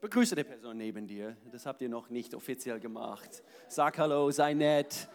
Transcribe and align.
Begrüße 0.00 0.34
die 0.34 0.44
Person 0.44 0.76
neben 0.76 1.06
dir. 1.06 1.36
Das 1.52 1.66
habt 1.66 1.82
ihr 1.82 1.88
noch 1.88 2.10
nicht 2.10 2.34
offiziell 2.34 2.80
gemacht. 2.80 3.42
Sag 3.68 3.98
Hallo, 3.98 4.30
sei 4.30 4.54
nett. 4.54 5.08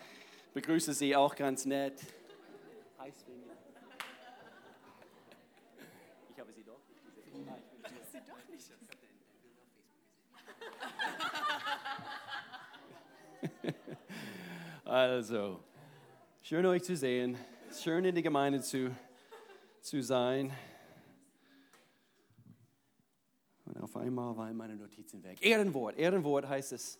Begrüße 0.54 0.94
sie 0.94 1.16
auch 1.16 1.36
ganz 1.36 1.66
nett. 1.66 2.02
Hi 2.98 3.12
Svenja. 3.12 3.54
Ich 6.32 6.40
habe 6.40 6.52
sie 6.52 6.64
doch 6.64 6.80
nicht 6.88 7.04
gesehen. 7.06 7.50
Ah, 7.50 7.58
ich 7.58 7.92
bin 7.92 8.02
sie 8.12 8.20
doch 8.26 8.48
nicht 8.50 8.72
Also, 14.86 15.60
schön 16.42 16.66
euch 16.66 16.84
zu 16.84 16.96
sehen. 16.96 17.38
Schön 17.84 18.06
in 18.06 18.16
der 18.16 18.24
Gemeinde 18.24 18.62
zu, 18.62 18.96
zu 19.82 20.02
sein. 20.02 20.54
Und 23.66 23.75
auf 23.86 23.96
einmal 23.98 24.36
waren 24.36 24.58
meine 24.58 24.76
Notizen 24.76 25.22
weg. 25.22 25.38
Ehrenwort. 25.42 25.96
Ehrenwort 25.96 26.48
heißt 26.48 26.74
es, 26.74 27.00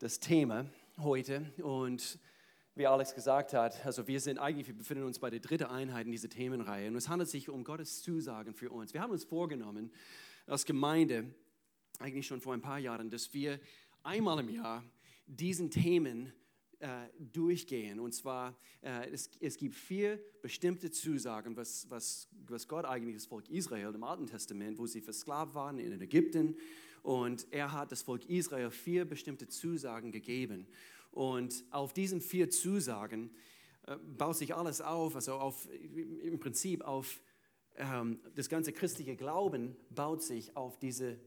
das 0.00 0.20
Thema 0.20 0.66
heute. 0.98 1.50
Und 1.62 2.18
wie 2.74 2.86
Alex 2.86 3.14
gesagt 3.14 3.54
hat, 3.54 3.86
also 3.86 4.06
wir 4.06 4.20
sind 4.20 4.38
eigentlich, 4.38 4.66
wir 4.66 4.76
befinden 4.76 5.04
uns 5.04 5.18
bei 5.18 5.30
der 5.30 5.40
dritten 5.40 5.64
Einheit 5.64 6.04
in 6.04 6.12
dieser 6.12 6.28
Themenreihe. 6.28 6.88
Und 6.88 6.96
es 6.96 7.08
handelt 7.08 7.30
sich 7.30 7.48
um 7.48 7.64
Gottes 7.64 8.02
Zusagen 8.02 8.52
für 8.52 8.70
uns. 8.70 8.92
Wir 8.92 9.00
haben 9.00 9.12
uns 9.12 9.24
vorgenommen, 9.24 9.90
als 10.46 10.66
Gemeinde, 10.66 11.34
eigentlich 11.98 12.26
schon 12.26 12.42
vor 12.42 12.52
ein 12.52 12.60
paar 12.60 12.78
Jahren, 12.78 13.08
dass 13.08 13.32
wir 13.32 13.58
einmal 14.02 14.38
im 14.40 14.50
Jahr 14.50 14.84
diesen 15.26 15.70
Themen 15.70 16.34
äh, 16.84 17.08
durchgehen. 17.32 17.98
Und 17.98 18.12
zwar, 18.12 18.54
äh, 18.82 19.08
es, 19.10 19.30
es 19.40 19.56
gibt 19.56 19.74
vier 19.74 20.20
bestimmte 20.42 20.90
Zusagen, 20.90 21.56
was, 21.56 21.88
was, 21.88 22.28
was 22.46 22.68
Gott 22.68 22.84
eigentlich 22.84 23.16
das 23.16 23.24
Volk 23.24 23.48
Israel 23.48 23.94
im 23.94 24.04
Alten 24.04 24.26
Testament, 24.26 24.76
wo 24.78 24.86
sie 24.86 25.00
versklavt 25.00 25.54
waren 25.54 25.78
in 25.78 25.98
Ägypten. 25.98 26.56
Und 27.02 27.46
er 27.50 27.72
hat 27.72 27.90
das 27.90 28.02
Volk 28.02 28.28
Israel 28.28 28.70
vier 28.70 29.06
bestimmte 29.06 29.48
Zusagen 29.48 30.12
gegeben. 30.12 30.66
Und 31.10 31.64
auf 31.70 31.94
diesen 31.94 32.20
vier 32.20 32.50
Zusagen 32.50 33.30
äh, 33.86 33.96
baut 33.96 34.36
sich 34.36 34.54
alles 34.54 34.82
auf, 34.82 35.14
also 35.14 35.36
auf, 35.36 35.66
im 35.70 36.38
Prinzip 36.38 36.82
auf 36.82 37.22
ähm, 37.76 38.20
das 38.34 38.50
ganze 38.50 38.74
christliche 38.74 39.16
Glauben 39.16 39.74
baut 39.88 40.22
sich 40.22 40.54
auf 40.54 40.78
diese 40.78 41.18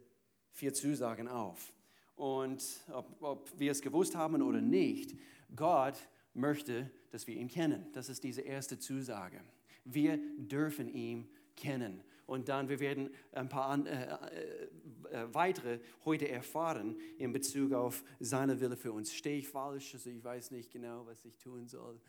vier 0.52 0.76
Zusagen 0.76 1.28
auf. 1.28 1.74
Und 2.16 2.64
ob, 2.92 3.22
ob 3.22 3.60
wir 3.60 3.72
es 3.72 3.82
gewusst 3.82 4.16
haben 4.16 4.42
oder 4.42 4.62
nicht, 4.62 5.16
Gott 5.56 6.08
möchte, 6.34 6.92
dass 7.12 7.28
wir 7.28 7.36
ihn 7.36 7.48
kennen. 7.48 7.88
Das 7.94 8.10
ist 8.10 8.24
diese 8.24 8.42
erste 8.42 8.80
Zusage. 8.80 9.42
Wir 9.86 10.20
dürfen 10.38 10.88
ihn 10.90 11.30
kennen. 11.56 12.04
Und 12.26 12.50
dann, 12.50 12.68
wir 12.68 12.82
werden 12.82 13.10
ein 13.32 13.48
paar 13.48 13.86
äh, 13.88 14.04
äh, 14.04 14.68
äh, 15.12 15.34
weitere 15.34 15.80
heute 16.04 16.28
erfahren 16.28 16.98
in 17.18 17.32
Bezug 17.32 17.72
auf 17.72 18.04
seine 18.20 18.60
Wille 18.60 18.76
für 18.76 18.92
uns. 18.92 19.14
Stehe 19.14 19.38
ich 19.38 19.48
falsch? 19.48 19.94
Also 19.94 20.10
ich 20.10 20.24
weiß 20.24 20.52
nicht 20.52 20.72
genau, 20.72 21.06
was 21.06 21.24
ich 21.24 21.38
tun 21.38 21.68
soll. 21.68 22.00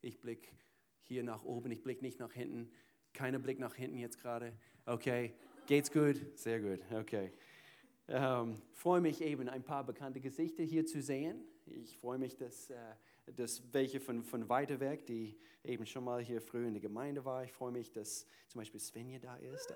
Ich 0.00 0.18
blicke 0.18 0.48
hier 1.02 1.22
nach 1.22 1.44
oben, 1.44 1.70
ich 1.70 1.82
blicke 1.82 2.02
nicht 2.02 2.18
nach 2.18 2.32
hinten. 2.32 2.70
Keiner 3.12 3.38
Blick 3.38 3.58
nach 3.58 3.74
hinten 3.74 3.98
jetzt 3.98 4.18
gerade. 4.18 4.54
Okay, 4.86 5.34
geht's 5.66 5.92
gut? 5.92 6.16
Sehr 6.34 6.60
gut, 6.60 6.80
okay. 6.92 7.32
Ähm, 8.08 8.62
freue 8.72 9.00
mich 9.00 9.20
eben, 9.20 9.48
ein 9.48 9.64
paar 9.64 9.84
bekannte 9.84 10.20
Gesichter 10.20 10.62
hier 10.62 10.86
zu 10.86 11.02
sehen. 11.02 11.44
Ich 11.66 11.98
freue 11.98 12.18
mich, 12.18 12.36
dass, 12.36 12.70
äh, 12.70 12.76
dass 13.34 13.62
welche 13.72 13.98
von, 13.98 14.22
von 14.22 14.48
weiter 14.48 14.78
weg, 14.78 15.06
die 15.06 15.36
eben 15.64 15.84
schon 15.86 16.04
mal 16.04 16.22
hier 16.22 16.40
früh 16.40 16.66
in 16.66 16.74
der 16.74 16.80
Gemeinde 16.80 17.24
war. 17.24 17.42
Ich 17.42 17.52
freue 17.52 17.72
mich, 17.72 17.90
dass 17.90 18.26
zum 18.46 18.60
Beispiel 18.60 18.78
Svenja 18.78 19.18
da 19.18 19.36
ist. 19.36 19.74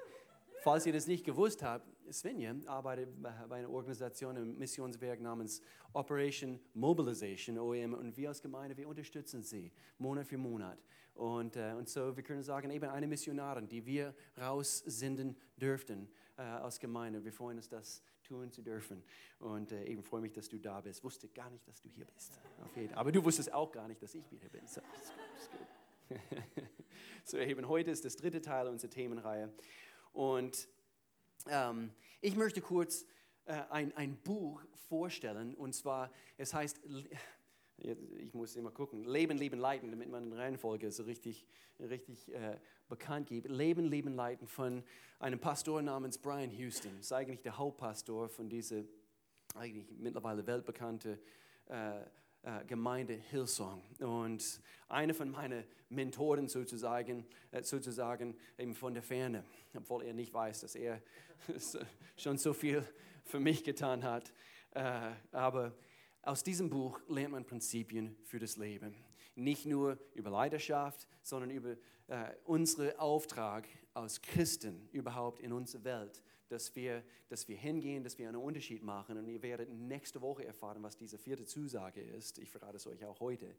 Falls 0.62 0.86
ihr 0.86 0.92
das 0.92 1.06
nicht 1.06 1.24
gewusst 1.24 1.62
habt, 1.62 1.88
Svenja 2.12 2.54
arbeitet 2.66 3.08
bei 3.20 3.56
einer 3.56 3.70
Organisation 3.70 4.36
im 4.36 4.58
Missionswerk 4.58 5.20
namens 5.20 5.62
Operation 5.94 6.60
Mobilization, 6.74 7.58
OEM, 7.58 7.94
und 7.94 8.16
wir 8.16 8.28
als 8.28 8.42
Gemeinde, 8.42 8.76
wir 8.76 8.86
unterstützen 8.86 9.42
sie 9.42 9.72
Monat 9.98 10.26
für 10.26 10.38
Monat. 10.38 10.78
Und, 11.14 11.56
äh, 11.56 11.74
und 11.76 11.88
so, 11.88 12.16
wir 12.16 12.22
können 12.22 12.42
sagen, 12.42 12.70
eben 12.70 12.88
eine 12.88 13.06
Missionarin, 13.06 13.68
die 13.68 13.84
wir 13.84 14.14
raussenden 14.38 15.36
dürften 15.56 16.08
äh, 16.36 16.42
als 16.42 16.78
Gemeinde. 16.78 17.24
Wir 17.24 17.32
freuen 17.32 17.56
uns, 17.56 17.68
dass 17.68 18.02
tun 18.30 18.52
zu 18.52 18.62
dürfen. 18.62 19.02
Und 19.40 19.72
äh, 19.72 19.84
eben 19.84 20.02
freue 20.02 20.20
mich, 20.20 20.32
dass 20.32 20.48
du 20.48 20.58
da 20.58 20.80
bist. 20.80 21.02
Wusste 21.02 21.28
gar 21.28 21.50
nicht, 21.50 21.66
dass 21.66 21.80
du 21.80 21.88
hier 21.88 22.04
bist. 22.04 22.40
Aber 22.94 23.10
du 23.10 23.24
wusstest 23.24 23.52
auch 23.52 23.72
gar 23.72 23.88
nicht, 23.88 24.02
dass 24.02 24.14
ich 24.14 24.30
wieder 24.30 24.48
bin. 24.48 24.66
So, 24.66 24.80
ist 24.80 25.12
gut, 25.12 25.28
ist 25.38 25.50
gut. 25.50 26.68
so 27.24 27.38
eben 27.38 27.68
heute 27.68 27.90
ist 27.90 28.04
das 28.04 28.16
dritte 28.16 28.40
Teil 28.40 28.68
unserer 28.68 28.90
Themenreihe. 28.90 29.52
Und 30.12 30.68
ähm, 31.46 31.90
ich 32.20 32.36
möchte 32.36 32.60
kurz 32.60 33.04
äh, 33.46 33.62
ein, 33.70 33.96
ein 33.96 34.16
Buch 34.16 34.62
vorstellen. 34.88 35.54
Und 35.54 35.74
zwar, 35.74 36.12
es 36.36 36.54
heißt 36.54 36.80
ich 37.82 38.34
muss 38.34 38.56
immer 38.56 38.70
gucken, 38.70 39.04
Leben, 39.04 39.38
Leben, 39.38 39.58
Leiten, 39.58 39.90
damit 39.90 40.10
man 40.10 40.26
in 40.26 40.32
Reihenfolge 40.32 40.90
so 40.90 41.04
richtig, 41.04 41.46
richtig 41.78 42.32
äh, 42.34 42.58
bekannt 42.88 43.28
gibt. 43.28 43.48
Leben, 43.48 43.84
Leben, 43.84 44.14
Leiten 44.14 44.46
von 44.46 44.82
einem 45.18 45.38
Pastor 45.38 45.82
namens 45.82 46.18
Brian 46.18 46.50
Houston. 46.50 46.90
Das 46.96 47.06
ist 47.06 47.12
eigentlich 47.12 47.42
der 47.42 47.56
Hauptpastor 47.56 48.28
von 48.28 48.48
dieser 48.48 48.82
eigentlich 49.54 49.86
mittlerweile 49.98 50.46
weltbekannte 50.46 51.18
äh, 51.66 52.00
äh, 52.42 52.64
Gemeinde 52.66 53.14
Hillsong. 53.14 53.82
Und 53.98 54.60
einer 54.88 55.14
von 55.14 55.30
meinen 55.30 55.64
Mentoren 55.88 56.48
sozusagen, 56.48 57.26
äh, 57.50 57.62
sozusagen 57.62 58.36
eben 58.58 58.74
von 58.74 58.94
der 58.94 59.02
Ferne, 59.02 59.44
obwohl 59.76 60.04
er 60.04 60.14
nicht 60.14 60.32
weiß, 60.32 60.60
dass 60.60 60.74
er 60.74 61.02
schon 62.16 62.38
so 62.38 62.52
viel 62.52 62.84
für 63.24 63.40
mich 63.40 63.64
getan 63.64 64.04
hat. 64.04 64.32
Äh, 64.72 65.10
aber 65.32 65.72
aus 66.22 66.42
diesem 66.42 66.68
Buch 66.68 67.00
lernt 67.08 67.32
man 67.32 67.44
Prinzipien 67.44 68.16
für 68.24 68.38
das 68.38 68.56
Leben. 68.56 68.94
Nicht 69.34 69.64
nur 69.64 69.98
über 70.14 70.30
Leidenschaft, 70.30 71.06
sondern 71.22 71.50
über 71.50 71.76
äh, 72.08 72.34
unseren 72.44 72.96
Auftrag 72.98 73.68
als 73.94 74.20
Christen 74.20 74.88
überhaupt 74.92 75.40
in 75.40 75.52
unserer 75.52 75.84
Welt, 75.84 76.22
dass 76.48 76.74
wir, 76.76 77.02
dass 77.28 77.48
wir 77.48 77.56
hingehen, 77.56 78.02
dass 78.04 78.18
wir 78.18 78.28
einen 78.28 78.36
Unterschied 78.36 78.82
machen. 78.82 79.16
Und 79.16 79.28
ihr 79.28 79.42
werdet 79.42 79.70
nächste 79.70 80.20
Woche 80.20 80.44
erfahren, 80.44 80.82
was 80.82 80.96
diese 80.96 81.18
vierte 81.18 81.46
Zusage 81.46 82.02
ist. 82.02 82.38
Ich 82.38 82.50
verrate 82.50 82.76
es 82.76 82.86
euch 82.86 83.04
auch 83.04 83.20
heute. 83.20 83.54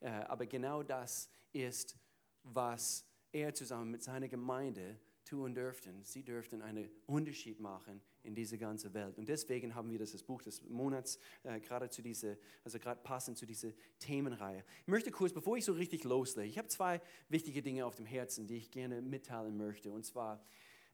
Äh, 0.00 0.08
aber 0.08 0.46
genau 0.46 0.82
das 0.82 1.30
ist, 1.52 1.96
was 2.42 3.06
er 3.32 3.54
zusammen 3.54 3.90
mit 3.90 4.02
seiner 4.02 4.28
Gemeinde 4.28 5.00
tun 5.34 5.52
dürften. 5.52 6.04
Sie 6.04 6.22
dürften 6.22 6.62
einen 6.62 6.88
Unterschied 7.06 7.58
machen 7.58 8.00
in 8.22 8.36
diese 8.36 8.56
ganze 8.56 8.94
Welt. 8.94 9.18
Und 9.18 9.28
deswegen 9.28 9.74
haben 9.74 9.90
wir 9.90 9.98
das, 9.98 10.12
das 10.12 10.22
Buch 10.22 10.42
des 10.42 10.62
Monats 10.62 11.18
äh, 11.42 11.58
gerade 11.58 11.90
zu 11.90 12.02
dieser, 12.02 12.36
also 12.62 12.78
gerade 12.78 13.00
passend 13.02 13.36
zu 13.36 13.44
dieser 13.44 13.70
Themenreihe. 13.98 14.64
Ich 14.82 14.86
möchte 14.86 15.10
kurz, 15.10 15.32
bevor 15.32 15.56
ich 15.56 15.64
so 15.64 15.72
richtig 15.72 16.04
loslege, 16.04 16.48
ich 16.48 16.56
habe 16.56 16.68
zwei 16.68 17.00
wichtige 17.28 17.62
Dinge 17.62 17.84
auf 17.84 17.96
dem 17.96 18.06
Herzen, 18.06 18.46
die 18.46 18.58
ich 18.58 18.70
gerne 18.70 19.02
mitteilen 19.02 19.56
möchte. 19.56 19.90
Und 19.90 20.04
zwar, 20.04 20.40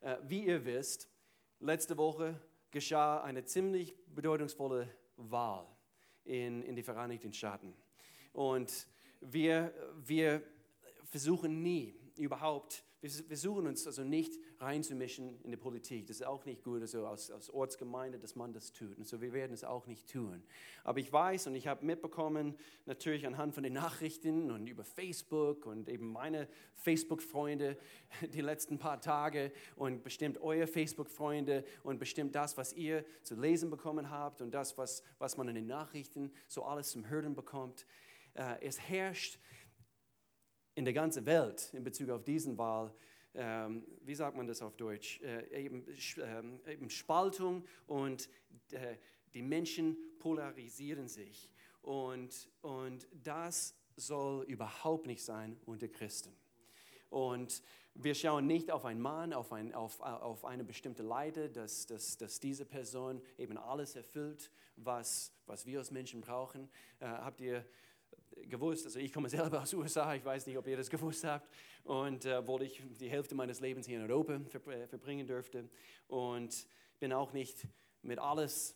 äh, 0.00 0.16
wie 0.22 0.46
ihr 0.46 0.64
wisst, 0.64 1.10
letzte 1.58 1.98
Woche 1.98 2.40
geschah 2.70 3.22
eine 3.22 3.44
ziemlich 3.44 3.94
bedeutungsvolle 4.06 4.88
Wahl 5.16 5.66
in, 6.24 6.62
in 6.62 6.76
die 6.76 6.82
Vereinigten 6.82 7.34
Staaten. 7.34 7.74
Und 8.32 8.88
wir, 9.20 9.74
wir 9.98 10.42
versuchen 11.04 11.62
nie 11.62 11.94
überhaupt 12.16 12.84
wir 13.00 13.10
versuchen 13.10 13.66
uns 13.66 13.86
also 13.86 14.04
nicht 14.04 14.38
reinzumischen 14.58 15.40
in 15.42 15.50
die 15.50 15.56
Politik. 15.56 16.06
Das 16.06 16.16
ist 16.16 16.26
auch 16.26 16.44
nicht 16.44 16.62
gut, 16.62 16.82
also 16.82 17.06
als, 17.06 17.30
als 17.30 17.48
Ortsgemeinde, 17.48 18.18
dass 18.18 18.36
man 18.36 18.52
das 18.52 18.72
tut. 18.72 18.98
Und 18.98 19.08
so, 19.08 19.22
wir 19.22 19.32
werden 19.32 19.54
es 19.54 19.64
auch 19.64 19.86
nicht 19.86 20.10
tun. 20.10 20.42
Aber 20.84 20.98
ich 20.98 21.10
weiß 21.10 21.46
und 21.46 21.54
ich 21.54 21.66
habe 21.66 21.84
mitbekommen, 21.84 22.54
natürlich 22.84 23.26
anhand 23.26 23.54
von 23.54 23.62
den 23.62 23.72
Nachrichten 23.72 24.50
und 24.50 24.66
über 24.66 24.84
Facebook 24.84 25.64
und 25.64 25.88
eben 25.88 26.12
meine 26.12 26.46
Facebook-Freunde 26.74 27.78
die 28.34 28.42
letzten 28.42 28.78
paar 28.78 29.00
Tage 29.00 29.50
und 29.76 30.02
bestimmt 30.02 30.38
eure 30.42 30.66
Facebook-Freunde 30.66 31.64
und 31.82 31.98
bestimmt 31.98 32.34
das, 32.34 32.58
was 32.58 32.74
ihr 32.74 33.06
zu 33.22 33.34
lesen 33.34 33.70
bekommen 33.70 34.10
habt 34.10 34.42
und 34.42 34.52
das, 34.52 34.76
was, 34.76 35.02
was 35.18 35.38
man 35.38 35.48
in 35.48 35.54
den 35.54 35.66
Nachrichten 35.66 36.30
so 36.48 36.64
alles 36.64 36.90
zum 36.90 37.08
Hören 37.08 37.34
bekommt. 37.34 37.86
Äh, 38.34 38.56
es 38.60 38.78
herrscht 38.78 39.38
in 40.80 40.86
der 40.86 40.94
ganzen 40.94 41.26
Welt 41.26 41.74
in 41.74 41.84
Bezug 41.84 42.08
auf 42.08 42.24
diesen 42.24 42.56
Wahl, 42.56 42.90
ähm, 43.34 43.84
wie 44.00 44.14
sagt 44.14 44.34
man 44.34 44.46
das 44.46 44.62
auf 44.62 44.76
Deutsch, 44.76 45.20
äh, 45.20 45.46
eben, 45.64 45.86
äh, 45.86 46.72
eben, 46.72 46.88
Spaltung 46.88 47.66
und 47.86 48.30
äh, 48.70 48.96
die 49.34 49.42
Menschen 49.42 49.98
polarisieren 50.18 51.06
sich. 51.06 51.50
Und, 51.82 52.48
und 52.62 53.06
das 53.12 53.74
soll 53.96 54.44
überhaupt 54.44 55.06
nicht 55.06 55.22
sein 55.22 55.60
unter 55.66 55.86
Christen. 55.86 56.34
Und 57.10 57.62
wir 57.92 58.14
schauen 58.14 58.46
nicht 58.46 58.70
auf 58.70 58.86
einen 58.86 59.02
Mann, 59.02 59.34
auf, 59.34 59.52
ein, 59.52 59.74
auf, 59.74 60.00
auf 60.00 60.46
eine 60.46 60.64
bestimmte 60.64 61.02
Leiter, 61.02 61.50
dass, 61.50 61.84
dass, 61.84 62.16
dass 62.16 62.40
diese 62.40 62.64
Person 62.64 63.20
eben 63.36 63.58
alles 63.58 63.96
erfüllt, 63.96 64.50
was, 64.76 65.34
was 65.44 65.66
wir 65.66 65.80
als 65.80 65.90
Menschen 65.90 66.22
brauchen. 66.22 66.70
Äh, 67.00 67.04
habt 67.04 67.42
ihr 67.42 67.66
gewusst, 68.48 68.86
also 68.86 68.98
ich 68.98 69.12
komme 69.12 69.28
selber 69.28 69.62
aus 69.62 69.70
den 69.70 69.80
USA, 69.80 70.14
ich 70.14 70.24
weiß 70.24 70.46
nicht, 70.46 70.56
ob 70.58 70.66
ihr 70.66 70.76
das 70.76 70.90
gewusst 70.90 71.24
habt, 71.24 71.48
und 71.84 72.24
äh, 72.24 72.46
wo 72.46 72.58
ich 72.58 72.82
die 72.98 73.08
Hälfte 73.08 73.34
meines 73.34 73.60
Lebens 73.60 73.86
hier 73.86 73.98
in 73.98 74.10
Europa 74.10 74.40
ver 74.48 74.66
äh, 74.68 74.86
verbringen 74.86 75.26
durfte 75.26 75.68
und 76.08 76.66
bin 76.98 77.12
auch 77.12 77.32
nicht 77.32 77.66
mit 78.02 78.18
alles 78.18 78.74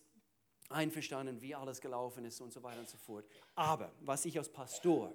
einverstanden, 0.69 1.41
wie 1.41 1.55
alles 1.55 1.81
gelaufen 1.81 2.25
ist 2.25 2.41
und 2.41 2.53
so 2.53 2.63
weiter 2.63 2.81
und 2.81 2.89
so 2.89 2.97
fort. 2.97 3.27
Aber 3.55 3.93
was 4.01 4.25
ich 4.25 4.39
als 4.39 4.49
Pastor 4.49 5.15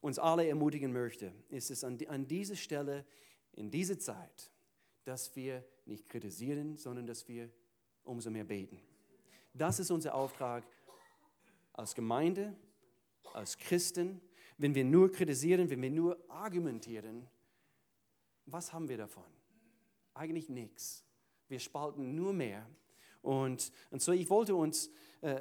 uns 0.00 0.18
alle 0.18 0.46
ermutigen 0.46 0.92
möchte, 0.92 1.32
ist 1.48 1.70
es 1.70 1.84
an, 1.84 1.98
an 2.08 2.26
dieser 2.26 2.56
Stelle, 2.56 3.04
in 3.52 3.70
dieser 3.70 3.98
Zeit, 3.98 4.50
dass 5.04 5.34
wir 5.36 5.64
nicht 5.84 6.08
kritisieren, 6.08 6.76
sondern 6.76 7.06
dass 7.06 7.26
wir 7.28 7.50
umso 8.04 8.30
mehr 8.30 8.44
beten. 8.44 8.80
Das 9.52 9.80
ist 9.80 9.90
unser 9.90 10.14
Auftrag 10.14 10.64
als 11.72 11.94
Gemeinde, 11.94 12.54
als 13.32 13.56
Christen. 13.56 14.20
Wenn 14.58 14.74
wir 14.74 14.84
nur 14.84 15.10
kritisieren, 15.10 15.70
wenn 15.70 15.80
wir 15.80 15.90
nur 15.90 16.18
argumentieren, 16.28 17.26
was 18.46 18.72
haben 18.72 18.88
wir 18.88 18.96
davon? 18.96 19.24
Eigentlich 20.14 20.48
nichts. 20.48 21.04
Wir 21.48 21.58
spalten 21.58 22.14
nur 22.14 22.32
mehr. 22.32 22.68
Und, 23.22 23.72
und 23.90 24.02
so, 24.02 24.12
ich 24.12 24.28
wollte 24.28 24.54
uns 24.54 24.90
äh, 25.20 25.40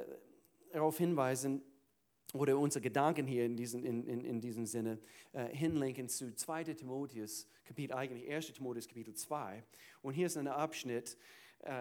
darauf 0.72 0.98
hinweisen, 0.98 1.62
oder 2.34 2.58
unsere 2.58 2.82
Gedanken 2.82 3.26
hier 3.26 3.46
in 3.46 3.58
diesem, 3.58 3.84
in, 3.84 4.06
in, 4.06 4.24
in 4.24 4.40
diesem 4.42 4.66
Sinne 4.66 5.00
äh, 5.34 5.48
hinlenken 5.48 6.08
zu 6.10 6.36
2. 6.36 6.76
Timotheus, 6.76 7.48
Kapitel, 7.64 7.96
eigentlich 7.96 8.30
1. 8.30 8.54
Timotheus, 8.54 8.88
Kapitel 8.88 9.16
2. 9.16 9.64
Und 10.04 10.14
hier 10.14 10.28
ist 10.28 10.38
ein 10.38 10.48
Abschnitt 10.48 11.18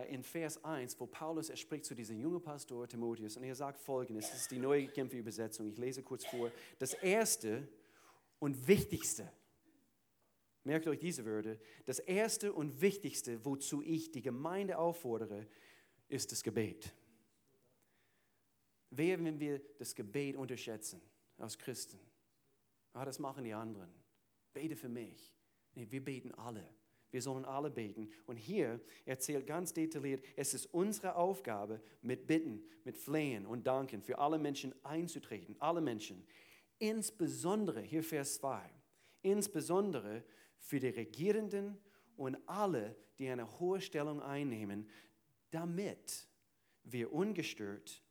in 0.09 0.23
Vers 0.25 0.65
1, 0.65 0.99
wo 0.99 1.07
Paulus, 1.07 1.51
er 1.51 1.57
spricht 1.57 1.85
zu 1.85 1.95
diesem 1.95 2.19
jungen 2.19 2.43
Pastor 2.43 2.89
Timotheus 2.89 3.37
und 3.37 3.45
er 3.45 3.55
sagt 3.55 3.79
folgendes, 3.79 4.31
das 4.31 4.41
ist 4.41 4.51
die 4.51 4.59
neue 4.59 4.87
Genfer 4.89 5.19
Übersetzung, 5.19 5.69
ich 5.69 5.79
lese 5.79 6.03
kurz 6.03 6.27
vor. 6.27 6.51
Das 6.79 6.95
erste 6.95 7.69
und 8.41 8.67
wichtigste, 8.67 9.31
merkt 10.65 10.87
euch 10.89 10.99
diese 10.99 11.25
Wörter, 11.25 11.57
das 11.87 12.01
erste 12.01 12.53
und 12.53 12.81
wichtigste, 12.81 13.45
wozu 13.45 13.83
ich 13.83 14.11
die 14.11 14.23
Gemeinde 14.23 14.79
auffordere, 14.79 15.47
ist 16.09 16.33
das 16.33 16.43
Gebet. 16.43 16.93
Wer, 18.91 19.23
wenn 19.23 19.39
wir 19.39 19.61
das 19.79 19.95
Gebet 19.95 20.37
unterschätzen 20.37 21.01
als 21.37 21.59
Christen? 21.59 22.01
Ah, 22.95 23.05
das 23.05 23.19
machen 23.19 23.45
die 23.45 23.53
anderen. 23.53 23.93
Bete 24.53 24.77
für 24.77 24.89
mich. 24.89 25.35
Nee, 25.75 25.87
wir 25.91 26.05
beten 26.05 26.33
alle. 26.33 26.69
Wir 27.11 27.23
sollen 27.23 27.45
alle 27.45 27.71
beten. 27.71 28.11
Und 28.27 28.37
hier 28.37 28.81
erzählt 29.05 29.47
ganz 29.47 29.73
detailliert, 29.73 30.25
es 30.37 30.55
ist 30.55 30.67
unsere 30.67 31.17
Aufgabe, 31.17 31.81
mit 32.03 32.27
Bitten, 32.27 32.63
mit 32.85 32.99
Flehen 32.99 33.47
und 33.47 33.67
Danken 33.67 34.03
für 34.03 34.19
alle 34.19 34.39
Menschen 34.39 34.75
einzutreten. 34.85 35.57
Alle 35.59 35.81
Menschen. 35.81 36.27
Insbesondere, 36.79 37.81
hier 37.81 38.05
Vers 38.05 38.37
2, 38.37 38.61
insbesondere 39.23 40.23
für 40.59 40.81
die 40.81 40.89
Regierenden 40.89 41.79
und 42.17 42.37
alle, 42.47 42.95
die 43.19 43.29
eine 43.29 43.59
hohe 43.59 43.81
Stellung 43.81 44.23
einnehmen, 44.23 44.89
damit 45.51 46.29
wir 46.85 47.13
ungestört 47.13 48.03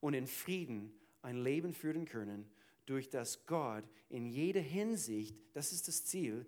und 0.00 0.14
in 0.14 0.26
Frieden 0.26 0.92
ein 1.22 1.36
Leben 1.36 1.72
führen 1.72 2.04
können, 2.04 2.50
durch 2.86 3.08
das 3.08 3.46
Gott 3.46 3.84
in 4.08 4.26
jeder 4.26 4.60
Hinsicht, 4.60 5.36
das 5.52 5.72
ist 5.72 5.88
das 5.88 6.04
Ziel, 6.04 6.46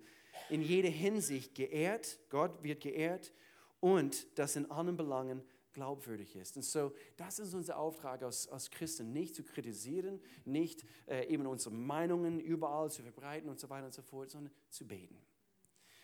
in 0.49 0.61
jeder 0.61 0.89
Hinsicht 0.89 1.55
geehrt, 1.55 2.19
Gott 2.29 2.63
wird 2.63 2.81
geehrt 2.81 3.33
und 3.79 4.37
das 4.37 4.55
in 4.55 4.69
allen 4.69 4.97
Belangen 4.97 5.43
glaubwürdig 5.73 6.35
ist. 6.37 6.55
Und 6.55 6.63
so, 6.63 6.93
das 7.17 7.37
ist 7.37 7.53
unser 7.53 7.77
Auftrag 7.77 8.23
als, 8.23 8.47
als 8.47 8.71
Christen, 8.71 9.11
nicht 9.11 9.35
zu 9.35 9.43
kritisieren, 9.43 10.21
nicht 10.45 10.85
äh, 11.05 11.27
eben 11.27 11.45
unsere 11.45 11.75
Meinungen 11.75 12.39
überall 12.39 12.89
zu 12.89 13.03
verbreiten 13.03 13.49
und 13.49 13.59
so 13.59 13.69
weiter 13.69 13.85
und 13.85 13.93
so 13.93 14.01
fort, 14.01 14.31
sondern 14.31 14.53
zu 14.69 14.87
beten. 14.87 15.17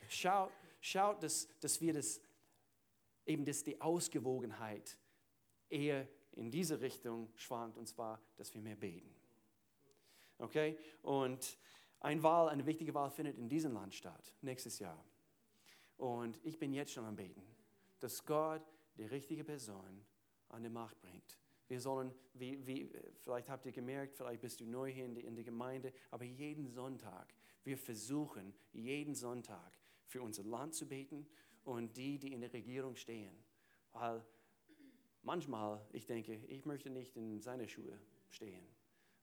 Schaut, 0.10 0.52
schaut 0.82 1.24
dass, 1.24 1.48
dass 1.62 1.80
wir 1.80 1.94
das, 1.94 2.20
eben 3.26 3.46
dass 3.46 3.64
die 3.64 3.80
Ausgewogenheit 3.80 4.98
eher 5.70 6.08
in 6.34 6.52
diese 6.52 6.82
Richtung 6.82 7.32
schwankt, 7.36 7.78
und 7.78 7.88
zwar, 7.88 8.22
dass 8.36 8.54
wir 8.54 8.62
mehr 8.62 8.76
beten. 8.76 9.10
Okay? 10.38 10.78
Und 11.02 11.58
eine 12.02 12.22
Wahl, 12.22 12.50
eine 12.50 12.66
wichtige 12.66 12.94
Wahl 12.94 13.10
findet 13.10 13.38
in 13.38 13.48
diesem 13.48 13.74
Land 13.74 13.94
statt, 13.94 14.34
nächstes 14.42 14.80
Jahr. 14.80 15.04
Und 15.98 16.40
ich 16.44 16.60
bin 16.60 16.74
jetzt 16.74 16.92
schon 16.92 17.06
am 17.06 17.16
Beten, 17.16 17.44
dass 18.00 18.26
Gott 18.26 18.62
die 18.98 19.06
richtige 19.06 19.44
Person 19.44 20.06
an 20.50 20.64
die 20.64 20.70
Macht 20.70 21.00
bringt. 21.00 21.38
Wir 21.68 21.80
sollen, 21.80 22.14
wie, 22.34 22.66
wie, 22.68 22.92
vielleicht 23.24 23.50
habt 23.50 23.66
ihr 23.66 23.72
gemerkt, 23.72 24.18
vielleicht 24.18 24.42
bist 24.42 24.60
du 24.60 24.66
neu 24.66 24.92
hier 24.92 25.06
in 25.06 25.16
die, 25.16 25.22
in 25.22 25.36
die 25.36 25.44
Gemeinde, 25.44 25.94
aber 26.10 26.26
jeden 26.26 26.68
Sonntag, 26.68 27.34
wir 27.64 27.78
versuchen 27.78 28.54
jeden 28.74 29.16
Sonntag 29.16 29.80
für 30.06 30.22
unser 30.22 30.44
Land 30.44 30.76
zu 30.76 30.88
beten 30.88 31.26
und 31.64 31.96
die, 31.96 32.20
die 32.20 32.34
in 32.34 32.42
der 32.42 32.52
Regierung 32.52 32.98
stehen. 32.98 33.34
Weil 33.94 34.26
Manchmal, 35.24 35.86
ich 35.92 36.06
denke, 36.08 36.34
ich 36.48 36.66
möchte 36.66 36.90
nicht 36.90 37.16
in 37.16 37.40
seine 37.42 37.68
Schuhe 37.68 38.00
stehen 38.30 38.66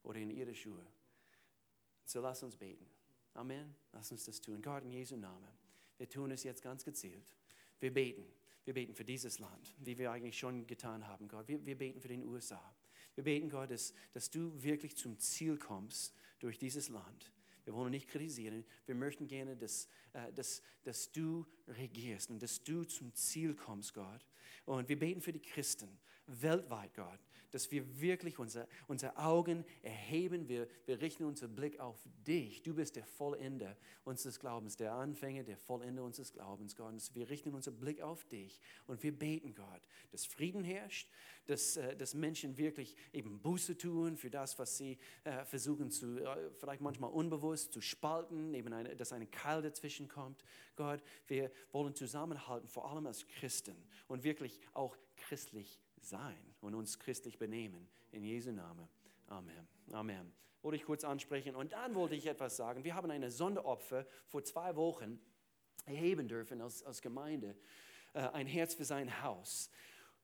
oder 0.04 0.20
in 0.20 0.30
ihre 0.30 0.54
Schuhe. 0.54 0.86
So 2.08 2.22
lass 2.22 2.42
uns 2.42 2.56
beten. 2.56 2.86
Amen. 3.34 3.74
Lass 3.92 4.10
uns 4.10 4.24
das 4.24 4.40
tun. 4.40 4.62
Gott 4.62 4.82
in 4.82 4.90
Jesu 4.90 5.16
Namen. 5.16 5.46
Wir 5.98 6.08
tun 6.08 6.30
es 6.30 6.42
jetzt 6.42 6.62
ganz 6.62 6.82
gezielt. 6.82 7.22
Wir 7.80 7.92
beten. 7.92 8.24
Wir 8.64 8.72
beten 8.72 8.94
für 8.94 9.04
dieses 9.04 9.38
Land, 9.38 9.74
wie 9.78 9.98
wir 9.98 10.10
eigentlich 10.10 10.38
schon 10.38 10.66
getan 10.66 11.06
haben, 11.06 11.28
Gott. 11.28 11.46
Wir, 11.48 11.64
wir 11.66 11.76
beten 11.76 12.00
für 12.00 12.08
den 12.08 12.24
USA. 12.24 12.74
Wir 13.14 13.24
beten, 13.24 13.50
Gott, 13.50 13.70
dass, 13.70 13.92
dass 14.14 14.30
du 14.30 14.50
wirklich 14.62 14.96
zum 14.96 15.18
Ziel 15.18 15.58
kommst 15.58 16.14
durch 16.38 16.58
dieses 16.58 16.88
Land. 16.88 17.30
Wir 17.64 17.74
wollen 17.74 17.90
nicht 17.90 18.08
kritisieren. 18.08 18.64
Wir 18.86 18.94
möchten 18.94 19.26
gerne, 19.26 19.54
dass, 19.54 19.86
äh, 20.14 20.32
dass, 20.32 20.62
dass 20.84 21.12
du 21.12 21.46
regierst 21.66 22.30
und 22.30 22.42
dass 22.42 22.64
du 22.64 22.84
zum 22.84 23.12
Ziel 23.14 23.54
kommst, 23.54 23.92
Gott. 23.92 24.26
Und 24.64 24.88
wir 24.88 24.98
beten 24.98 25.20
für 25.20 25.32
die 25.32 25.42
Christen 25.42 25.98
weltweit, 26.26 26.94
Gott, 26.94 27.20
dass 27.50 27.70
wir 27.70 28.00
wirklich 28.00 28.38
unsere, 28.38 28.68
unsere 28.86 29.16
Augen 29.16 29.64
erheben. 29.82 30.48
Wir, 30.48 30.68
wir 30.86 31.00
richten 31.00 31.24
unseren 31.24 31.54
Blick 31.54 31.80
auf 31.80 31.96
dich. 32.26 32.62
Du 32.62 32.74
bist 32.74 32.96
der 32.96 33.04
Vollende 33.04 33.76
unseres 34.04 34.38
Glaubens, 34.38 34.76
der 34.76 34.92
Anfänger, 34.92 35.44
der 35.44 35.56
Vollende 35.56 36.02
unseres 36.02 36.32
Glaubens, 36.32 36.76
Gott. 36.76 36.92
Und 36.92 37.14
wir 37.14 37.28
richten 37.28 37.54
unseren 37.54 37.78
Blick 37.78 38.00
auf 38.00 38.24
dich 38.26 38.60
und 38.86 39.02
wir 39.02 39.12
beten, 39.12 39.54
Gott, 39.54 39.82
dass 40.10 40.24
Frieden 40.24 40.64
herrscht, 40.64 41.10
dass, 41.46 41.76
äh, 41.76 41.96
dass 41.96 42.14
Menschen 42.14 42.56
wirklich 42.56 42.96
eben 43.12 43.40
Buße 43.40 43.76
tun 43.76 44.16
für 44.16 44.30
das, 44.30 44.58
was 44.58 44.76
sie 44.76 44.98
äh, 45.24 45.44
versuchen 45.44 45.90
zu, 45.90 46.18
äh, 46.18 46.50
vielleicht 46.58 46.80
manchmal 46.80 47.10
unbewusst 47.10 47.72
zu 47.72 47.80
spalten, 47.80 48.54
eben 48.54 48.72
eine, 48.72 48.94
dass 48.94 49.12
eine 49.12 49.26
Keil 49.26 49.62
dazwischen 49.62 50.08
kommt. 50.08 50.44
Gott, 50.76 51.02
wir 51.26 51.50
wollen 51.72 51.94
zusammenhalten, 51.94 52.68
vor 52.68 52.90
allem 52.90 53.06
als 53.06 53.26
Christen 53.26 53.76
und 54.06 54.24
wirklich 54.24 54.60
auch 54.74 54.96
christlich 55.16 55.80
sein 56.08 56.36
und 56.60 56.74
uns 56.74 56.98
christlich 56.98 57.38
benehmen. 57.38 57.88
In 58.12 58.24
Jesu 58.24 58.50
Namen. 58.50 58.88
Amen. 59.26 59.68
Amen. 59.92 60.32
Wollte 60.62 60.76
ich 60.76 60.84
kurz 60.84 61.04
ansprechen. 61.04 61.54
Und 61.54 61.72
dann 61.72 61.94
wollte 61.94 62.14
ich 62.14 62.26
etwas 62.26 62.56
sagen. 62.56 62.84
Wir 62.84 62.94
haben 62.94 63.10
eine 63.10 63.30
Sonderopfer 63.30 64.06
vor 64.26 64.42
zwei 64.44 64.74
Wochen 64.76 65.20
erheben 65.86 66.28
dürfen 66.28 66.60
als, 66.60 66.82
als 66.82 67.00
Gemeinde. 67.00 67.54
Äh, 68.14 68.20
ein 68.20 68.46
Herz 68.46 68.74
für 68.74 68.84
sein 68.84 69.22
Haus 69.22 69.70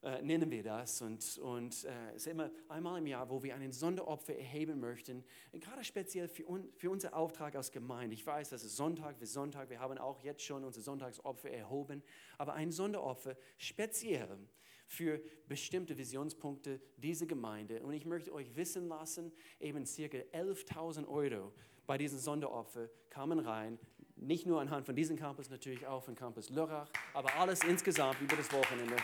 äh, 0.05 0.21
nennen 0.23 0.51
wir 0.51 0.63
das. 0.63 1.01
Und, 1.01 1.39
und 1.39 1.85
äh, 1.85 2.11
es 2.11 2.23
ist 2.23 2.27
immer 2.27 2.51
einmal 2.69 2.99
im 2.99 3.07
Jahr, 3.07 3.31
wo 3.31 3.43
wir 3.43 3.55
einen 3.55 3.73
Sonderopfer 3.73 4.37
erheben 4.37 4.79
möchten, 4.79 5.25
gerade 5.53 5.83
speziell 5.83 6.29
für, 6.29 6.47
un, 6.49 6.71
für 6.77 6.91
unseren 6.91 7.15
Auftrag 7.15 7.57
als 7.57 7.73
Gemeinde. 7.73 8.15
Ich 8.15 8.27
weiß, 8.27 8.51
das 8.51 8.65
ist 8.65 8.77
Sonntag 8.77 9.17
für 9.17 9.27
Sonntag, 9.27 9.71
wir 9.71 9.81
haben 9.81 9.97
auch 9.99 10.23
jetzt 10.23 10.43
schon 10.43 10.63
unser 10.63 10.83
Sonntagsopfer 10.83 11.51
erhoben, 11.51 12.03
aber 12.37 12.55
ein 12.55 12.71
Sonderopfer 12.71 13.37
speziell 13.57 14.39
für 14.87 15.21
bestimmte 15.49 15.97
Visionspunkte 15.97 16.81
dieser 16.97 17.27
Gemeinde. 17.27 17.83
Und 17.83 17.93
ich 17.93 18.05
möchte 18.05 18.33
euch 18.33 18.55
wissen 18.57 18.89
lassen, 18.89 19.33
eben 19.61 19.87
circa 19.87 20.19
11.000 20.19 21.07
Euro 21.09 21.53
bei 21.87 21.99
diesem 21.99 22.19
Sonderopfer 22.19 22.89
kamen 23.11 23.39
rein, 23.39 23.79
nicht 24.17 24.47
nur 24.47 24.61
anhand 24.61 24.87
von 24.87 24.95
diesem 24.95 25.17
Campus, 25.17 25.51
natürlich 25.51 25.87
auch 25.87 26.03
von 26.03 26.15
Campus 26.15 26.49
Lörrach, 26.51 26.89
aber 27.13 27.35
alles 27.35 27.63
insgesamt 27.65 28.21
über 28.21 28.37
das 28.37 28.51
Wochenende. 28.53 28.97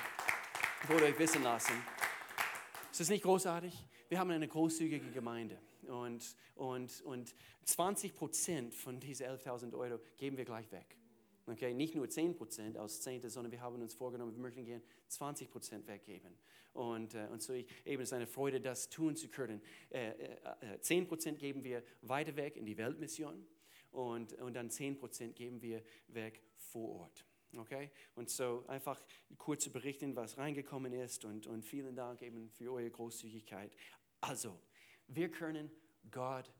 Wollte 0.88 1.04
euch 1.04 1.18
wissen 1.18 1.42
lassen. 1.42 1.74
Ist 2.90 3.00
das 3.00 3.08
nicht 3.08 3.22
großartig? 3.22 3.74
Wir 4.08 4.18
haben 4.18 4.30
eine 4.30 4.48
großzügige 4.48 5.10
Gemeinde 5.10 5.58
und, 5.88 6.36
und, 6.54 7.02
und 7.02 7.34
20 7.64 8.14
Prozent 8.14 8.74
von 8.74 8.98
diesen 8.98 9.26
11.000 9.26 9.74
Euro 9.74 10.00
geben 10.16 10.36
wir 10.36 10.44
gleich 10.44 10.70
weg. 10.72 10.96
Okay, 11.46 11.74
nicht 11.74 11.94
nur 11.94 12.08
10 12.08 12.36
Prozent 12.36 12.78
aus 12.78 13.00
Zehnte, 13.00 13.30
sondern 13.30 13.50
wir 13.50 13.60
haben 13.60 13.80
uns 13.80 13.94
vorgenommen, 13.94 14.32
wir 14.32 14.40
möchten 14.40 14.64
gerne 14.64 14.82
20 15.08 15.50
Prozent 15.50 15.86
weggeben. 15.86 16.36
Und, 16.72 17.14
äh, 17.14 17.26
und 17.30 17.42
so 17.42 17.52
ich, 17.52 17.66
eben 17.84 18.02
ist 18.02 18.12
eine 18.12 18.26
Freude, 18.26 18.60
das 18.60 18.88
tun 18.88 19.16
zu 19.16 19.28
können. 19.28 19.60
Äh, 19.90 20.10
äh, 20.10 20.80
10 20.80 21.08
Prozent 21.08 21.38
geben 21.38 21.64
wir 21.64 21.82
weiter 22.02 22.36
weg 22.36 22.56
in 22.56 22.66
die 22.66 22.76
Weltmission 22.76 23.46
und, 23.90 24.34
und 24.34 24.54
dann 24.54 24.70
10 24.70 24.98
Prozent 24.98 25.34
geben 25.34 25.60
wir 25.62 25.82
weg 26.08 26.42
vor 26.56 27.00
Ort. 27.00 27.24
Okay? 27.56 27.90
Und 28.14 28.30
so 28.30 28.64
einfach 28.68 29.02
kurz 29.38 29.64
zu 29.64 29.72
berichten, 29.72 30.14
was 30.14 30.38
reingekommen 30.38 30.92
ist 30.92 31.24
und, 31.24 31.46
und 31.46 31.64
vielen 31.64 31.96
Dank 31.96 32.22
eben 32.22 32.50
für 32.50 32.72
eure 32.72 32.90
Großzügigkeit. 32.90 33.74
Also, 34.20 34.56
wir 35.08 35.30
können 35.30 35.70
Gott 36.10 36.52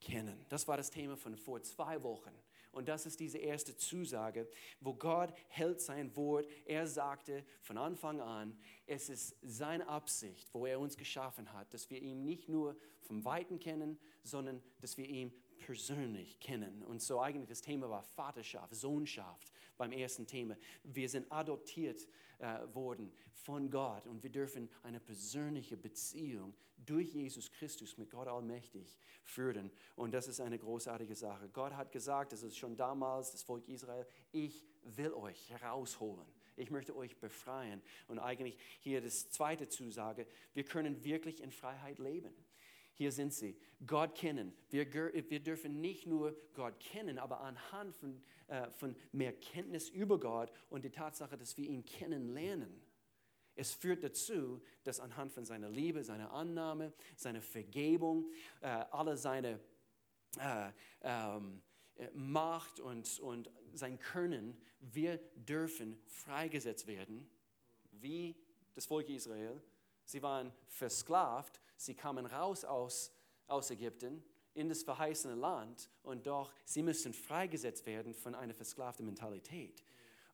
kennen. 0.00 0.44
Das 0.48 0.68
war 0.68 0.76
das 0.76 0.90
Thema 0.90 1.16
von 1.16 1.36
vor 1.36 1.62
zwei 1.62 2.00
Wochen. 2.02 2.30
Und 2.78 2.86
das 2.86 3.06
ist 3.06 3.18
diese 3.18 3.38
erste 3.38 3.76
Zusage, 3.76 4.48
wo 4.80 4.94
Gott 4.94 5.34
hält 5.48 5.80
sein 5.80 6.14
Wort. 6.14 6.46
Er 6.64 6.86
sagte 6.86 7.44
von 7.60 7.76
Anfang 7.76 8.20
an, 8.20 8.56
es 8.86 9.08
ist 9.08 9.36
seine 9.42 9.88
Absicht, 9.88 10.48
wo 10.54 10.64
er 10.64 10.78
uns 10.78 10.96
geschaffen 10.96 11.52
hat, 11.52 11.74
dass 11.74 11.90
wir 11.90 12.00
ihn 12.00 12.24
nicht 12.24 12.48
nur 12.48 12.76
vom 13.00 13.24
Weiten 13.24 13.58
kennen, 13.58 13.98
sondern 14.22 14.62
dass 14.80 14.96
wir 14.96 15.06
ihn 15.06 15.32
persönlich 15.58 16.38
kennen. 16.38 16.84
Und 16.84 17.02
so 17.02 17.20
eigentlich 17.20 17.48
das 17.48 17.62
Thema 17.62 17.90
war 17.90 18.04
Vaterschaft, 18.04 18.72
Sohnschaft 18.76 19.52
beim 19.76 19.90
ersten 19.90 20.28
Thema. 20.28 20.56
Wir 20.84 21.08
sind 21.08 21.32
adoptiert 21.32 22.06
äh, 22.38 22.74
worden 22.74 23.12
von 23.32 23.70
Gott 23.70 24.06
und 24.06 24.22
wir 24.22 24.30
dürfen 24.30 24.68
eine 24.82 25.00
persönliche 25.00 25.76
Beziehung 25.76 26.54
durch 26.76 27.12
Jesus 27.12 27.50
Christus 27.50 27.98
mit 27.98 28.10
Gott 28.10 28.28
allmächtig 28.28 28.98
führen. 29.24 29.70
Und 29.96 30.12
das 30.12 30.28
ist 30.28 30.40
eine 30.40 30.58
großartige 30.58 31.14
Sache. 31.14 31.48
Gott 31.48 31.74
hat 31.74 31.92
gesagt, 31.92 32.32
das 32.32 32.42
ist 32.42 32.56
schon 32.56 32.76
damals 32.76 33.32
das 33.32 33.42
Volk 33.42 33.68
Israel, 33.68 34.06
ich 34.32 34.64
will 34.84 35.12
euch 35.12 35.50
herausholen. 35.50 36.26
Ich 36.56 36.70
möchte 36.70 36.96
euch 36.96 37.18
befreien. 37.18 37.82
Und 38.08 38.18
eigentlich 38.18 38.58
hier 38.80 39.00
das 39.00 39.30
zweite 39.30 39.68
Zusage, 39.68 40.26
wir 40.54 40.64
können 40.64 41.04
wirklich 41.04 41.42
in 41.42 41.52
Freiheit 41.52 41.98
leben. 41.98 42.34
Hier 42.98 43.12
sind 43.12 43.32
sie. 43.32 43.56
Gott 43.86 44.16
kennen. 44.16 44.52
Wir, 44.70 44.92
wir 44.92 45.40
dürfen 45.40 45.80
nicht 45.80 46.04
nur 46.04 46.36
Gott 46.52 46.80
kennen, 46.80 47.20
aber 47.20 47.42
anhand 47.42 47.94
von, 47.94 48.20
äh, 48.48 48.68
von 48.72 48.96
mehr 49.12 49.32
Kenntnis 49.32 49.88
über 49.88 50.18
Gott 50.18 50.52
und 50.68 50.84
die 50.84 50.90
Tatsache, 50.90 51.38
dass 51.38 51.56
wir 51.56 51.68
ihn 51.68 51.84
kennenlernen. 51.84 52.82
Es 53.54 53.72
führt 53.72 54.02
dazu, 54.02 54.60
dass 54.82 54.98
anhand 54.98 55.32
von 55.32 55.44
seiner 55.44 55.68
Liebe, 55.70 56.02
seiner 56.02 56.32
Annahme, 56.32 56.92
seiner 57.14 57.40
Vergebung, 57.40 58.32
äh, 58.62 58.66
alle 58.66 59.16
seine 59.16 59.60
äh, 60.40 60.72
ähm, 61.02 61.62
äh, 61.94 62.10
Macht 62.14 62.80
und, 62.80 63.20
und 63.20 63.48
sein 63.74 64.00
Können, 64.00 64.60
wir 64.80 65.18
dürfen 65.36 65.96
freigesetzt 66.06 66.88
werden, 66.88 67.30
wie 67.92 68.34
das 68.74 68.86
Volk 68.86 69.08
Israel. 69.08 69.62
Sie 70.04 70.20
waren 70.20 70.52
versklavt, 70.66 71.60
Sie 71.78 71.94
kamen 71.94 72.26
raus 72.26 72.64
aus, 72.64 73.12
aus 73.46 73.70
Ägypten 73.70 74.22
in 74.52 74.68
das 74.68 74.82
verheißene 74.82 75.36
Land 75.36 75.88
und 76.02 76.26
doch, 76.26 76.52
sie 76.64 76.82
müssen 76.82 77.14
freigesetzt 77.14 77.86
werden 77.86 78.12
von 78.12 78.34
einer 78.34 78.52
versklavten 78.52 79.06
Mentalität. 79.06 79.84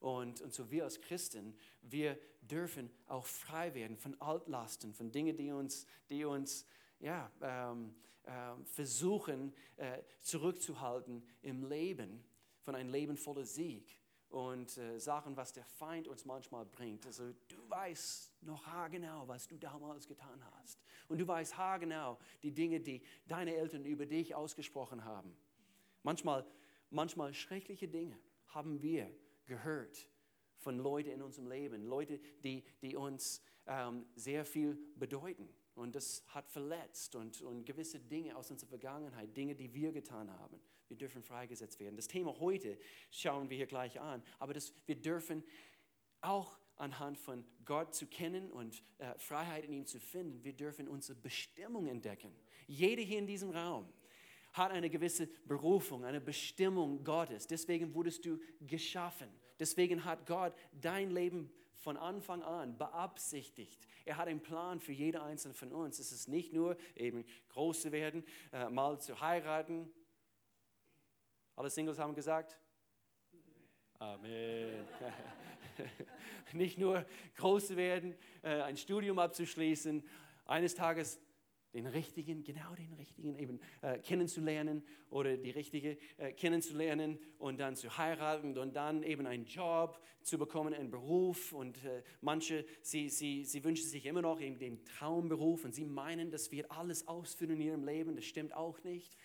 Und, 0.00 0.40
und 0.40 0.52
so 0.52 0.70
wir 0.70 0.84
als 0.84 1.00
Christen, 1.00 1.56
wir 1.82 2.18
dürfen 2.40 2.90
auch 3.06 3.26
frei 3.26 3.74
werden 3.74 3.96
von 3.96 4.20
Altlasten, 4.20 4.94
von 4.94 5.12
Dingen, 5.12 5.36
die 5.36 5.52
uns, 5.52 5.86
die 6.08 6.24
uns 6.24 6.66
ja, 6.98 7.30
ähm, 7.42 7.94
äh, 8.24 8.30
versuchen 8.64 9.54
äh, 9.76 10.02
zurückzuhalten 10.20 11.22
im 11.42 11.68
Leben, 11.68 12.24
von 12.62 12.74
einem 12.74 12.90
Leben 12.90 13.16
voller 13.18 13.44
Sieg 13.44 13.98
und 14.34 14.76
äh, 14.78 14.98
Sachen, 14.98 15.36
was 15.36 15.52
der 15.52 15.64
Feind 15.64 16.08
uns 16.08 16.24
manchmal 16.24 16.64
bringt. 16.66 17.06
Also 17.06 17.32
du 17.46 17.70
weißt 17.70 18.42
noch 18.42 18.66
haargenau, 18.66 19.28
was 19.28 19.46
du 19.46 19.56
damals 19.56 20.08
getan 20.08 20.44
hast. 20.56 20.82
Und 21.06 21.18
du 21.18 21.28
weißt 21.28 21.56
haargenau 21.56 22.18
die 22.42 22.50
Dinge, 22.50 22.80
die 22.80 23.00
deine 23.28 23.54
Eltern 23.54 23.84
über 23.84 24.06
dich 24.06 24.34
ausgesprochen 24.34 25.04
haben. 25.04 25.36
Manchmal, 26.02 26.44
manchmal 26.90 27.32
schreckliche 27.32 27.86
Dinge 27.86 28.18
haben 28.48 28.82
wir 28.82 29.08
gehört 29.46 30.10
von 30.58 30.78
Leuten 30.78 31.10
in 31.10 31.22
unserem 31.22 31.46
Leben, 31.46 31.84
Leute, 31.84 32.18
die, 32.42 32.64
die 32.82 32.96
uns 32.96 33.40
ähm, 33.68 34.04
sehr 34.16 34.44
viel 34.44 34.76
bedeuten. 34.96 35.48
Und 35.74 35.94
das 35.96 36.22
hat 36.28 36.48
verletzt 36.48 37.16
und, 37.16 37.42
und 37.42 37.64
gewisse 37.64 37.98
Dinge 37.98 38.36
aus 38.36 38.50
unserer 38.50 38.68
Vergangenheit, 38.68 39.36
Dinge, 39.36 39.54
die 39.54 39.74
wir 39.74 39.92
getan 39.92 40.30
haben. 40.30 40.60
Wir 40.88 40.96
dürfen 40.96 41.22
freigesetzt 41.22 41.80
werden. 41.80 41.96
Das 41.96 42.06
Thema 42.06 42.38
heute 42.38 42.78
schauen 43.10 43.50
wir 43.50 43.56
hier 43.56 43.66
gleich 43.66 44.00
an. 44.00 44.22
Aber 44.38 44.54
das, 44.54 44.72
wir 44.86 44.96
dürfen 44.96 45.42
auch 46.20 46.56
anhand 46.76 47.18
von 47.18 47.44
Gott 47.64 47.94
zu 47.94 48.06
kennen 48.06 48.50
und 48.50 48.82
äh, 48.98 49.16
Freiheit 49.18 49.64
in 49.64 49.72
ihm 49.72 49.86
zu 49.86 50.00
finden, 50.00 50.42
wir 50.44 50.52
dürfen 50.52 50.88
unsere 50.88 51.18
Bestimmung 51.18 51.86
entdecken. 51.86 52.34
Jeder 52.66 53.02
hier 53.02 53.18
in 53.18 53.26
diesem 53.26 53.50
Raum 53.50 53.88
hat 54.52 54.70
eine 54.70 54.88
gewisse 54.88 55.26
Berufung, 55.46 56.04
eine 56.04 56.20
Bestimmung 56.20 57.02
Gottes. 57.02 57.46
Deswegen 57.46 57.94
wurdest 57.94 58.24
du 58.24 58.38
geschaffen. 58.60 59.28
Deswegen 59.58 60.04
hat 60.04 60.26
Gott 60.26 60.54
dein 60.72 61.10
Leben 61.10 61.50
von 61.76 61.96
Anfang 61.96 62.42
an 62.42 62.76
beabsichtigt. 62.78 63.86
Er 64.04 64.16
hat 64.16 64.28
einen 64.28 64.40
Plan 64.40 64.80
für 64.80 64.92
jede 64.92 65.22
einzelne 65.22 65.54
von 65.54 65.72
uns. 65.72 65.98
Es 65.98 66.12
ist 66.12 66.28
nicht 66.28 66.52
nur 66.52 66.76
eben 66.94 67.24
groß 67.48 67.82
zu 67.82 67.92
werden, 67.92 68.24
äh, 68.52 68.68
mal 68.68 69.00
zu 69.00 69.20
heiraten. 69.20 69.90
Alle 71.56 71.70
Singles 71.70 71.98
haben 71.98 72.14
gesagt? 72.14 72.58
Amen. 73.98 74.86
nicht 76.52 76.78
nur 76.78 77.04
groß 77.36 77.68
zu 77.68 77.76
werden, 77.76 78.16
äh, 78.42 78.60
ein 78.62 78.76
Studium 78.76 79.18
abzuschließen, 79.18 80.06
eines 80.46 80.74
Tages 80.74 81.20
den 81.74 81.86
richtigen, 81.86 82.44
genau 82.44 82.74
den 82.74 82.92
richtigen 82.94 83.36
eben 83.36 83.60
äh, 83.82 83.98
kennenzulernen 83.98 84.82
oder 85.10 85.36
die 85.36 85.50
richtige 85.50 85.98
äh, 86.16 86.32
kennenzulernen 86.32 87.18
und 87.38 87.58
dann 87.58 87.76
zu 87.76 87.98
heiraten 87.98 88.56
und 88.56 88.74
dann 88.74 89.02
eben 89.02 89.26
einen 89.26 89.44
Job 89.44 90.00
zu 90.22 90.38
bekommen, 90.38 90.72
einen 90.72 90.90
Beruf 90.90 91.52
und 91.52 91.84
äh, 91.84 92.02
manche, 92.20 92.64
sie, 92.80 93.08
sie, 93.08 93.44
sie 93.44 93.64
wünschen 93.64 93.86
sich 93.86 94.06
immer 94.06 94.22
noch 94.22 94.40
eben 94.40 94.58
den 94.58 94.84
Traumberuf 94.84 95.64
und 95.64 95.74
sie 95.74 95.84
meinen, 95.84 96.30
das 96.30 96.50
wird 96.52 96.70
alles 96.70 97.06
ausfüllen 97.08 97.56
in 97.56 97.60
ihrem 97.60 97.84
Leben, 97.84 98.14
das 98.14 98.24
stimmt 98.24 98.54
auch 98.54 98.82
nicht. 98.84 99.16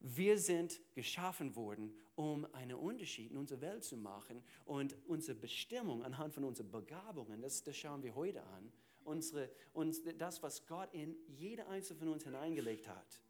Wir 0.00 0.36
sind 0.36 0.80
geschaffen 0.94 1.54
worden, 1.54 1.94
um 2.16 2.44
einen 2.54 2.74
Unterschied 2.74 3.30
in 3.30 3.36
unserer 3.36 3.60
Welt 3.60 3.84
zu 3.84 3.96
machen 3.96 4.42
und 4.64 4.96
unsere 5.06 5.38
Bestimmung 5.38 6.02
anhand 6.02 6.34
von 6.34 6.42
unseren 6.42 6.70
Begabungen, 6.70 7.40
das, 7.40 7.62
das 7.62 7.76
schauen 7.76 8.02
wir 8.02 8.14
heute 8.16 8.42
an, 8.42 8.72
unsere, 9.04 9.50
uns, 9.72 10.02
das, 10.18 10.42
was 10.42 10.66
Gott 10.66 10.92
in 10.92 11.16
jede 11.28 11.66
einzelne 11.66 11.98
von 11.98 12.08
uns 12.08 12.24
hineingelegt 12.24 12.88
hat, 12.88 13.22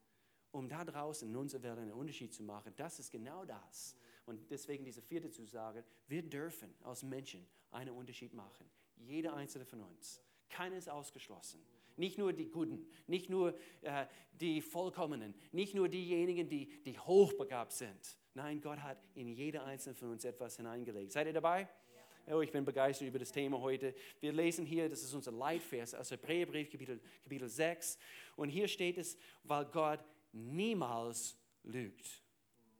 um 0.51 0.69
da 0.69 0.85
draußen 0.85 1.29
in 1.29 1.37
unserer 1.37 1.63
Welt 1.63 1.79
einen 1.79 1.93
Unterschied 1.93 2.33
zu 2.33 2.43
machen, 2.43 2.73
das 2.77 2.99
ist 2.99 3.11
genau 3.11 3.45
das. 3.45 3.97
Und 4.27 4.51
deswegen 4.51 4.85
diese 4.85 5.03
vierte 5.03 5.31
Zusage, 5.31 5.85
wir 6.07 6.23
dürfen 6.23 6.75
als 6.83 7.03
Menschen 7.03 7.47
einen 7.71 7.91
Unterschied 7.91 8.35
machen. 8.35 8.67
Jeder 8.97 9.35
einzelne 9.35 9.65
von 9.65 9.81
uns. 9.81 10.21
Keiner 10.49 10.77
ist 10.77 10.89
ausgeschlossen. 10.89 11.61
Nicht 11.97 12.19
nur 12.19 12.33
die 12.33 12.49
Guten, 12.49 12.87
nicht 13.07 13.29
nur 13.29 13.55
äh, 13.83 14.07
die 14.33 14.63
Vollkommenen, 14.63 15.35
nicht 15.51 15.75
nur 15.75 15.89
diejenigen, 15.89 16.49
die, 16.49 16.83
die 16.85 16.99
hochbegabt 16.99 17.73
sind. 17.73 18.17
Nein, 18.35 18.61
Gott 18.61 18.83
hat 18.83 18.99
in 19.15 19.29
jeder 19.29 19.65
einzelne 19.65 19.95
von 19.95 20.11
uns 20.11 20.25
etwas 20.25 20.57
hineingelegt. 20.57 21.13
Seid 21.13 21.27
ihr 21.27 21.33
dabei? 21.35 21.69
Oh, 22.31 22.41
ich 22.41 22.53
bin 22.53 22.65
begeistert 22.65 23.09
über 23.09 23.19
das 23.19 23.33
Thema 23.33 23.61
heute. 23.61 23.95
Wir 24.21 24.33
lesen 24.33 24.65
hier, 24.65 24.89
das 24.89 25.03
ist 25.03 25.13
unser 25.13 25.33
Leitvers 25.33 25.95
aus 25.95 26.11
Hebräerbrief, 26.11 26.71
Kapitel, 26.71 27.01
Kapitel 27.23 27.49
6. 27.49 27.99
Und 28.37 28.49
hier 28.49 28.69
steht 28.69 28.97
es, 28.99 29.19
weil 29.43 29.65
Gott 29.67 30.05
niemals 30.33 31.37
lügt. 31.65 32.23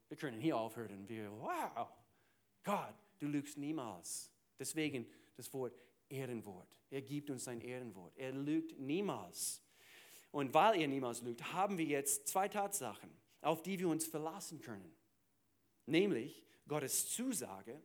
Wir 0.09 0.17
können 0.17 0.41
hier 0.41 0.57
aufhören. 0.57 1.09
Wir, 1.09 1.31
wow, 1.33 1.89
Gott, 2.63 2.95
du 3.19 3.27
lügst 3.27 3.59
niemals. 3.59 4.31
Deswegen 4.59 5.07
das 5.37 5.53
Wort 5.53 5.77
Ehrenwort. 6.09 6.79
Er 6.91 7.03
gibt 7.03 7.29
uns 7.31 7.45
sein 7.45 7.61
Ehrenwort. 7.61 8.17
Er 8.17 8.33
lügt 8.33 8.79
niemals. 8.79 9.61
Und 10.31 10.55
weil 10.55 10.81
er 10.81 10.87
niemals 10.87 11.23
lügt, 11.23 11.53
haben 11.53 11.79
wir 11.79 11.85
jetzt 11.85 12.29
zwei 12.29 12.49
Tatsachen, 12.49 13.11
auf 13.41 13.63
die 13.63 13.79
wir 13.79 13.89
uns 13.89 14.07
verlassen 14.07 14.61
können. 14.61 14.95
Nämlich 15.87 16.45
Gottes 16.69 17.11
Zusage 17.11 17.83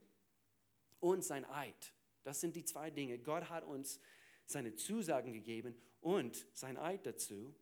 und 1.00 1.24
sein 1.24 1.46
Eid. 1.46 1.94
Das 2.24 2.42
sind 2.42 2.56
die 2.56 2.66
zwei 2.66 2.90
Dinge. 2.90 3.20
Gott 3.20 3.50
hat 3.50 3.64
uns 3.64 4.00
seine 4.46 4.76
Zusagen 4.76 5.34
gegeben 5.34 5.76
und 6.02 6.46
sein 6.54 6.78
Eid 6.78 7.06
dazu. 7.06 7.54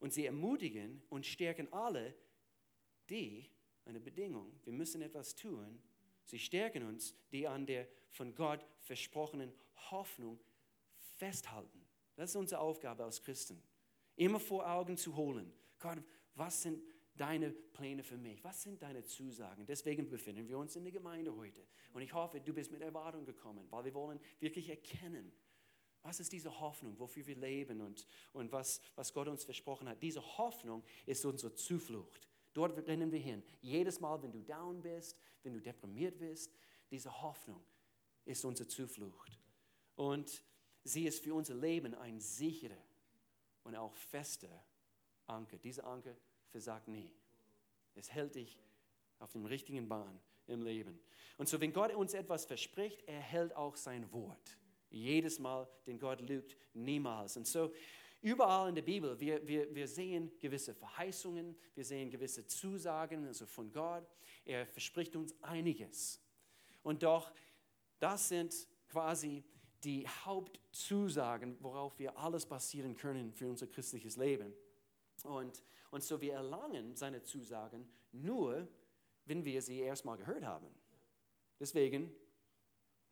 Und 0.00 0.12
sie 0.12 0.26
ermutigen 0.26 1.02
und 1.08 1.26
stärken 1.26 1.72
alle, 1.72 2.14
die, 3.10 3.50
eine 3.84 4.00
Bedingung, 4.00 4.52
wir 4.64 4.72
müssen 4.72 5.02
etwas 5.02 5.34
tun, 5.34 5.82
sie 6.24 6.38
stärken 6.38 6.84
uns, 6.84 7.14
die 7.32 7.48
an 7.48 7.66
der 7.66 7.88
von 8.10 8.34
Gott 8.34 8.64
versprochenen 8.80 9.52
Hoffnung 9.90 10.38
festhalten. 11.16 11.84
Das 12.16 12.30
ist 12.30 12.36
unsere 12.36 12.60
Aufgabe 12.60 13.04
als 13.04 13.22
Christen. 13.22 13.62
Immer 14.16 14.40
vor 14.40 14.68
Augen 14.68 14.96
zu 14.96 15.16
holen. 15.16 15.52
Gott, 15.78 15.98
was 16.34 16.62
sind 16.62 16.82
deine 17.20 17.50
Pläne 17.50 18.02
für 18.02 18.16
mich? 18.16 18.42
Was 18.44 18.62
sind 18.62 18.82
deine 18.82 19.04
Zusagen? 19.04 19.66
Deswegen 19.66 20.08
befinden 20.08 20.48
wir 20.48 20.58
uns 20.58 20.76
in 20.76 20.84
der 20.84 20.92
Gemeinde 20.92 21.34
heute. 21.34 21.66
Und 21.92 22.02
ich 22.02 22.12
hoffe, 22.12 22.40
du 22.40 22.52
bist 22.52 22.70
mit 22.70 22.80
Erwartung 22.80 23.24
gekommen, 23.24 23.66
weil 23.70 23.84
wir 23.84 23.94
wollen 23.94 24.20
wirklich 24.40 24.68
erkennen, 24.68 25.32
was 26.02 26.20
ist 26.20 26.32
diese 26.32 26.60
Hoffnung, 26.60 26.98
wofür 26.98 27.26
wir 27.26 27.36
leben 27.36 27.80
und, 27.80 28.06
und 28.32 28.52
was, 28.52 28.80
was 28.94 29.12
Gott 29.12 29.28
uns 29.28 29.44
versprochen 29.44 29.88
hat. 29.88 30.02
Diese 30.02 30.22
Hoffnung 30.38 30.82
ist 31.06 31.24
unsere 31.24 31.54
Zuflucht. 31.54 32.28
Dort 32.54 32.78
rennen 32.86 33.12
wir 33.12 33.18
hin. 33.18 33.42
Jedes 33.60 34.00
Mal, 34.00 34.22
wenn 34.22 34.32
du 34.32 34.40
down 34.40 34.80
bist, 34.80 35.18
wenn 35.42 35.52
du 35.52 35.60
deprimiert 35.60 36.18
bist, 36.18 36.54
diese 36.90 37.22
Hoffnung 37.22 37.62
ist 38.24 38.44
unsere 38.44 38.68
Zuflucht. 38.68 39.38
Und 39.96 40.42
sie 40.84 41.06
ist 41.06 41.22
für 41.22 41.34
unser 41.34 41.54
Leben 41.54 41.94
ein 41.94 42.20
sicherer 42.20 42.82
und 43.64 43.76
auch 43.76 43.94
fester 43.94 44.64
Anker. 45.26 45.58
Dieser 45.58 45.84
Anker 45.84 46.16
versagt 46.48 46.88
nie. 46.88 47.12
Es 47.94 48.12
hält 48.12 48.34
dich 48.34 48.58
auf 49.18 49.32
dem 49.32 49.46
richtigen 49.46 49.88
Bahn 49.88 50.20
im 50.46 50.62
Leben. 50.62 50.98
Und 51.36 51.48
so, 51.48 51.60
wenn 51.60 51.72
Gott 51.72 51.94
uns 51.94 52.14
etwas 52.14 52.44
verspricht, 52.44 53.02
er 53.06 53.20
hält 53.20 53.54
auch 53.54 53.76
sein 53.76 54.10
Wort. 54.12 54.58
Jedes 54.90 55.38
Mal, 55.38 55.68
denn 55.86 55.98
Gott 55.98 56.20
lügt 56.20 56.56
niemals. 56.72 57.36
Und 57.36 57.46
so, 57.46 57.72
überall 58.22 58.70
in 58.70 58.74
der 58.74 58.82
Bibel, 58.82 59.18
wir, 59.20 59.46
wir, 59.46 59.74
wir 59.74 59.86
sehen 59.86 60.32
gewisse 60.38 60.74
Verheißungen, 60.74 61.56
wir 61.74 61.84
sehen 61.84 62.10
gewisse 62.10 62.46
Zusagen 62.46 63.26
also 63.26 63.46
von 63.46 63.70
Gott. 63.72 64.06
Er 64.44 64.66
verspricht 64.66 65.14
uns 65.14 65.34
einiges. 65.42 66.20
Und 66.82 67.02
doch, 67.02 67.32
das 67.98 68.28
sind 68.28 68.54
quasi 68.88 69.44
die 69.84 70.08
Hauptzusagen, 70.08 71.56
worauf 71.60 71.98
wir 71.98 72.16
alles 72.18 72.46
basieren 72.46 72.96
können 72.96 73.32
für 73.32 73.48
unser 73.48 73.66
christliches 73.66 74.16
Leben. 74.16 74.52
Und, 75.24 75.62
und 75.90 76.02
so 76.02 76.20
wir 76.20 76.34
erlangen 76.34 76.94
seine 76.94 77.22
Zusagen 77.22 77.88
nur, 78.12 78.68
wenn 79.24 79.44
wir 79.44 79.60
sie 79.62 79.80
erstmal 79.80 80.16
gehört 80.16 80.44
haben. 80.44 80.66
Deswegen, 81.60 82.10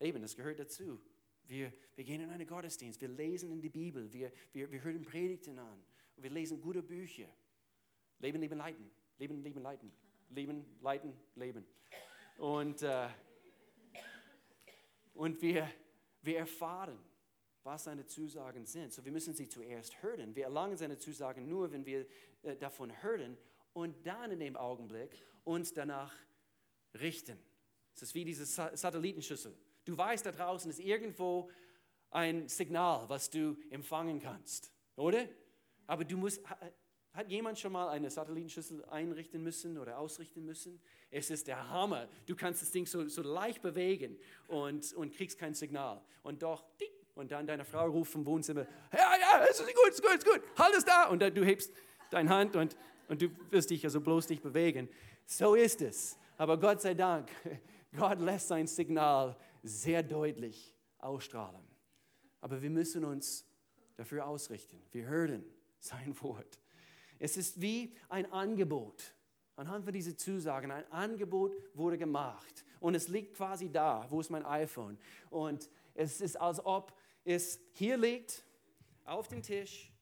eben, 0.00 0.22
das 0.22 0.36
gehört 0.36 0.58
dazu. 0.58 1.00
Wir, 1.44 1.72
wir 1.94 2.04
gehen 2.04 2.20
in 2.20 2.30
einen 2.30 2.46
Gottesdienst, 2.46 3.00
wir 3.00 3.08
lesen 3.08 3.50
in 3.50 3.60
die 3.60 3.68
Bibel, 3.68 4.12
wir, 4.12 4.32
wir, 4.52 4.70
wir 4.70 4.82
hören 4.82 5.02
Predigten 5.02 5.58
an, 5.58 5.84
wir 6.16 6.30
lesen 6.30 6.60
gute 6.60 6.82
Bücher. 6.82 7.28
Leben, 8.18 8.40
leben, 8.40 8.58
leiten. 8.58 8.90
Leben, 9.18 9.42
leben, 9.42 9.62
leiten. 9.62 9.92
Leben, 10.30 10.78
leiten, 10.80 11.12
leben. 11.34 11.66
Und, 12.38 12.82
äh, 12.82 13.08
und 15.14 15.40
wir, 15.40 15.70
wir 16.22 16.38
erfahren, 16.38 16.98
was 17.66 17.84
seine 17.84 18.06
Zusagen 18.06 18.64
sind. 18.64 18.92
So, 18.92 19.04
wir 19.04 19.12
müssen 19.12 19.34
sie 19.34 19.48
zuerst 19.48 20.02
hören. 20.02 20.34
Wir 20.34 20.44
erlangen 20.44 20.76
seine 20.76 20.98
Zusagen 20.98 21.48
nur, 21.48 21.72
wenn 21.72 21.84
wir 21.84 22.06
äh, 22.42 22.56
davon 22.56 23.02
hören 23.02 23.36
und 23.74 24.06
dann 24.06 24.30
in 24.30 24.38
dem 24.38 24.56
Augenblick 24.56 25.10
uns 25.44 25.74
danach 25.74 26.14
richten. 26.94 27.38
Es 27.94 28.02
ist 28.02 28.14
wie 28.14 28.24
diese 28.24 28.46
Satellitenschüssel. 28.46 29.54
Du 29.84 29.96
weißt, 29.96 30.24
da 30.24 30.32
draußen 30.32 30.70
ist 30.70 30.80
irgendwo 30.80 31.50
ein 32.10 32.48
Signal, 32.48 33.08
was 33.08 33.30
du 33.30 33.56
empfangen 33.70 34.20
kannst, 34.20 34.72
oder? 34.94 35.28
Aber 35.86 36.04
du 36.04 36.16
musst, 36.16 36.42
hat 37.12 37.30
jemand 37.30 37.58
schon 37.58 37.72
mal 37.72 37.88
eine 37.88 38.10
Satellitenschüssel 38.10 38.84
einrichten 38.86 39.42
müssen 39.42 39.78
oder 39.78 39.98
ausrichten 39.98 40.44
müssen? 40.44 40.80
Es 41.10 41.30
ist 41.30 41.46
der 41.46 41.68
Hammer. 41.68 42.08
Du 42.26 42.36
kannst 42.36 42.62
das 42.62 42.70
Ding 42.70 42.86
so, 42.86 43.06
so 43.08 43.22
leicht 43.22 43.62
bewegen 43.62 44.18
und, 44.48 44.92
und 44.94 45.14
kriegst 45.14 45.38
kein 45.38 45.54
Signal. 45.54 46.02
Und 46.22 46.42
doch, 46.42 46.64
und 47.16 47.32
dann 47.32 47.46
deine 47.46 47.64
Frau 47.64 47.88
ruft 47.88 48.12
vom 48.12 48.24
Wohnzimmer, 48.24 48.66
ja, 48.92 49.12
ja, 49.18 49.44
es 49.50 49.58
ist 49.58 49.66
gut, 49.66 49.88
es 49.88 49.94
ist 49.96 50.02
gut, 50.02 50.10
es 50.12 50.18
ist 50.18 50.26
gut, 50.26 50.42
halt 50.58 50.74
es 50.76 50.84
da. 50.84 51.08
Und 51.08 51.20
dann 51.20 51.34
du 51.34 51.44
hebst 51.44 51.72
deine 52.10 52.28
Hand 52.28 52.54
und, 52.54 52.76
und 53.08 53.20
du 53.20 53.28
wirst 53.50 53.70
dich 53.70 53.82
also 53.84 54.00
bloß 54.00 54.28
nicht 54.28 54.42
bewegen. 54.42 54.88
So 55.24 55.54
ist 55.54 55.80
es. 55.80 56.18
Aber 56.36 56.58
Gott 56.60 56.82
sei 56.82 56.94
Dank, 56.94 57.30
Gott 57.96 58.20
lässt 58.20 58.48
sein 58.48 58.66
Signal 58.66 59.34
sehr 59.62 60.02
deutlich 60.02 60.76
ausstrahlen. 60.98 61.64
Aber 62.42 62.60
wir 62.60 62.70
müssen 62.70 63.04
uns 63.04 63.46
dafür 63.96 64.26
ausrichten. 64.26 64.80
Wir 64.92 65.06
hören 65.06 65.42
sein 65.78 66.14
Wort. 66.20 66.60
Es 67.18 67.38
ist 67.38 67.60
wie 67.62 67.96
ein 68.10 68.30
Angebot. 68.30 69.14
Anhand 69.56 69.84
von 69.84 69.92
diesen 69.94 70.18
Zusagen, 70.18 70.70
ein 70.70 70.92
Angebot 70.92 71.56
wurde 71.72 71.96
gemacht. 71.96 72.62
Und 72.78 72.94
es 72.94 73.08
liegt 73.08 73.34
quasi 73.34 73.70
da. 73.70 74.06
Wo 74.10 74.20
ist 74.20 74.28
mein 74.28 74.44
iPhone? 74.44 74.98
Und 75.30 75.70
es 75.94 76.20
ist, 76.20 76.38
als 76.38 76.64
ob 76.64 76.92
es 77.26 77.60
hier 77.72 77.96
liegt, 77.96 78.44
auf 79.04 79.28
dem 79.28 79.42
Tisch, 79.42 79.92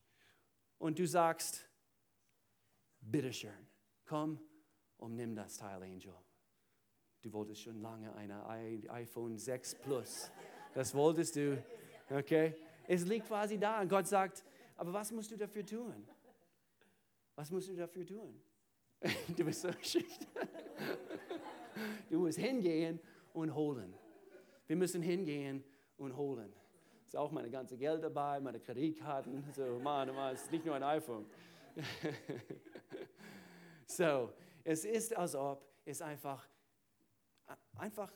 und 0.78 0.98
du 0.98 1.06
sagst, 1.06 1.68
bitteschön, 3.00 3.66
komm 4.04 4.38
und 4.98 5.16
nimm 5.16 5.34
das 5.34 5.56
Teil, 5.56 5.82
Angel. 5.82 6.14
Du 7.22 7.32
wolltest 7.32 7.62
schon 7.62 7.80
lange 7.80 8.14
ein 8.14 8.30
iPhone 8.90 9.38
6 9.38 9.76
Plus. 9.76 10.30
Das 10.74 10.94
wolltest 10.94 11.36
du. 11.36 11.64
Okay? 12.10 12.54
Es 12.86 13.06
liegt 13.06 13.26
quasi 13.26 13.58
da 13.58 13.80
und 13.80 13.88
Gott 13.88 14.06
sagt, 14.06 14.44
aber 14.76 14.92
was 14.92 15.10
musst 15.10 15.30
du 15.30 15.36
dafür 15.36 15.64
tun? 15.64 16.06
Was 17.34 17.50
musst 17.50 17.68
du 17.68 17.74
dafür 17.74 18.06
tun? 18.06 18.40
Du 19.36 19.44
bist 19.44 19.62
so 19.62 19.72
schüchtern. 19.72 20.48
Du 22.10 22.20
musst 22.20 22.38
hingehen 22.38 23.00
und 23.32 23.54
holen. 23.54 23.94
Wir 24.66 24.76
müssen 24.76 25.02
hingehen 25.02 25.64
und 25.96 26.16
holen. 26.16 26.52
Ist 27.14 27.20
auch 27.20 27.30
meine 27.30 27.48
ganze 27.48 27.76
Geld 27.76 28.02
dabei, 28.02 28.40
meine 28.40 28.58
Kreditkarten. 28.58 29.44
So, 29.54 29.78
Mann, 29.78 30.12
Mann, 30.12 30.34
es 30.34 30.42
ist 30.42 30.50
nicht 30.50 30.66
nur 30.66 30.74
ein 30.74 30.82
iPhone. 30.82 31.24
so, 33.86 34.32
es 34.64 34.84
ist, 34.84 35.16
als 35.16 35.36
ob 35.36 35.64
es 35.84 36.02
einfach 36.02 36.44
einfach 37.76 38.12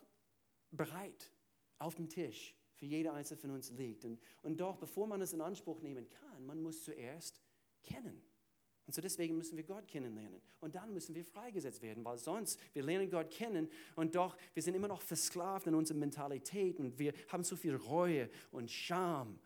bereit 0.72 1.30
auf 1.78 1.94
dem 1.94 2.08
Tisch 2.08 2.56
für 2.74 2.87
jeder 2.87 3.14
einzelne 3.14 3.40
von 3.40 3.50
uns 3.52 3.70
liegt. 3.70 4.04
Und, 4.04 4.20
und 4.42 4.61
doch, 4.61 4.76
bevor 4.76 5.06
man 5.06 5.22
es 5.22 5.32
in 5.32 5.42
Anspruch 5.42 5.80
nehmen 5.80 6.08
kann, 6.08 6.44
man 6.44 6.61
muss 6.61 6.82
zuerst 6.82 7.40
kennen. 7.84 8.20
Und 8.88 8.94
so 8.94 9.03
deswegen 9.03 9.37
müssen 9.37 9.55
wir 9.59 9.64
Gott 9.64 9.87
kennenlernen. 9.87 10.40
Und 10.61 10.74
dann 10.74 10.94
müssen 10.94 11.14
wir 11.14 11.22
freigesetzt 11.22 11.83
werden, 11.83 12.03
weil 12.07 12.16
sonst, 12.16 12.59
wir 12.72 12.83
lernen 12.83 13.11
Gott 13.11 13.31
kennen 13.31 13.68
und 13.96 14.14
doch, 14.14 14.35
wir 14.55 14.62
sind 14.62 14.74
immer 14.74 14.88
noch 14.88 15.03
versklavt 15.03 15.66
in 15.66 15.74
unserer 15.74 15.98
Mentalität 15.98 16.81
und 16.81 16.98
wir 16.98 17.12
haben 17.29 17.44
so 17.44 17.55
viel 17.55 17.77
Reue 17.77 18.31
und 18.51 18.70
Scham 18.70 19.40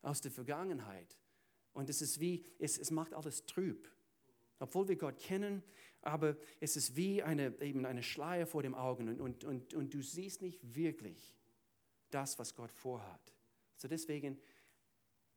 aus 0.00 0.20
der 0.20 0.30
Vergangenheit. 0.30 1.18
Und 1.72 1.90
es 1.90 2.02
ist 2.02 2.20
wie, 2.20 2.44
es, 2.60 2.78
es 2.78 2.92
macht 2.92 3.14
alles 3.14 3.44
trüb. 3.46 3.90
Obwohl 4.60 4.86
wir 4.86 4.94
Gott 4.94 5.18
kennen, 5.18 5.64
aber 6.00 6.36
es 6.60 6.76
ist 6.76 6.94
wie 6.94 7.20
eine, 7.20 7.52
eben 7.62 7.86
eine 7.86 8.04
Schleier 8.04 8.46
vor 8.46 8.62
dem 8.62 8.76
Augen 8.76 9.08
und, 9.08 9.20
und, 9.20 9.42
und, 9.42 9.74
und 9.74 9.92
du 9.92 10.02
siehst 10.02 10.40
nicht 10.40 10.60
wirklich 10.72 11.34
das, 12.10 12.38
was 12.38 12.54
Gott 12.54 12.70
vorhat. 12.70 13.34
So 13.74 13.88
deswegen, 13.88 14.38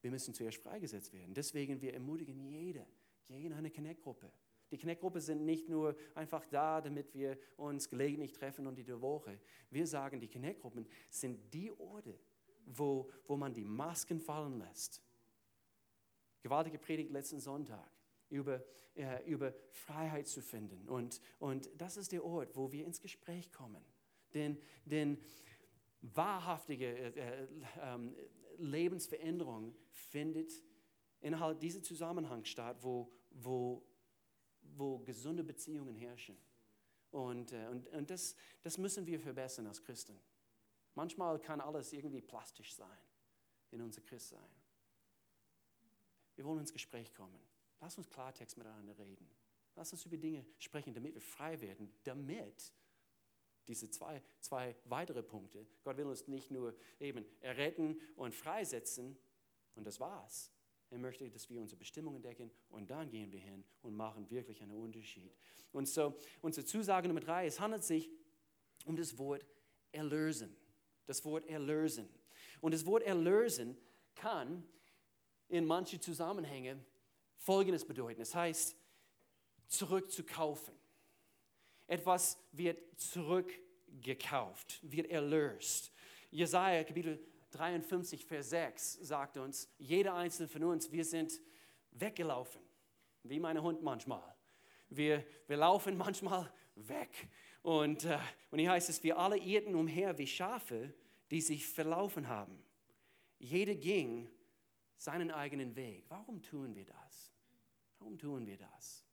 wir 0.03 0.11
müssen 0.11 0.35
zuerst 0.35 0.59
freigesetzt 0.59 1.11
werden. 1.11 1.33
Deswegen, 1.33 1.81
wir 1.81 1.95
ermutigen 1.95 2.37
jede, 2.37 2.85
geh 3.27 3.45
in 3.45 3.53
eine 3.53 3.71
Connect-Gruppe. 3.71 4.31
Die 4.71 4.77
Connect-Gruppe 4.77 5.21
sind 5.21 5.45
nicht 5.45 5.69
nur 5.69 5.95
einfach 6.13 6.45
da, 6.45 6.81
damit 6.81 7.13
wir 7.13 7.37
uns 7.55 7.89
gelegentlich 7.89 8.33
treffen 8.33 8.67
und 8.67 8.75
der 8.75 9.01
Woche. 9.01 9.39
Wir 9.69 9.87
sagen, 9.87 10.19
die 10.19 10.27
Connect-Gruppen 10.27 10.87
sind 11.09 11.53
die 11.53 11.71
Orte, 11.71 12.19
wo, 12.65 13.09
wo 13.27 13.37
man 13.37 13.53
die 13.53 13.63
Masken 13.63 14.19
fallen 14.19 14.59
lässt. 14.59 15.01
Gewaltige 16.41 16.77
Predigt 16.77 17.11
letzten 17.11 17.39
Sonntag 17.39 17.89
über, 18.29 18.63
äh, 18.95 19.23
über 19.25 19.53
Freiheit 19.71 20.27
zu 20.27 20.41
finden. 20.41 20.87
Und, 20.89 21.21
und 21.39 21.69
das 21.77 21.97
ist 21.97 22.11
der 22.11 22.23
Ort, 22.25 22.55
wo 22.55 22.71
wir 22.71 22.85
ins 22.85 22.99
Gespräch 22.99 23.51
kommen. 23.51 23.83
Denn, 24.33 24.57
denn 24.85 25.17
wahrhaftige 26.01 26.85
äh, 26.85 27.43
äh, 27.43 27.47
ähm, 27.81 28.15
Lebensveränderung 28.57 29.75
findet 29.91 30.51
innerhalb 31.21 31.59
dieser 31.59 31.81
Zusammenhang 31.81 32.45
statt, 32.45 32.77
wo, 32.81 33.11
wo, 33.31 33.83
wo 34.61 34.99
gesunde 34.99 35.43
Beziehungen 35.43 35.95
herrschen. 35.95 36.37
Und, 37.11 37.51
äh, 37.53 37.67
und, 37.67 37.87
und 37.87 38.09
das, 38.09 38.35
das 38.61 38.77
müssen 38.77 39.05
wir 39.05 39.19
verbessern 39.19 39.67
als 39.67 39.81
Christen. 39.81 40.19
Manchmal 40.95 41.39
kann 41.39 41.61
alles 41.61 41.93
irgendwie 41.93 42.21
plastisch 42.21 42.73
sein 42.73 42.97
in 43.71 43.81
unser 43.81 44.01
Christsein. 44.01 44.49
Wir 46.35 46.45
wollen 46.45 46.59
ins 46.59 46.73
Gespräch 46.73 47.13
kommen. 47.13 47.39
Lass 47.79 47.97
uns 47.97 48.09
Klartext 48.09 48.57
miteinander 48.57 48.97
reden. 48.97 49.29
Lass 49.75 49.91
uns 49.91 50.05
über 50.05 50.17
Dinge 50.17 50.45
sprechen, 50.57 50.93
damit 50.93 51.13
wir 51.13 51.21
frei 51.21 51.59
werden, 51.61 51.93
damit 52.03 52.73
diese 53.67 53.89
zwei, 53.91 54.23
zwei 54.39 54.75
weitere 54.85 55.21
Punkte, 55.21 55.67
Gott 55.83 55.97
will 55.97 56.05
uns 56.05 56.27
nicht 56.27 56.51
nur 56.51 56.75
eben 56.99 57.25
erretten 57.41 57.99
und 58.15 58.33
freisetzen 58.33 59.17
und 59.75 59.85
das 59.85 59.99
war's. 59.99 60.51
Er 60.89 60.97
möchte, 60.97 61.29
dass 61.29 61.49
wir 61.49 61.59
unsere 61.59 61.77
Bestimmung 61.77 62.15
entdecken 62.15 62.49
und 62.69 62.89
dann 62.89 63.09
gehen 63.09 63.31
wir 63.31 63.39
hin 63.39 63.63
und 63.81 63.95
machen 63.95 64.29
wirklich 64.29 64.61
einen 64.61 64.71
Unterschied. 64.71 65.35
Und 65.71 65.87
so, 65.87 66.17
unsere 66.41 66.65
Zusage 66.65 67.07
Nummer 67.07 67.19
drei, 67.19 67.45
es 67.45 67.59
handelt 67.59 67.83
sich 67.83 68.09
um 68.85 68.95
das 68.95 69.17
Wort 69.17 69.45
erlösen. 69.91 70.55
Das 71.05 71.23
Wort 71.25 71.45
erlösen. 71.47 72.07
Und 72.61 72.73
das 72.73 72.85
Wort 72.85 73.03
erlösen 73.03 73.77
kann 74.15 74.63
in 75.49 75.65
manche 75.65 75.99
Zusammenhänge 75.99 76.83
Folgendes 77.37 77.85
bedeuten. 77.85 78.21
Es 78.21 78.33
heißt, 78.33 78.75
zurückzukaufen. 79.67 80.73
Etwas 81.87 82.37
wird 82.51 82.79
zurückgekauft, 82.99 84.79
wird 84.81 85.09
erlöst. 85.09 85.91
Jesaja 86.31 86.83
Kapitel 86.83 87.19
53, 87.57 88.25
Vers 88.25 88.51
6 88.51 88.93
sagt 89.01 89.37
uns, 89.37 89.69
jeder 89.77 90.13
einzelne 90.13 90.47
von 90.47 90.63
uns, 90.63 90.91
wir 90.91 91.03
sind 91.03 91.41
weggelaufen, 91.91 92.61
wie 93.23 93.39
mein 93.39 93.61
Hund 93.61 93.81
manchmal. 93.81 94.35
Wir, 94.89 95.25
wir 95.47 95.57
laufen 95.57 95.97
manchmal 96.05 96.51
weg. 96.75 97.27
Und, 97.63 98.05
äh, 98.05 98.19
und 98.51 98.59
hier 98.59 98.71
heißt 98.71 98.89
es, 98.89 99.03
wir 99.03 99.17
alle 99.17 99.37
irrten 99.37 99.75
umher 99.75 100.17
wie 100.17 100.27
Schafe, 100.27 100.93
die 101.31 101.41
sich 101.41 101.67
verlaufen 101.67 102.27
haben. 102.27 102.63
Jeder 103.39 103.75
ging 103.75 104.29
seinen 104.95 105.31
eigenen 105.31 105.75
Weg. 105.75 106.05
Warum 106.09 106.41
tun 106.41 106.75
wir 106.75 106.85
das? 106.85 107.33
Warum 107.99 108.17
tun 108.17 108.45
wir 108.45 108.57
das? 108.57 109.05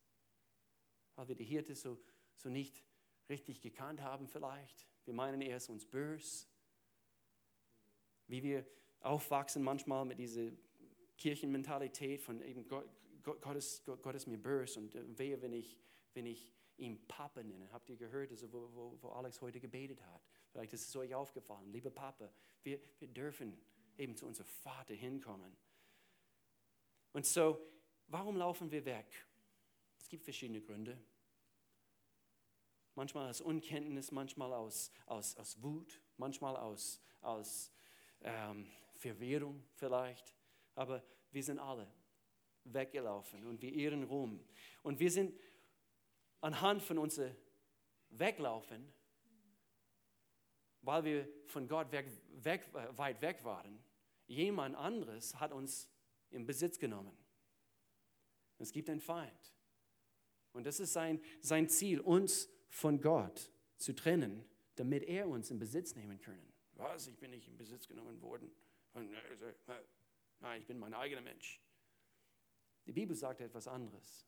Weil 1.17 1.29
wir 1.29 1.35
die 1.35 1.45
Hirte 1.45 1.75
so, 1.75 1.99
so 2.37 2.49
nicht 2.49 2.85
richtig 3.29 3.61
gekannt 3.61 4.03
haben 4.03 4.29
vielleicht. 4.29 4.87
Wir 5.05 5.15
meinen, 5.15 5.41
er 5.41 5.57
ist 5.57 5.69
uns 5.69 5.87
böse. 5.87 6.47
Wie 8.27 8.43
wir 8.43 8.67
aufwachsen 9.01 9.63
manchmal 9.63 10.05
mit 10.05 10.19
dieser 10.19 10.51
Kirchenmentalität 11.17 12.21
von 12.21 12.41
eben 12.43 12.67
Gott, 12.67 12.89
Gott, 13.23 13.57
ist, 13.57 13.85
Gott, 13.85 14.03
Gott 14.03 14.15
ist 14.15 14.27
mir 14.27 14.39
böse 14.39 14.81
und 14.81 14.95
äh, 14.95 15.19
wehe, 15.19 15.41
wenn 15.41 15.53
ich, 15.53 15.79
wenn 16.13 16.27
ich 16.27 16.53
ihn 16.77 17.07
Papa 17.07 17.43
nenne. 17.43 17.71
Habt 17.73 17.89
ihr 17.89 17.97
gehört, 17.97 18.31
also 18.31 18.53
wo, 18.53 18.71
wo, 18.75 18.99
wo 19.01 19.09
Alex 19.11 19.41
heute 19.41 19.61
gebetet 19.61 20.03
hat? 20.03 20.23
Vielleicht 20.51 20.73
ist 20.73 20.89
es 20.89 20.97
euch 20.97 21.15
aufgefallen. 21.15 21.71
Lieber 21.71 21.91
Papa, 21.91 22.31
wir, 22.63 22.81
wir 22.99 23.09
dürfen 23.09 23.59
eben 23.97 24.17
zu 24.17 24.27
unserem 24.27 24.47
Vater 24.47 24.95
hinkommen. 24.95 25.57
Und 27.13 27.27
so, 27.27 27.59
warum 28.09 28.37
laufen 28.37 28.71
wir 28.71 28.85
weg? 28.85 29.07
Es 29.99 30.09
gibt 30.09 30.25
verschiedene 30.25 30.61
Gründe. 30.61 30.99
Manchmal 32.97 33.29
aus 33.29 33.41
Unkenntnis, 33.41 34.13
manchmal 34.13 34.53
aus, 34.53 34.93
aus, 35.07 35.37
aus 35.37 35.63
Wut, 35.63 36.01
manchmal 36.17 36.57
aus, 36.57 37.01
aus 37.21 37.73
ähm, 38.25 38.67
Verwirrung 38.97 39.63
vielleicht. 39.75 40.35
Aber 40.75 41.03
wir 41.31 41.43
sind 41.43 41.59
alle 41.59 41.87
weggelaufen 42.65 43.47
und 43.47 43.61
wir 43.63 43.73
irren 43.73 44.05
rum. 44.05 44.45
Und 44.83 44.99
wir 44.99 45.11
sind 45.11 45.39
anhand 46.41 46.83
von 46.83 46.99
unserem 46.99 47.37
Weglaufen, 48.11 48.93
weil 50.83 51.05
wir 51.05 51.29
von 51.47 51.69
Gott 51.69 51.91
weg, 51.93 52.11
weg, 52.43 52.69
weit 52.97 53.21
weg 53.23 53.45
waren, 53.45 53.83
jemand 54.27 54.77
anderes 54.77 55.39
hat 55.39 55.53
uns 55.53 55.89
in 56.31 56.47
Besitz 56.47 56.79
genommen. 56.79 57.17
Es 58.59 58.73
gibt 58.73 58.89
einen 58.91 59.01
Feind. 59.01 59.55
Und 60.53 60.65
das 60.65 60.81
ist 60.81 60.93
sein, 60.93 61.21
sein 61.41 61.69
Ziel, 61.69 62.01
uns 62.01 62.49
von 62.69 63.01
Gott 63.01 63.51
zu 63.77 63.95
trennen, 63.95 64.45
damit 64.77 65.05
er 65.05 65.29
uns 65.29 65.51
in 65.51 65.59
Besitz 65.59 65.95
nehmen 65.95 66.21
kann. 66.21 66.54
Was? 66.77 67.07
Ich 67.07 67.19
bin 67.19 67.31
nicht 67.31 67.49
in 67.49 67.57
Besitz 67.57 67.87
genommen 67.87 68.21
worden. 68.21 68.51
Nein, 70.41 70.61
ich 70.61 70.67
bin 70.67 70.79
mein 70.79 70.95
eigener 70.95 71.21
Mensch. 71.21 71.61
Die 72.87 72.93
Bibel 72.93 73.17
sagt 73.17 73.41
etwas 73.41 73.67
anderes. 73.67 74.27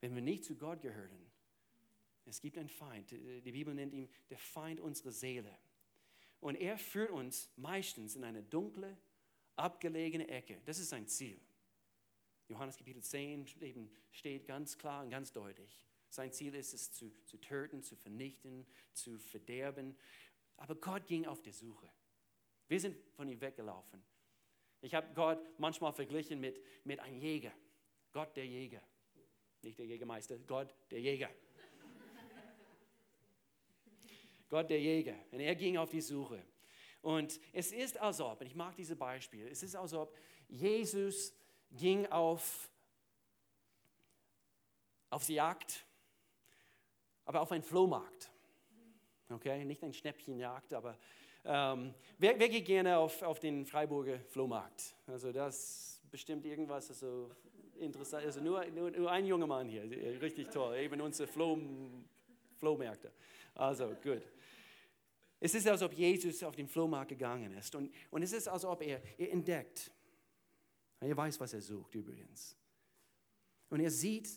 Wenn 0.00 0.14
wir 0.14 0.22
nicht 0.22 0.44
zu 0.44 0.56
Gott 0.56 0.80
gehören, 0.80 1.30
es 2.24 2.40
gibt 2.40 2.56
einen 2.58 2.68
Feind. 2.68 3.10
Die 3.10 3.52
Bibel 3.52 3.74
nennt 3.74 3.92
ihn 3.92 4.08
der 4.28 4.38
Feind 4.38 4.80
unserer 4.80 5.10
Seele. 5.10 5.58
Und 6.40 6.54
er 6.54 6.78
führt 6.78 7.10
uns 7.10 7.50
meistens 7.56 8.16
in 8.16 8.24
eine 8.24 8.42
dunkle, 8.42 8.96
abgelegene 9.56 10.28
Ecke. 10.28 10.60
Das 10.64 10.78
ist 10.78 10.90
sein 10.90 11.06
Ziel. 11.06 11.38
Johannes 12.48 12.76
Kapitel 12.76 13.02
10 13.02 13.46
eben 13.60 13.90
steht 14.10 14.46
ganz 14.46 14.78
klar 14.78 15.04
und 15.04 15.10
ganz 15.10 15.32
deutlich. 15.32 15.86
Sein 16.08 16.32
Ziel 16.32 16.54
ist 16.56 16.74
es, 16.74 16.92
zu, 16.92 17.12
zu 17.24 17.36
töten, 17.36 17.82
zu 17.82 17.94
vernichten, 17.94 18.66
zu 18.92 19.18
verderben. 19.18 19.96
Aber 20.60 20.76
Gott 20.76 21.06
ging 21.06 21.26
auf 21.26 21.42
die 21.42 21.52
Suche. 21.52 21.90
Wir 22.68 22.78
sind 22.78 22.96
von 23.16 23.28
ihm 23.28 23.40
weggelaufen. 23.40 24.02
Ich 24.82 24.94
habe 24.94 25.12
Gott 25.14 25.40
manchmal 25.58 25.92
verglichen 25.92 26.38
mit, 26.38 26.62
mit 26.84 27.00
einem 27.00 27.18
Jäger. 27.18 27.52
Gott 28.12 28.36
der 28.36 28.46
Jäger. 28.46 28.82
Nicht 29.62 29.78
der 29.78 29.86
Jägermeister, 29.86 30.38
Gott 30.38 30.74
der 30.90 31.00
Jäger. 31.00 31.30
Gott 34.48 34.70
der 34.70 34.80
Jäger. 34.80 35.16
Und 35.30 35.40
er 35.40 35.54
ging 35.54 35.76
auf 35.76 35.90
die 35.90 36.00
Suche. 36.00 36.44
Und 37.02 37.40
es 37.52 37.72
ist 37.72 37.98
als 37.98 38.20
ob, 38.20 38.40
und 38.40 38.46
ich 38.46 38.54
mag 38.54 38.74
diese 38.76 38.96
Beispiele, 38.96 39.48
es 39.48 39.62
ist 39.62 39.74
als 39.74 39.94
ob 39.94 40.14
Jesus 40.48 41.34
ging 41.70 42.06
auf, 42.06 42.70
auf 45.08 45.24
die 45.24 45.34
Jagd, 45.34 45.86
aber 47.24 47.40
auf 47.40 47.52
einen 47.52 47.62
Flohmarkt. 47.62 48.30
Okay, 49.30 49.64
nicht 49.64 49.82
ein 49.84 49.92
Schnäppchenjagd, 49.92 50.74
aber 50.74 50.98
ähm, 51.44 51.94
wer, 52.18 52.38
wer, 52.38 52.48
geht 52.48 52.66
gerne 52.66 52.98
auf, 52.98 53.22
auf 53.22 53.38
den 53.38 53.64
Freiburger 53.64 54.18
Flohmarkt? 54.28 54.96
Also 55.06 55.32
das 55.32 56.02
bestimmt 56.10 56.44
irgendwas 56.44 56.90
also 56.90 57.30
interessant. 57.78 58.26
Also 58.26 58.40
nur, 58.40 58.64
nur, 58.66 58.90
nur, 58.90 59.10
ein 59.10 59.24
junger 59.24 59.46
Mann 59.46 59.68
hier, 59.68 59.82
richtig 60.20 60.48
toll. 60.50 60.76
Eben 60.76 61.00
unsere 61.00 61.28
Floh, 61.28 61.58
Flohmärkte. 62.56 63.12
Also 63.54 63.94
gut. 64.02 64.22
Es 65.38 65.54
ist, 65.54 65.66
als 65.66 65.82
ob 65.82 65.92
Jesus 65.94 66.42
auf 66.42 66.56
den 66.56 66.68
Flohmarkt 66.68 67.10
gegangen 67.10 67.52
ist. 67.54 67.74
Und, 67.74 67.90
und 68.10 68.22
es 68.22 68.32
ist, 68.32 68.48
als 68.48 68.64
ob 68.64 68.82
er, 68.82 69.00
er 69.16 69.32
entdeckt, 69.32 69.90
er 71.00 71.16
weiß, 71.16 71.40
was 71.40 71.54
er 71.54 71.62
sucht 71.62 71.94
übrigens. 71.94 72.56
Und 73.70 73.80
er 73.80 73.90
sieht 73.90 74.28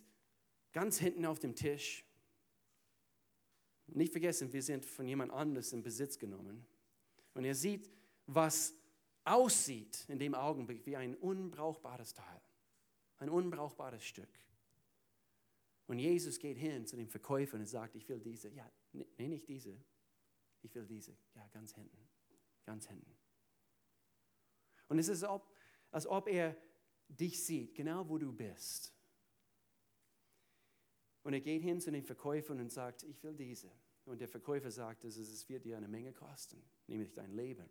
ganz 0.72 1.00
hinten 1.00 1.26
auf 1.26 1.40
dem 1.40 1.56
Tisch, 1.56 2.06
nicht 3.88 4.12
vergessen, 4.12 4.52
wir 4.52 4.64
sind 4.64 4.86
von 4.86 5.08
jemand 5.08 5.32
anderes 5.32 5.74
in 5.74 5.84
Besitz 5.84 6.18
genommen. 6.18 6.66
Und 7.34 7.46
er 7.46 7.56
sieht, 7.56 7.90
was 8.26 8.74
aussieht 9.26 10.06
in 10.08 10.20
dem 10.20 10.36
Augenblick 10.36 10.86
wie 10.86 10.96
ein 10.96 11.16
unbrauchbares 11.16 12.14
Teil, 12.14 12.42
ein 13.18 13.30
unbrauchbares 13.30 14.04
Stück. 14.04 14.30
Und 15.88 16.00
Jesus 16.00 16.40
geht 16.40 16.58
hin 16.58 16.86
zu 16.86 16.96
dem 16.96 17.10
Verkäufer 17.10 17.58
und 17.58 17.66
sagt, 17.66 17.96
ich 17.96 18.08
will 18.08 18.20
diese. 18.20 18.50
Ja, 18.50 18.70
nee, 18.94 19.28
nicht 19.28 19.48
diese. 19.48 19.78
Ich 20.62 20.74
will 20.76 20.86
diese. 20.86 21.16
Ja, 21.36 21.48
ganz 21.52 21.76
hinten. 21.76 21.98
Ganz 22.66 22.88
hinten. 22.88 23.12
Und 24.88 25.00
es 25.00 25.10
ist, 25.10 25.24
als 25.24 25.32
ob, 25.32 25.56
als 25.92 26.08
ob 26.08 26.28
er 26.30 26.56
dich 27.10 27.44
sieht, 27.44 27.76
genau 27.76 28.08
wo 28.08 28.18
du 28.18 28.32
bist. 28.32 28.94
Und 31.24 31.34
er 31.34 31.42
geht 31.42 31.62
hin 31.62 31.80
zu 31.80 31.92
den 31.92 32.04
Verkäufern 32.04 32.60
und 32.60 32.72
sagt, 32.72 33.04
ich 33.04 33.24
will 33.24 33.36
diese. 33.36 33.72
Und 34.06 34.20
der 34.20 34.28
Verkäufer 34.28 34.70
sagt, 34.70 35.06
es 35.06 35.50
wird 35.50 35.64
dir 35.64 35.78
eine 35.78 35.88
Menge 35.88 36.12
kosten, 36.12 36.62
nämlich 36.88 37.14
dein 37.14 37.32
Leben. 37.32 37.70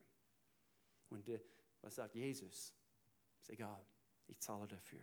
Und 1.10 1.28
der, 1.28 1.40
was 1.82 1.96
sagt 1.96 2.14
Jesus? 2.14 2.74
Ist 3.40 3.50
egal, 3.50 3.84
ich 4.26 4.38
zahle 4.38 4.66
dafür. 4.66 5.02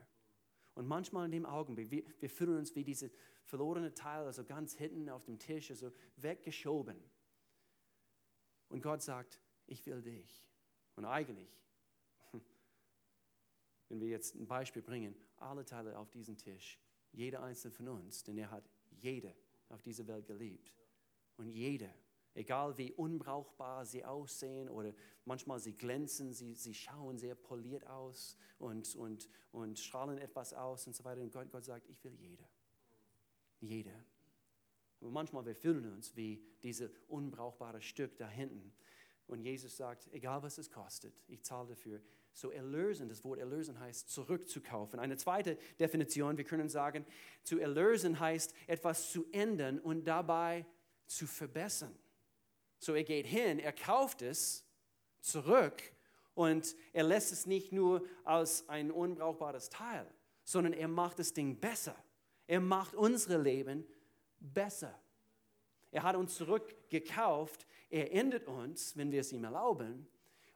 Und 0.73 0.87
manchmal 0.87 1.25
in 1.25 1.31
dem 1.31 1.45
Augenblick, 1.45 1.91
wir, 1.91 2.03
wir 2.19 2.29
fühlen 2.29 2.57
uns 2.57 2.75
wie 2.75 2.83
diese 2.83 3.11
verlorene 3.43 3.93
Teil, 3.93 4.25
also 4.25 4.43
ganz 4.43 4.75
hinten 4.75 5.09
auf 5.09 5.25
dem 5.25 5.37
Tisch, 5.37 5.69
also 5.69 5.91
weggeschoben. 6.17 6.97
Und 8.69 8.81
Gott 8.81 9.01
sagt, 9.01 9.39
ich 9.67 9.85
will 9.85 10.01
dich. 10.01 10.47
Und 10.95 11.05
eigentlich, 11.05 11.59
wenn 13.89 13.99
wir 13.99 14.07
jetzt 14.07 14.35
ein 14.35 14.47
Beispiel 14.47 14.81
bringen, 14.81 15.15
alle 15.37 15.65
Teile 15.65 15.97
auf 15.97 16.09
diesem 16.09 16.37
Tisch, 16.37 16.79
jeder 17.11 17.43
einzelne 17.43 17.73
von 17.73 17.87
uns, 17.87 18.23
denn 18.23 18.37
er 18.37 18.51
hat 18.51 18.69
jede 18.91 19.33
auf 19.69 19.81
dieser 19.81 20.07
Welt 20.07 20.27
geliebt. 20.27 20.73
Und 21.37 21.49
jeder, 21.49 21.93
egal 22.33 22.77
wie 22.77 22.91
unbrauchbar 22.91 23.85
sie 23.85 24.03
aussehen 24.03 24.69
oder 24.69 24.93
manchmal 25.25 25.59
sie 25.59 25.73
glänzen, 25.73 26.33
sie, 26.33 26.55
sie 26.55 26.73
schauen 26.73 27.17
sehr 27.17 27.35
poliert 27.35 27.87
aus 27.87 28.37
und, 28.57 28.95
und, 28.95 29.29
und 29.51 29.79
strahlen 29.79 30.17
etwas 30.17 30.53
aus 30.53 30.87
und 30.87 30.95
so 30.95 31.03
weiter. 31.03 31.21
Und 31.21 31.31
Gott, 31.31 31.49
Gott 31.51 31.65
sagt, 31.65 31.87
ich 31.87 32.03
will 32.03 32.15
jeder. 32.15 32.47
Jeder. 33.61 34.03
Und 34.99 35.13
manchmal 35.13 35.45
wir 35.45 35.55
fühlen 35.55 35.93
uns 35.93 36.15
wie 36.15 36.43
dieses 36.61 36.91
unbrauchbare 37.07 37.81
Stück 37.81 38.17
da 38.17 38.27
hinten. 38.27 38.73
Und 39.29 39.43
Jesus 39.43 39.77
sagt, 39.77 40.07
egal 40.11 40.41
was 40.41 40.57
es 40.57 40.71
kostet, 40.71 41.13
ich 41.27 41.43
zahle 41.43 41.69
dafür. 41.69 42.01
So 42.33 42.49
erlösen, 42.51 43.09
das 43.09 43.23
Wort 43.23 43.39
erlösen 43.39 43.79
heißt 43.79 44.09
zurückzukaufen. 44.09 44.99
Eine 44.99 45.17
zweite 45.17 45.55
Definition, 45.79 46.37
wir 46.37 46.45
können 46.45 46.67
sagen, 46.67 47.05
zu 47.43 47.59
erlösen 47.59 48.19
heißt 48.19 48.55
etwas 48.65 49.11
zu 49.11 49.27
ändern 49.31 49.79
und 49.79 50.05
dabei 50.05 50.65
zu 51.05 51.27
verbessern. 51.27 51.95
So 52.79 52.95
er 52.95 53.03
geht 53.03 53.27
hin, 53.27 53.59
er 53.59 53.73
kauft 53.73 54.23
es 54.23 54.65
zurück 55.19 55.83
und 56.33 56.75
er 56.91 57.03
lässt 57.03 57.31
es 57.31 57.45
nicht 57.45 57.71
nur 57.71 58.03
als 58.23 58.67
ein 58.67 58.89
unbrauchbares 58.89 59.69
Teil, 59.69 60.07
sondern 60.43 60.73
er 60.73 60.87
macht 60.87 61.19
das 61.19 61.33
Ding 61.33 61.59
besser. 61.59 61.95
Er 62.47 62.61
macht 62.61 62.95
unsere 62.95 63.39
Leben 63.39 63.85
besser. 64.39 64.99
Er 65.91 66.03
hat 66.03 66.15
uns 66.15 66.35
zurückgekauft, 66.35 67.65
er 67.89 68.13
endet 68.13 68.47
uns, 68.47 68.95
wenn 68.95 69.11
wir 69.11 69.21
es 69.21 69.31
ihm 69.31 69.43
erlauben, 69.43 70.07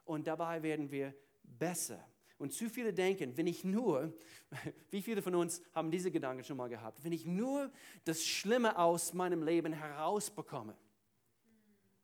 und 0.04 0.26
dabei 0.26 0.62
werden 0.62 0.90
wir 0.90 1.14
besser. 1.42 2.06
Und 2.38 2.52
zu 2.52 2.68
viele 2.68 2.92
denken, 2.92 3.36
wenn 3.36 3.46
ich 3.46 3.64
nur, 3.64 4.12
wie 4.90 5.02
viele 5.02 5.22
von 5.22 5.34
uns 5.34 5.62
haben 5.72 5.90
diese 5.90 6.10
Gedanken 6.10 6.44
schon 6.44 6.56
mal 6.56 6.68
gehabt, 6.68 7.02
wenn 7.04 7.12
ich 7.12 7.24
nur 7.24 7.70
das 8.04 8.24
Schlimme 8.24 8.78
aus 8.78 9.14
meinem 9.14 9.42
Leben 9.42 9.72
herausbekomme, 9.72 10.76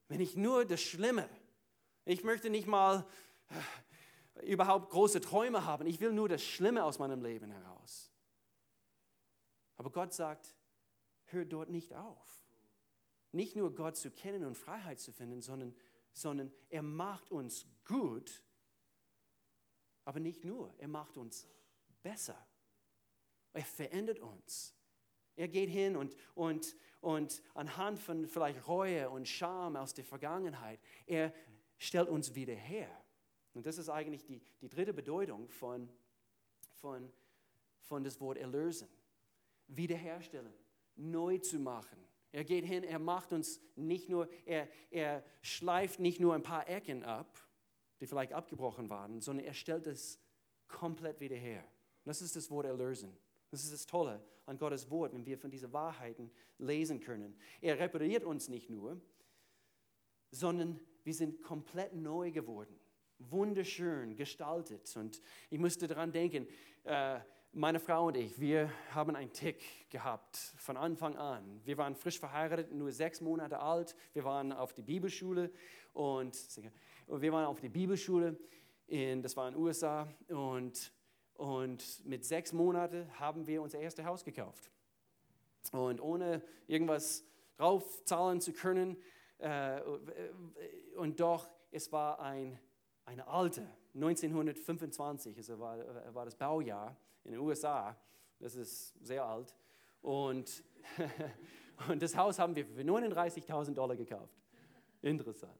wenn 0.08 0.20
ich 0.20 0.36
nur 0.36 0.64
das 0.64 0.80
Schlimme, 0.80 1.28
ich 2.04 2.24
möchte 2.24 2.50
nicht 2.50 2.66
mal 2.66 3.06
äh, 3.48 4.46
überhaupt 4.46 4.90
große 4.90 5.20
Träume 5.20 5.64
haben, 5.64 5.86
ich 5.86 6.00
will 6.00 6.12
nur 6.12 6.28
das 6.28 6.42
Schlimme 6.42 6.84
aus 6.84 6.98
meinem 6.98 7.22
Leben 7.22 7.50
heraus. 7.50 8.10
Aber 9.76 9.90
Gott 9.90 10.12
sagt, 10.12 10.56
hör 11.26 11.44
dort 11.44 11.70
nicht 11.70 11.94
auf. 11.94 12.39
Nicht 13.32 13.56
nur 13.56 13.74
Gott 13.74 13.96
zu 13.96 14.10
kennen 14.10 14.44
und 14.44 14.56
Freiheit 14.56 14.98
zu 14.98 15.12
finden, 15.12 15.40
sondern, 15.40 15.74
sondern 16.12 16.52
er 16.68 16.82
macht 16.82 17.30
uns 17.30 17.66
gut, 17.84 18.42
aber 20.04 20.20
nicht 20.20 20.44
nur, 20.44 20.74
er 20.78 20.88
macht 20.88 21.16
uns 21.16 21.46
besser. 22.02 22.36
Er 23.52 23.64
verändert 23.64 24.18
uns. 24.20 24.74
Er 25.36 25.48
geht 25.48 25.70
hin 25.70 25.96
und, 25.96 26.14
und, 26.34 26.76
und 27.00 27.42
anhand 27.54 27.98
von 27.98 28.26
vielleicht 28.26 28.66
Reue 28.66 29.08
und 29.10 29.28
Scham 29.28 29.76
aus 29.76 29.94
der 29.94 30.04
Vergangenheit, 30.04 30.80
er 31.06 31.32
stellt 31.78 32.08
uns 32.08 32.34
wieder 32.34 32.54
her. 32.54 32.90
Und 33.54 33.66
das 33.66 33.78
ist 33.78 33.88
eigentlich 33.88 34.24
die, 34.24 34.42
die 34.60 34.68
dritte 34.68 34.92
Bedeutung 34.92 35.48
von, 35.48 35.88
von, 36.74 37.10
von 37.80 38.04
das 38.04 38.20
Wort 38.20 38.38
erlösen. 38.38 38.88
Wiederherstellen, 39.66 40.52
neu 40.96 41.38
zu 41.38 41.58
machen. 41.58 41.98
Er 42.32 42.44
geht 42.44 42.64
hin, 42.64 42.84
er 42.84 42.98
macht 42.98 43.32
uns 43.32 43.60
nicht 43.74 44.08
nur, 44.08 44.28
er, 44.44 44.68
er 44.90 45.24
schleift 45.42 45.98
nicht 45.98 46.20
nur 46.20 46.34
ein 46.34 46.42
paar 46.42 46.68
Ecken 46.68 47.02
ab, 47.02 47.40
die 48.00 48.06
vielleicht 48.06 48.32
abgebrochen 48.32 48.88
waren, 48.88 49.20
sondern 49.20 49.44
er 49.44 49.54
stellt 49.54 49.86
es 49.86 50.20
komplett 50.68 51.20
wieder 51.20 51.36
her. 51.36 51.64
Das 52.04 52.22
ist 52.22 52.36
das 52.36 52.50
Wort 52.50 52.66
erlösen. 52.66 53.16
Das 53.50 53.64
ist 53.64 53.72
das 53.72 53.86
Tolle 53.86 54.22
an 54.46 54.58
Gottes 54.58 54.90
Wort, 54.90 55.12
wenn 55.12 55.26
wir 55.26 55.38
von 55.38 55.50
diesen 55.50 55.72
Wahrheiten 55.72 56.30
lesen 56.58 57.00
können. 57.00 57.36
Er 57.60 57.78
repariert 57.78 58.24
uns 58.24 58.48
nicht 58.48 58.70
nur, 58.70 59.00
sondern 60.30 60.80
wir 61.02 61.14
sind 61.14 61.42
komplett 61.42 61.94
neu 61.94 62.30
geworden, 62.30 62.78
wunderschön 63.18 64.16
gestaltet. 64.16 64.96
Und 64.96 65.20
ich 65.50 65.58
musste 65.58 65.88
daran 65.88 66.12
denken, 66.12 66.46
äh, 66.84 67.20
meine 67.52 67.80
Frau 67.80 68.06
und 68.06 68.16
ich, 68.16 68.38
wir 68.38 68.70
haben 68.94 69.16
einen 69.16 69.32
Tick 69.32 69.90
gehabt 69.90 70.36
von 70.56 70.76
Anfang 70.76 71.16
an. 71.16 71.60
Wir 71.64 71.76
waren 71.78 71.96
frisch 71.96 72.18
verheiratet, 72.18 72.72
nur 72.72 72.92
sechs 72.92 73.20
Monate 73.20 73.58
alt. 73.58 73.96
Wir 74.12 74.24
waren 74.24 74.52
auf 74.52 74.72
die 74.72 74.82
Bibelschule 74.82 75.50
und, 75.92 76.38
wir 77.08 77.32
waren 77.32 77.44
auf 77.44 77.60
die 77.60 77.68
Bibelschule, 77.68 78.38
in, 78.86 79.22
das 79.22 79.36
war 79.36 79.48
in 79.48 79.54
den 79.54 79.62
USA. 79.62 80.06
Und, 80.28 80.92
und 81.34 82.06
mit 82.06 82.24
sechs 82.24 82.52
Monaten 82.52 83.08
haben 83.18 83.46
wir 83.46 83.62
unser 83.62 83.80
erstes 83.80 84.04
Haus 84.04 84.24
gekauft. 84.24 84.70
Und 85.72 86.00
ohne 86.00 86.42
irgendwas 86.68 87.24
draufzahlen 87.56 88.40
zu 88.40 88.52
können. 88.52 88.96
Äh, 89.38 89.80
und 90.96 91.18
doch, 91.18 91.48
es 91.72 91.90
war 91.90 92.20
ein, 92.20 92.60
eine 93.04 93.26
alte, 93.26 93.66
1925, 93.94 95.36
also 95.36 95.58
war, 95.58 95.78
war 96.14 96.24
das 96.24 96.34
Baujahr 96.34 96.96
in 97.24 97.32
den 97.32 97.40
USA. 97.40 97.96
Das 98.38 98.54
ist 98.54 98.94
sehr 99.04 99.24
alt. 99.24 99.54
Und, 100.02 100.64
und 101.88 102.02
das 102.02 102.16
Haus 102.16 102.38
haben 102.38 102.54
wir 102.56 102.64
für 102.64 102.82
39.000 102.82 103.74
Dollar 103.74 103.96
gekauft. 103.96 104.34
Interessant. 105.02 105.58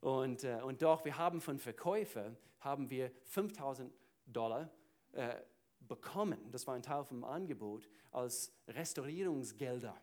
Und, 0.00 0.44
äh, 0.44 0.60
und 0.62 0.82
doch, 0.82 1.04
wir 1.04 1.16
haben 1.16 1.40
von 1.40 1.58
Verkäufer 1.58 2.36
haben 2.60 2.90
wir 2.90 3.10
5.000 3.34 3.90
Dollar 4.26 4.70
äh, 5.12 5.36
bekommen. 5.80 6.38
Das 6.50 6.66
war 6.66 6.74
ein 6.74 6.82
Teil 6.82 7.04
vom 7.04 7.24
Angebot 7.24 7.88
als 8.10 8.52
Restaurierungsgelder, 8.68 9.96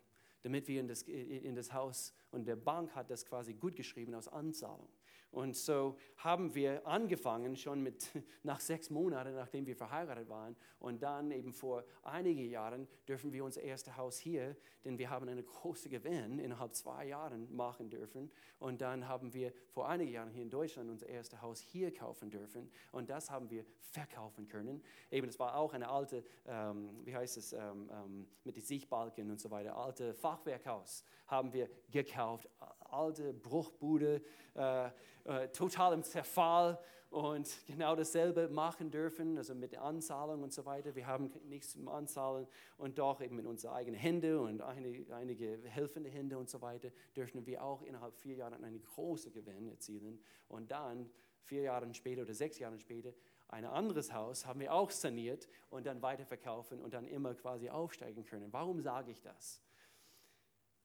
damit 0.44 0.68
wir 0.68 0.80
in 0.80 0.88
das, 0.88 1.04
in 1.04 1.56
das 1.56 1.74
Haus 1.74 2.14
und 2.32 2.46
der 2.46 2.56
Bank 2.56 2.96
hat 2.96 3.10
das 3.10 3.26
quasi 3.26 3.54
gut 3.54 3.76
geschrieben 3.76 4.14
aus 4.16 4.28
Anzahlung. 4.28 4.90
Und 5.36 5.58
so 5.58 5.98
haben 6.16 6.56
wir 6.56 6.88
angefangen, 6.88 7.58
schon 7.58 7.84
mit, 7.84 8.10
nach 8.44 8.62
sechs 8.62 8.90
Monaten, 8.90 9.36
nachdem 9.36 9.66
wir 9.66 9.76
verheiratet 9.76 10.30
waren. 10.30 10.56
Und 10.80 11.04
dann 11.04 11.30
eben 11.32 11.52
vor 11.52 11.84
einigen 12.04 12.50
Jahren 12.50 12.88
dürfen 13.06 13.34
wir 13.34 13.44
unser 13.44 13.62
erstes 13.62 13.98
Haus 13.98 14.18
hier, 14.18 14.56
denn 14.86 14.98
wir 14.98 15.10
haben 15.10 15.28
einen 15.28 15.46
großen 15.46 15.92
Gewinn 15.92 16.40
innerhalb 16.40 16.74
zwei 16.74 17.08
Jahren 17.08 17.54
machen 17.54 17.90
dürfen. 17.90 18.32
Und 18.60 18.80
dann 18.80 19.10
haben 19.10 19.34
wir 19.34 19.52
vor 19.72 19.90
einigen 19.90 20.14
Jahren 20.14 20.30
hier 20.30 20.42
in 20.44 20.50
Deutschland 20.50 20.90
unser 20.90 21.08
erstes 21.08 21.42
Haus 21.42 21.60
hier 21.60 21.94
kaufen 21.94 22.32
dürfen. 22.32 22.72
Und 22.94 23.10
das 23.10 23.30
haben 23.30 23.50
wir 23.50 23.66
verkaufen 23.92 24.48
können. 24.48 24.82
Eben, 25.12 25.28
es 25.28 25.38
war 25.38 25.58
auch 25.58 25.74
eine 25.74 25.90
alte, 25.90 26.24
ähm, 26.46 27.02
wie 27.04 27.14
heißt 27.14 27.36
es, 27.36 27.52
ähm, 27.52 27.90
ähm, 27.92 28.28
mit 28.46 28.56
den 28.56 28.64
Sichtbalken 28.64 29.30
und 29.30 29.42
so 29.42 29.52
weiter, 29.52 29.76
alte 29.76 30.14
Fachwerkhaus 30.14 31.04
haben 31.28 31.52
wir 31.52 31.70
gekauft. 31.92 32.48
Alte 32.86 33.34
Bruchbude. 33.34 34.22
Äh, 34.56 34.90
äh, 35.26 35.48
total 35.50 35.94
im 35.94 36.04
Zerfall 36.04 36.80
und 37.10 37.66
genau 37.66 37.96
dasselbe 37.96 38.48
machen 38.48 38.92
dürfen, 38.92 39.38
also 39.38 39.56
mit 39.56 39.76
Anzahlung 39.76 40.44
und 40.44 40.54
so 40.54 40.66
weiter. 40.66 40.96
Wir 40.96 41.08
haben 41.08 41.32
nichts 41.48 41.72
zum 41.72 41.88
Anzahlen 41.88 42.48
und 42.78 43.00
doch 43.00 43.22
eben 43.22 43.36
mit 43.36 43.48
unseren 43.48 43.74
eigenen 43.74 44.00
Händen 44.00 44.38
und 44.38 44.62
einige, 44.62 45.16
einige 45.16 45.60
helfende 45.64 46.10
Hände 46.10 46.38
und 46.38 46.50
so 46.50 46.62
weiter 46.62 46.90
dürfen 47.16 47.46
wir 47.48 47.64
auch 47.64 47.82
innerhalb 47.82 48.16
vier 48.16 48.36
Jahren 48.36 48.64
einen 48.64 48.82
großen 48.84 49.32
Gewinn 49.32 49.68
erzielen 49.68 50.20
und 50.48 50.70
dann 50.72 51.10
vier 51.42 51.64
Jahre 51.64 51.92
später 51.94 52.22
oder 52.22 52.34
sechs 52.34 52.60
Jahre 52.60 52.78
später 52.78 53.14
ein 53.48 53.66
anderes 53.66 54.14
Haus 54.14 54.46
haben 54.46 54.60
wir 54.60 54.74
auch 54.74 54.92
saniert 54.92 55.48
und 55.70 55.86
dann 55.86 56.02
weiterverkaufen 56.02 56.80
und 56.82 56.94
dann 56.94 57.08
immer 57.08 57.34
quasi 57.36 57.70
aufsteigen 57.70 58.26
können. 58.26 58.52
Warum 58.52 58.82
sage 58.82 59.12
ich 59.12 59.22
das? 59.22 59.62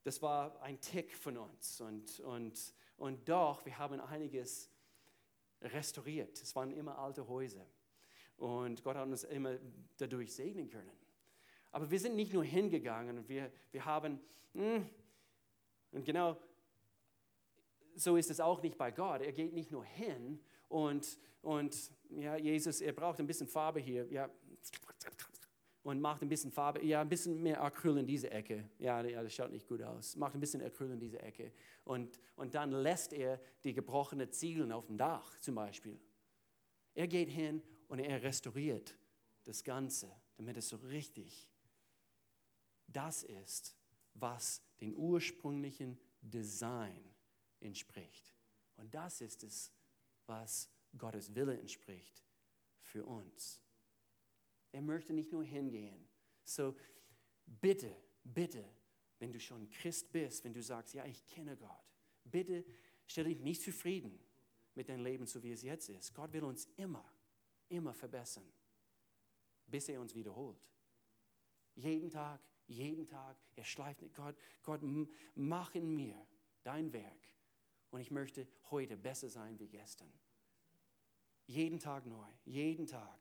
Das 0.02 0.22
war 0.22 0.60
ein 0.62 0.80
Tick 0.80 1.16
von 1.16 1.36
uns 1.36 1.80
und, 1.80 2.20
und 2.20 2.74
und 3.00 3.26
doch, 3.26 3.64
wir 3.64 3.78
haben 3.78 3.98
einiges 3.98 4.70
restauriert. 5.62 6.40
Es 6.42 6.54
waren 6.54 6.70
immer 6.70 6.98
alte 6.98 7.26
Häuser. 7.26 7.66
Und 8.36 8.84
Gott 8.84 8.94
hat 8.94 9.06
uns 9.06 9.24
immer 9.24 9.58
dadurch 9.96 10.34
segnen 10.34 10.68
können. 10.68 10.92
Aber 11.72 11.90
wir 11.90 11.98
sind 11.98 12.14
nicht 12.14 12.34
nur 12.34 12.44
hingegangen 12.44 13.16
und 13.16 13.28
wir, 13.28 13.50
wir 13.70 13.86
haben, 13.86 14.20
hm, 14.52 14.86
und 15.92 16.04
genau 16.04 16.36
so 17.94 18.18
ist 18.18 18.30
es 18.30 18.38
auch 18.38 18.60
nicht 18.60 18.76
bei 18.76 18.90
Gott. 18.90 19.22
Er 19.22 19.32
geht 19.32 19.54
nicht 19.54 19.70
nur 19.70 19.84
hin 19.84 20.38
und, 20.68 21.18
und 21.40 21.74
ja, 22.10 22.36
Jesus, 22.36 22.82
er 22.82 22.92
braucht 22.92 23.18
ein 23.18 23.26
bisschen 23.26 23.48
Farbe 23.48 23.80
hier. 23.80 24.06
Ja, 24.12 24.28
und 25.82 26.00
macht 26.00 26.22
ein 26.22 26.28
bisschen 26.28 26.50
Farbe, 26.50 26.84
ja, 26.84 27.00
ein 27.00 27.08
bisschen 27.08 27.42
mehr 27.42 27.62
Acryl 27.62 27.96
in 27.98 28.06
diese 28.06 28.30
Ecke. 28.30 28.68
Ja, 28.78 29.02
ja, 29.02 29.22
das 29.22 29.34
schaut 29.34 29.50
nicht 29.50 29.66
gut 29.66 29.82
aus. 29.82 30.16
Macht 30.16 30.34
ein 30.34 30.40
bisschen 30.40 30.62
Acryl 30.62 30.90
in 30.90 31.00
diese 31.00 31.20
Ecke. 31.20 31.52
Und, 31.84 32.20
und 32.36 32.54
dann 32.54 32.70
lässt 32.70 33.12
er 33.12 33.40
die 33.64 33.72
gebrochenen 33.72 34.30
Ziegeln 34.30 34.72
auf 34.72 34.86
dem 34.86 34.98
Dach 34.98 35.38
zum 35.38 35.54
Beispiel. 35.54 35.98
Er 36.94 37.08
geht 37.08 37.30
hin 37.30 37.62
und 37.88 37.98
er 37.98 38.22
restauriert 38.22 38.94
das 39.44 39.64
Ganze, 39.64 40.10
damit 40.36 40.56
es 40.56 40.68
so 40.68 40.76
richtig 40.76 41.48
das 42.86 43.22
ist, 43.22 43.76
was 44.14 44.62
dem 44.80 44.94
ursprünglichen 44.94 45.98
Design 46.20 47.04
entspricht. 47.60 48.34
Und 48.76 48.94
das 48.94 49.20
ist 49.20 49.44
es, 49.44 49.72
was 50.26 50.68
Gottes 50.96 51.34
Wille 51.34 51.58
entspricht 51.58 52.24
für 52.80 53.04
uns. 53.04 53.62
Er 54.72 54.82
möchte 54.82 55.12
nicht 55.12 55.32
nur 55.32 55.44
hingehen. 55.44 56.08
So, 56.44 56.76
bitte, 57.46 57.94
bitte, 58.24 58.64
wenn 59.18 59.32
du 59.32 59.40
schon 59.40 59.68
Christ 59.70 60.12
bist, 60.12 60.44
wenn 60.44 60.54
du 60.54 60.62
sagst, 60.62 60.94
ja, 60.94 61.04
ich 61.04 61.24
kenne 61.26 61.56
Gott, 61.56 61.84
bitte 62.24 62.64
stell 63.06 63.24
dich 63.24 63.40
nicht 63.40 63.62
zufrieden 63.62 64.18
mit 64.74 64.88
deinem 64.88 65.04
Leben, 65.04 65.26
so 65.26 65.42
wie 65.42 65.52
es 65.52 65.62
jetzt 65.62 65.88
ist. 65.88 66.14
Gott 66.14 66.32
will 66.32 66.44
uns 66.44 66.66
immer, 66.76 67.04
immer 67.68 67.92
verbessern, 67.92 68.50
bis 69.66 69.88
er 69.88 70.00
uns 70.00 70.14
wiederholt. 70.14 70.60
Jeden 71.74 72.10
Tag, 72.10 72.40
jeden 72.66 73.06
Tag, 73.06 73.36
er 73.56 73.64
schleift 73.64 74.02
nicht. 74.02 74.14
Gott, 74.14 74.36
Gott, 74.62 74.80
mach 75.34 75.74
in 75.74 75.94
mir 75.94 76.26
dein 76.62 76.92
Werk. 76.92 77.28
Und 77.90 78.00
ich 78.00 78.10
möchte 78.10 78.46
heute 78.70 78.96
besser 78.96 79.28
sein 79.28 79.58
wie 79.58 79.66
gestern. 79.66 80.12
Jeden 81.46 81.80
Tag 81.80 82.06
neu, 82.06 82.28
jeden 82.44 82.86
Tag. 82.86 83.18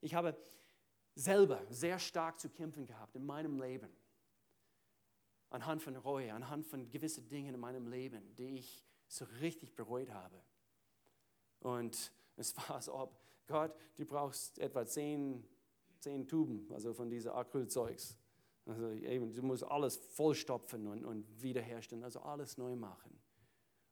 Ich 0.00 0.14
habe 0.14 0.36
selber 1.14 1.64
sehr 1.70 1.98
stark 1.98 2.40
zu 2.40 2.48
kämpfen 2.48 2.86
gehabt 2.86 3.14
in 3.16 3.24
meinem 3.24 3.60
Leben. 3.60 3.90
Anhand 5.50 5.82
von 5.82 5.96
Reue, 5.96 6.32
anhand 6.32 6.66
von 6.66 6.90
gewissen 6.90 7.28
Dingen 7.28 7.54
in 7.54 7.60
meinem 7.60 7.86
Leben, 7.86 8.34
die 8.36 8.58
ich 8.58 8.84
so 9.06 9.24
richtig 9.40 9.76
bereut 9.76 10.10
habe. 10.10 10.42
Und 11.60 12.12
es 12.36 12.56
war 12.68 12.80
so, 12.82 12.94
ob 12.94 13.20
Gott, 13.46 13.74
du 13.96 14.04
brauchst 14.04 14.58
etwa 14.58 14.86
zehn, 14.86 15.46
zehn 16.00 16.26
Tuben, 16.26 16.70
also 16.72 16.94
von 16.94 17.10
diesem 17.10 17.32
Acrylzeugs. 17.32 18.18
Also 18.66 18.90
eben, 18.90 19.30
du 19.30 19.42
musst 19.42 19.62
alles 19.64 19.96
vollstopfen 19.96 20.86
und, 20.86 21.04
und 21.04 21.42
wiederherstellen, 21.42 22.02
also 22.02 22.20
alles 22.20 22.56
neu 22.56 22.74
machen. 22.74 23.20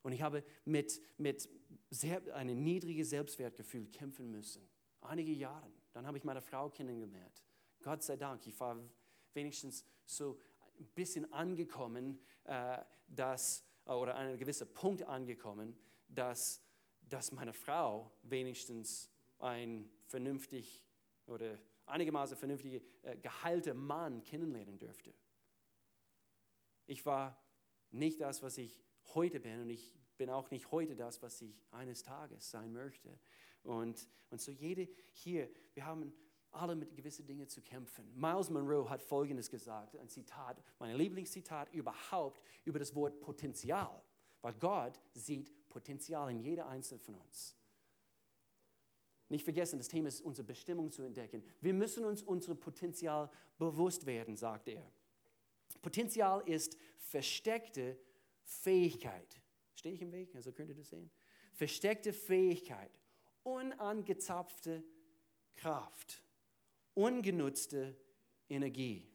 Und 0.02 0.12
ich 0.12 0.22
habe 0.22 0.42
mit, 0.64 1.00
mit 1.18 1.48
sehr, 1.90 2.34
einem 2.34 2.62
niedrigen 2.62 3.04
Selbstwertgefühl 3.04 3.86
kämpfen 3.86 4.30
müssen, 4.30 4.66
einige 5.02 5.32
Jahre. 5.32 5.70
Dann 5.92 6.06
habe 6.06 6.16
ich 6.18 6.24
meine 6.24 6.40
Frau 6.40 6.68
kennengelernt. 6.70 7.42
Gott 7.82 8.02
sei 8.02 8.16
Dank, 8.16 8.46
ich 8.46 8.58
war 8.60 8.78
wenigstens 9.34 9.84
so 10.04 10.38
ein 10.78 10.86
bisschen 10.94 11.32
angekommen, 11.32 12.18
äh, 12.44 12.78
dass, 13.06 13.64
oder 13.84 14.14
an 14.14 14.26
einem 14.26 14.38
gewissen 14.38 14.72
Punkt 14.72 15.02
angekommen, 15.02 15.76
dass, 16.08 16.62
dass 17.00 17.32
meine 17.32 17.52
Frau 17.52 18.10
wenigstens 18.22 19.10
ein 19.38 19.90
vernünftig 20.06 20.84
oder 21.26 21.58
einigermaßen 21.86 22.36
vernünftig 22.36 22.82
äh, 23.02 23.16
geheilter 23.16 23.74
Mann 23.74 24.22
kennenlernen 24.22 24.78
dürfte. 24.78 25.12
Ich 26.86 27.04
war 27.06 27.42
nicht 27.90 28.20
das, 28.20 28.42
was 28.42 28.58
ich 28.58 28.82
heute 29.14 29.40
bin 29.40 29.60
und 29.60 29.70
ich 29.70 29.94
bin 30.16 30.30
auch 30.30 30.50
nicht 30.50 30.70
heute 30.70 30.94
das, 30.94 31.22
was 31.22 31.40
ich 31.42 31.64
eines 31.70 32.02
Tages 32.02 32.50
sein 32.50 32.72
möchte. 32.72 33.18
Und, 33.62 34.08
und 34.30 34.40
so 34.40 34.50
jede 34.50 34.88
hier, 35.12 35.48
wir 35.74 35.86
haben 35.86 36.12
alle 36.50 36.74
mit 36.74 36.94
gewissen 36.94 37.26
Dingen 37.26 37.48
zu 37.48 37.62
kämpfen. 37.62 38.12
Miles 38.14 38.50
Monroe 38.50 38.88
hat 38.88 39.02
Folgendes 39.02 39.50
gesagt, 39.50 39.96
ein 39.96 40.08
Zitat, 40.08 40.62
mein 40.78 40.96
Lieblingszitat 40.96 41.72
überhaupt 41.72 42.42
über 42.64 42.78
das 42.78 42.94
Wort 42.94 43.20
Potenzial, 43.20 44.02
weil 44.42 44.54
Gott 44.54 45.00
sieht 45.14 45.50
Potenzial 45.68 46.30
in 46.30 46.40
jeder 46.40 46.68
einzelnen 46.68 47.00
von 47.00 47.14
uns. 47.14 47.56
Nicht 49.28 49.44
vergessen, 49.44 49.78
das 49.78 49.88
Thema 49.88 50.08
ist 50.08 50.20
unsere 50.20 50.46
Bestimmung 50.46 50.92
zu 50.92 51.02
entdecken. 51.02 51.42
Wir 51.62 51.72
müssen 51.72 52.04
uns 52.04 52.22
unserem 52.22 52.60
Potenzial 52.60 53.30
bewusst 53.56 54.04
werden, 54.04 54.36
sagt 54.36 54.68
er. 54.68 54.92
Potenzial 55.80 56.42
ist 56.46 56.76
versteckte 56.98 57.98
Fähigkeit. 58.42 59.40
Stehe 59.74 59.94
ich 59.94 60.02
im 60.02 60.12
Weg? 60.12 60.34
Also 60.36 60.52
könnt 60.52 60.68
ihr 60.68 60.74
das 60.74 60.90
sehen? 60.90 61.10
Versteckte 61.54 62.12
Fähigkeit, 62.12 62.90
unangezapfte 63.44 64.84
Kraft, 65.54 66.22
ungenutzte 66.94 67.96
Energie. 68.48 69.08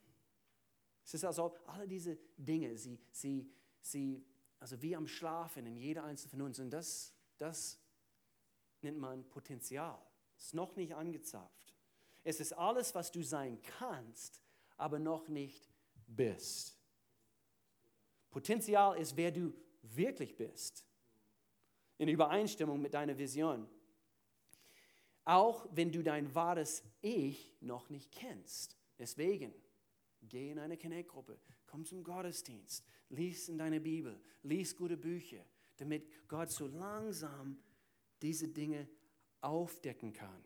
Es 1.04 1.14
ist 1.14 1.24
also 1.24 1.56
alle 1.66 1.88
diese 1.88 2.18
Dinge, 2.38 2.78
sie, 2.78 3.00
sie, 3.12 3.50
sie, 3.82 4.26
also 4.60 4.82
wie 4.82 4.96
am 4.96 5.08
Schlafen 5.08 5.66
in 5.66 5.78
jeder 5.78 6.04
einzelne 6.04 6.32
von 6.32 6.42
uns. 6.42 6.60
Und 6.60 6.70
das, 6.70 7.14
das 7.38 7.80
nennt 8.82 8.98
man 8.98 9.24
Potenzial. 9.30 9.98
Es 10.38 10.48
ist 10.48 10.54
noch 10.54 10.76
nicht 10.76 10.94
angezapft. 10.94 11.74
Es 12.24 12.42
ist 12.42 12.54
alles, 12.54 12.94
was 12.94 13.12
du 13.12 13.24
sein 13.24 13.62
kannst, 13.62 14.42
aber 14.76 15.00
noch 15.00 15.30
nicht 15.30 15.70
bist. 16.08 16.78
Potenzial 18.30 18.98
ist, 18.98 19.16
wer 19.16 19.32
du 19.32 19.54
wirklich 19.82 20.36
bist, 20.36 20.86
in 21.98 22.10
Übereinstimmung 22.10 22.82
mit 22.82 22.94
deiner 22.94 23.18
Vision. 23.18 23.68
Auch 25.28 25.68
wenn 25.74 25.92
du 25.92 26.04
dein 26.04 26.34
wahres 26.36 26.84
Ich 27.02 27.54
noch 27.60 27.90
nicht 27.90 28.14
kennst. 28.14 28.78
Deswegen, 28.98 29.54
geh 30.22 30.52
in 30.52 30.58
eine 30.58 30.78
Connect-Gruppe, 30.78 31.38
komm 31.66 31.84
zum 31.84 32.02
Gottesdienst, 32.02 32.88
lies 33.10 33.50
in 33.50 33.58
deine 33.58 33.82
Bibel, 33.82 34.22
lies 34.44 34.74
gute 34.74 34.96
Bücher, 34.96 35.44
damit 35.76 36.08
Gott 36.30 36.50
so 36.50 36.68
langsam 36.68 37.58
diese 38.22 38.48
Dinge 38.48 38.88
aufdecken 39.42 40.14
kann. 40.14 40.46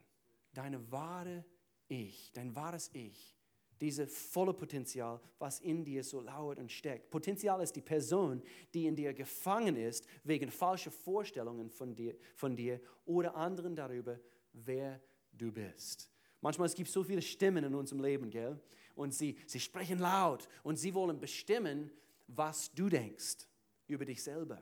Deine 0.51 0.91
wahre 0.91 1.45
Ich, 1.87 2.31
dein 2.33 2.55
wahres 2.55 2.89
Ich, 2.93 3.37
dieses 3.79 4.17
volle 4.17 4.55
Potenzial, 4.55 5.21
was 5.37 5.59
in 5.59 5.85
dir 5.85 6.03
so 6.03 6.21
lauert 6.21 6.57
und 6.57 6.71
steckt. 6.71 7.11
Potenzial 7.11 7.61
ist 7.61 7.75
die 7.75 7.81
Person, 7.81 8.41
die 8.73 8.87
in 8.87 8.95
dir 8.95 9.13
gefangen 9.13 9.75
ist 9.75 10.07
wegen 10.23 10.49
falscher 10.49 10.89
Vorstellungen 10.89 11.69
von 11.69 11.93
dir, 11.93 12.17
von 12.35 12.55
dir 12.55 12.81
oder 13.05 13.35
anderen 13.35 13.75
darüber, 13.75 14.19
wer 14.53 15.01
du 15.31 15.51
bist. 15.51 16.09
Manchmal 16.41 16.67
es 16.67 16.75
gibt 16.75 16.89
so 16.89 17.03
viele 17.03 17.21
Stimmen 17.21 17.63
in 17.63 17.75
unserem 17.75 18.01
Leben, 18.01 18.29
gell? 18.29 18.59
Und 18.95 19.13
sie, 19.13 19.37
sie 19.45 19.59
sprechen 19.59 19.99
laut 19.99 20.47
und 20.63 20.77
sie 20.77 20.93
wollen 20.93 21.19
bestimmen, 21.19 21.91
was 22.27 22.73
du 22.73 22.89
denkst 22.89 23.47
über 23.87 24.05
dich 24.05 24.21
selber. 24.21 24.61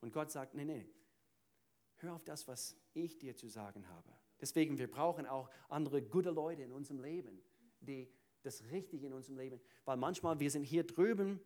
Und 0.00 0.12
Gott 0.12 0.30
sagt, 0.30 0.54
nee, 0.54 0.64
nee, 0.64 0.86
hör 1.96 2.14
auf 2.14 2.24
das, 2.24 2.46
was 2.48 2.76
ich 2.94 3.18
dir 3.18 3.36
zu 3.36 3.48
sagen 3.48 3.88
habe. 3.88 4.12
Deswegen, 4.40 4.78
wir 4.78 4.90
brauchen 4.90 5.26
auch 5.26 5.48
andere 5.68 6.02
gute 6.02 6.30
Leute 6.30 6.62
in 6.62 6.72
unserem 6.72 7.00
Leben, 7.00 7.40
die 7.80 8.08
das 8.42 8.62
Richtige 8.70 9.06
in 9.06 9.12
unserem 9.12 9.38
Leben, 9.38 9.60
weil 9.84 9.96
manchmal 9.96 10.38
wir 10.38 10.50
sind 10.50 10.64
hier 10.64 10.84
drüben 10.84 11.40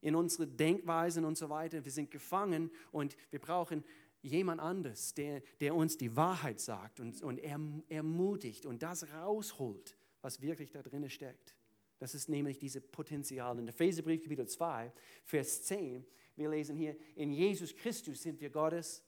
in 0.00 0.14
unsere 0.14 0.46
Denkweisen 0.46 1.24
und 1.24 1.36
so 1.36 1.48
weiter, 1.48 1.84
wir 1.84 1.90
sind 1.90 2.10
gefangen 2.10 2.70
und 2.92 3.16
wir 3.30 3.40
brauchen 3.40 3.82
jemand 4.22 4.60
anderes, 4.60 5.14
der, 5.14 5.42
der 5.60 5.74
uns 5.74 5.96
die 5.96 6.16
Wahrheit 6.16 6.60
sagt 6.60 7.00
und, 7.00 7.22
und 7.22 7.38
ermutigt 7.38 8.66
und 8.66 8.82
das 8.82 9.10
rausholt, 9.12 9.96
was 10.22 10.40
wirklich 10.40 10.70
da 10.70 10.82
drin 10.82 11.08
steckt. 11.08 11.54
Das 11.98 12.14
ist 12.14 12.28
nämlich 12.28 12.58
dieses 12.58 12.86
Potenzial. 12.86 13.58
In 13.58 13.66
der 13.66 13.74
Epheserbrief 13.74 14.22
Kapitel 14.22 14.46
2, 14.46 14.92
Vers 15.24 15.62
10, 15.64 16.04
wir 16.36 16.50
lesen 16.50 16.76
hier, 16.76 16.96
in 17.14 17.32
Jesus 17.32 17.74
Christus 17.74 18.22
sind 18.22 18.40
wir 18.40 18.50
Gottes 18.50 19.02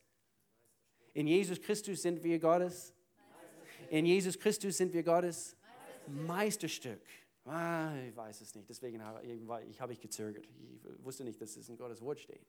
in 1.18 1.27
Jesus 1.27 1.61
Christus 1.61 2.03
sind 2.03 2.23
wir 2.23 2.38
Gottes. 2.38 2.94
In 3.90 4.07
Jesus 4.07 4.38
Christus 4.38 4.77
sind 4.77 4.92
wir 4.92 5.03
Gottes 5.03 5.57
Meisterstück. 6.07 7.03
Ah, 7.44 7.92
ich 8.07 8.14
weiß 8.14 8.40
es 8.42 8.55
nicht, 8.55 8.68
deswegen 8.68 9.03
habe 9.03 9.25
ich, 9.25 9.81
hab 9.81 9.90
ich 9.90 10.01
gezögert. 10.01 10.47
Ich 10.47 11.05
wusste 11.05 11.25
nicht, 11.25 11.40
dass 11.40 11.57
es 11.57 11.68
in 11.68 11.77
Gottes 11.77 12.01
Wort 12.03 12.21
steht. 12.21 12.47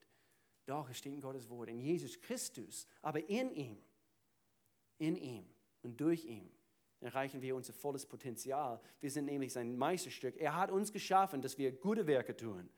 Doch, 0.69 0.87
es 0.87 0.99
steht 0.99 1.13
in 1.13 1.21
Gottes 1.21 1.49
Wort. 1.49 1.67
In 1.67 1.79
Jesus 1.79 2.21
Christus, 2.21 2.85
aber 3.01 3.27
in 3.27 3.51
ihm, 3.51 3.77
in 4.99 5.15
ihm 5.15 5.45
und 5.81 5.99
durch 5.99 6.25
ihn 6.25 6.47
erreichen 6.99 7.41
wir 7.41 7.55
unser 7.55 7.73
volles 7.73 8.05
Potenzial. 8.05 8.79
Wir 9.01 9.09
sind 9.09 9.25
nämlich 9.25 9.51
sein 9.51 9.75
Meisterstück. 9.75 10.37
Er 10.37 10.55
hat 10.55 10.69
uns 10.69 10.91
geschaffen, 10.93 11.41
dass 11.41 11.57
wir 11.57 11.71
gute 11.71 12.05
Werke 12.05 12.37
tun, 12.37 12.69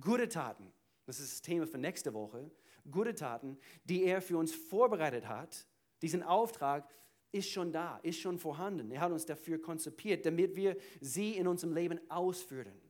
gute 0.00 0.26
Taten. 0.28 0.72
Das 1.04 1.20
ist 1.20 1.32
das 1.32 1.42
Thema 1.42 1.66
für 1.66 1.76
nächste 1.76 2.14
Woche 2.14 2.50
gute 2.90 3.14
Taten, 3.14 3.58
die 3.84 4.04
er 4.04 4.22
für 4.22 4.38
uns 4.38 4.54
vorbereitet 4.54 5.28
hat. 5.28 5.66
Diesen 6.00 6.22
Auftrag 6.22 6.88
ist 7.30 7.50
schon 7.50 7.72
da, 7.72 7.98
ist 7.98 8.20
schon 8.20 8.38
vorhanden. 8.38 8.90
Er 8.90 9.00
hat 9.00 9.12
uns 9.12 9.26
dafür 9.26 9.60
konzipiert, 9.60 10.24
damit 10.24 10.56
wir 10.56 10.76
sie 11.00 11.36
in 11.36 11.46
unserem 11.46 11.74
Leben 11.74 12.00
ausführen. 12.10 12.80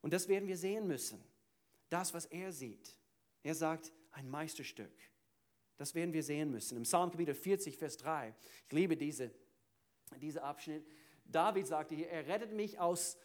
Und 0.00 0.12
das 0.12 0.28
werden 0.28 0.48
wir 0.48 0.56
sehen 0.56 0.86
müssen. 0.86 1.22
Das, 1.88 2.14
was 2.14 2.26
er 2.26 2.52
sieht. 2.52 2.96
Er 3.42 3.54
sagt, 3.54 3.92
ein 4.12 4.28
Meisterstück. 4.28 4.92
Das 5.76 5.94
werden 5.94 6.12
wir 6.12 6.22
sehen 6.22 6.50
müssen. 6.50 6.76
Im 6.76 6.82
Psalm 6.82 7.10
Kapitel 7.10 7.34
40, 7.34 7.76
Vers 7.76 7.96
3. 7.98 8.34
Ich 8.66 8.72
liebe 8.72 8.96
diese, 8.96 9.30
diese 10.20 10.42
Abschnitt. 10.42 10.86
David 11.24 11.66
sagte 11.66 11.94
hier, 11.94 12.10
er 12.10 12.26
rettet 12.26 12.52
mich 12.52 12.78
aus 12.78 13.16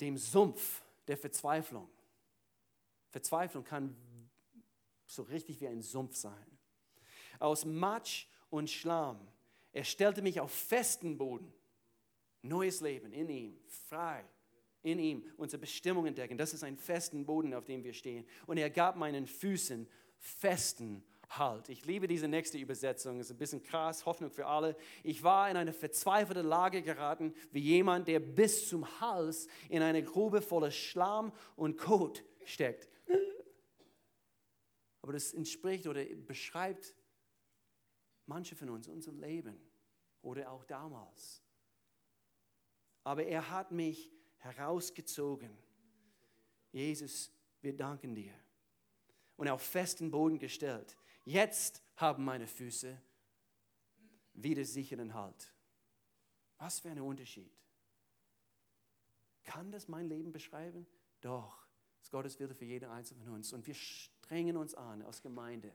dem 0.00 0.16
Sumpf 0.16 0.82
der 1.06 1.16
Verzweiflung. 1.16 1.88
Verzweiflung 3.10 3.64
kann 3.64 3.96
so 5.06 5.22
richtig 5.22 5.60
wie 5.60 5.68
ein 5.68 5.82
Sumpf 5.82 6.16
sein. 6.16 6.58
Aus 7.38 7.64
Matsch 7.64 8.26
und 8.50 8.68
Schlamm. 8.68 9.28
Er 9.72 9.84
stellte 9.84 10.22
mich 10.22 10.40
auf 10.40 10.50
festen 10.50 11.16
Boden. 11.16 11.52
Neues 12.42 12.80
Leben 12.80 13.12
in 13.12 13.28
ihm, 13.28 13.60
frei 13.88 14.24
in 14.86 14.98
ihm, 14.98 15.24
unsere 15.36 15.60
Bestimmung 15.60 16.06
entdecken. 16.06 16.38
Das 16.38 16.54
ist 16.54 16.64
ein 16.64 16.76
festen 16.76 17.26
Boden, 17.26 17.54
auf 17.54 17.64
dem 17.64 17.84
wir 17.84 17.92
stehen. 17.92 18.26
Und 18.46 18.56
er 18.56 18.70
gab 18.70 18.96
meinen 18.96 19.26
Füßen 19.26 19.88
festen 20.18 21.04
Halt. 21.28 21.68
Ich 21.70 21.84
liebe 21.84 22.06
diese 22.06 22.28
nächste 22.28 22.56
Übersetzung, 22.56 23.18
ist 23.18 23.32
ein 23.32 23.36
bisschen 23.36 23.60
krass, 23.60 24.06
Hoffnung 24.06 24.30
für 24.30 24.46
alle. 24.46 24.76
Ich 25.02 25.24
war 25.24 25.50
in 25.50 25.56
eine 25.56 25.72
verzweifelte 25.72 26.42
Lage 26.42 26.82
geraten, 26.82 27.34
wie 27.50 27.58
jemand, 27.58 28.06
der 28.06 28.20
bis 28.20 28.68
zum 28.68 29.00
Hals 29.00 29.48
in 29.68 29.82
eine 29.82 30.04
Grube 30.04 30.40
voller 30.40 30.70
Schlamm 30.70 31.32
und 31.56 31.78
Kot 31.78 32.22
steckt 32.44 32.88
aber 35.06 35.12
das 35.12 35.34
entspricht 35.34 35.86
oder 35.86 36.04
beschreibt 36.04 36.92
manche 38.26 38.56
von 38.56 38.70
uns, 38.70 38.88
unser 38.88 39.12
Leben 39.12 39.56
oder 40.20 40.50
auch 40.50 40.64
damals. 40.64 41.44
Aber 43.04 43.24
er 43.24 43.48
hat 43.48 43.70
mich 43.70 44.12
herausgezogen. 44.46 45.56
Jesus, 46.72 47.30
wir 47.60 47.76
danken 47.76 48.14
dir. 48.14 48.34
Und 49.36 49.48
auf 49.48 49.62
festen 49.62 50.10
Boden 50.10 50.38
gestellt. 50.38 50.96
Jetzt 51.24 51.82
haben 51.96 52.24
meine 52.24 52.46
Füße 52.46 53.00
wieder 54.34 54.64
sicheren 54.64 55.14
Halt. 55.14 55.52
Was 56.58 56.80
für 56.80 56.90
ein 56.90 57.00
Unterschied. 57.00 57.52
Kann 59.44 59.70
das 59.70 59.88
mein 59.88 60.08
Leben 60.08 60.32
beschreiben? 60.32 60.86
Doch, 61.20 61.66
das 61.98 62.06
ist 62.06 62.10
Gottes 62.10 62.38
Wille 62.40 62.54
für 62.54 62.64
jeden 62.64 62.90
Einzelnen 62.90 63.24
von 63.24 63.34
uns. 63.34 63.52
Und 63.52 63.66
wir 63.66 63.74
strengen 63.74 64.56
uns 64.56 64.74
an 64.74 65.02
als 65.02 65.22
Gemeinde, 65.22 65.72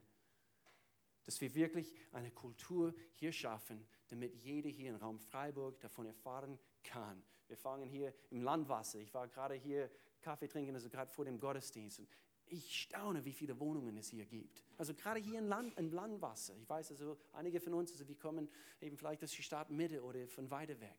dass 1.23 1.39
wir 1.39 1.53
wirklich 1.53 1.93
eine 2.11 2.31
Kultur 2.31 2.93
hier 3.13 3.31
schaffen, 3.31 3.85
damit 4.07 4.35
jeder 4.35 4.69
hier 4.69 4.89
im 4.89 4.97
Raum 4.97 5.19
Freiburg 5.19 5.79
davon 5.79 6.05
erfahren 6.05 6.59
kann. 6.83 7.23
Wir 7.51 7.57
fangen 7.57 7.89
hier 7.89 8.13
im 8.29 8.43
Landwasser. 8.43 8.99
Ich 8.99 9.13
war 9.13 9.27
gerade 9.27 9.55
hier 9.55 9.91
Kaffee 10.21 10.47
trinken, 10.47 10.73
also 10.73 10.89
gerade 10.89 11.11
vor 11.11 11.25
dem 11.25 11.37
Gottesdienst. 11.37 11.99
Und 11.99 12.07
ich 12.45 12.83
staune, 12.83 13.25
wie 13.25 13.33
viele 13.33 13.59
Wohnungen 13.59 13.97
es 13.97 14.07
hier 14.07 14.25
gibt. 14.25 14.63
Also 14.77 14.93
gerade 14.93 15.19
hier 15.19 15.39
im, 15.39 15.47
Land, 15.47 15.77
im 15.77 15.91
Landwasser. 15.91 16.55
Ich 16.55 16.69
weiß 16.69 16.91
also, 16.91 17.17
einige 17.33 17.59
von 17.59 17.73
uns, 17.73 17.91
also 17.91 18.07
wir 18.07 18.17
kommen 18.17 18.47
eben 18.79 18.95
vielleicht 18.95 19.21
aus 19.21 19.31
der 19.35 19.43
Stadtmitte 19.43 20.01
oder 20.01 20.25
von 20.29 20.49
weiter 20.49 20.79
weg. 20.79 20.95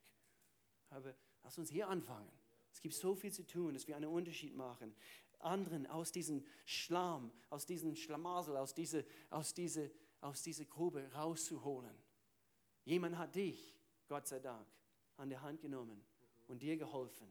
Aber 0.90 1.14
lass 1.42 1.57
uns 1.57 1.70
hier 1.70 1.88
anfangen. 1.88 2.30
Es 2.70 2.82
gibt 2.82 2.94
so 2.94 3.14
viel 3.14 3.32
zu 3.32 3.46
tun, 3.46 3.72
dass 3.72 3.88
wir 3.88 3.96
einen 3.96 4.11
Unterschied 4.11 4.55
machen 4.55 4.94
anderen 5.38 5.86
aus 5.86 6.12
diesem 6.12 6.44
Schlamm, 6.66 7.32
aus 7.48 7.64
diesem 7.64 7.96
Schlamassel, 7.96 8.59
aus 8.59 8.74
dieser, 8.74 9.03
aus 9.30 9.55
dieser, 9.55 9.88
aus 10.20 10.42
dieser 10.42 10.66
Grube 10.66 11.11
rauszuholen. 11.14 11.96
Jemand 12.84 13.16
hat 13.16 13.34
dich, 13.34 13.74
Gott 14.07 14.26
sei 14.28 14.38
Dank, 14.38 14.66
an 15.16 15.30
der 15.30 15.40
Hand 15.40 15.61
genommen 15.61 16.05
und 16.49 16.62
dir 16.62 16.76
geholfen, 16.76 17.28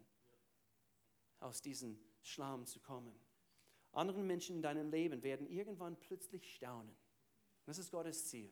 aus 1.40 1.62
diesem 1.62 2.00
Schlamm 2.22 2.66
zu 2.66 2.80
kommen. 2.80 3.14
Andere 3.94 4.24
Menschen 4.24 4.58
in 4.58 4.62
deinem 4.62 4.90
Leben 4.90 5.22
werden 5.24 5.48
irgendwann 5.48 6.00
plötzlich 6.00 6.56
staunen. 6.56 6.96
Das 7.66 7.78
ist 7.78 7.92
Gottes 7.92 8.28
Ziel. 8.28 8.52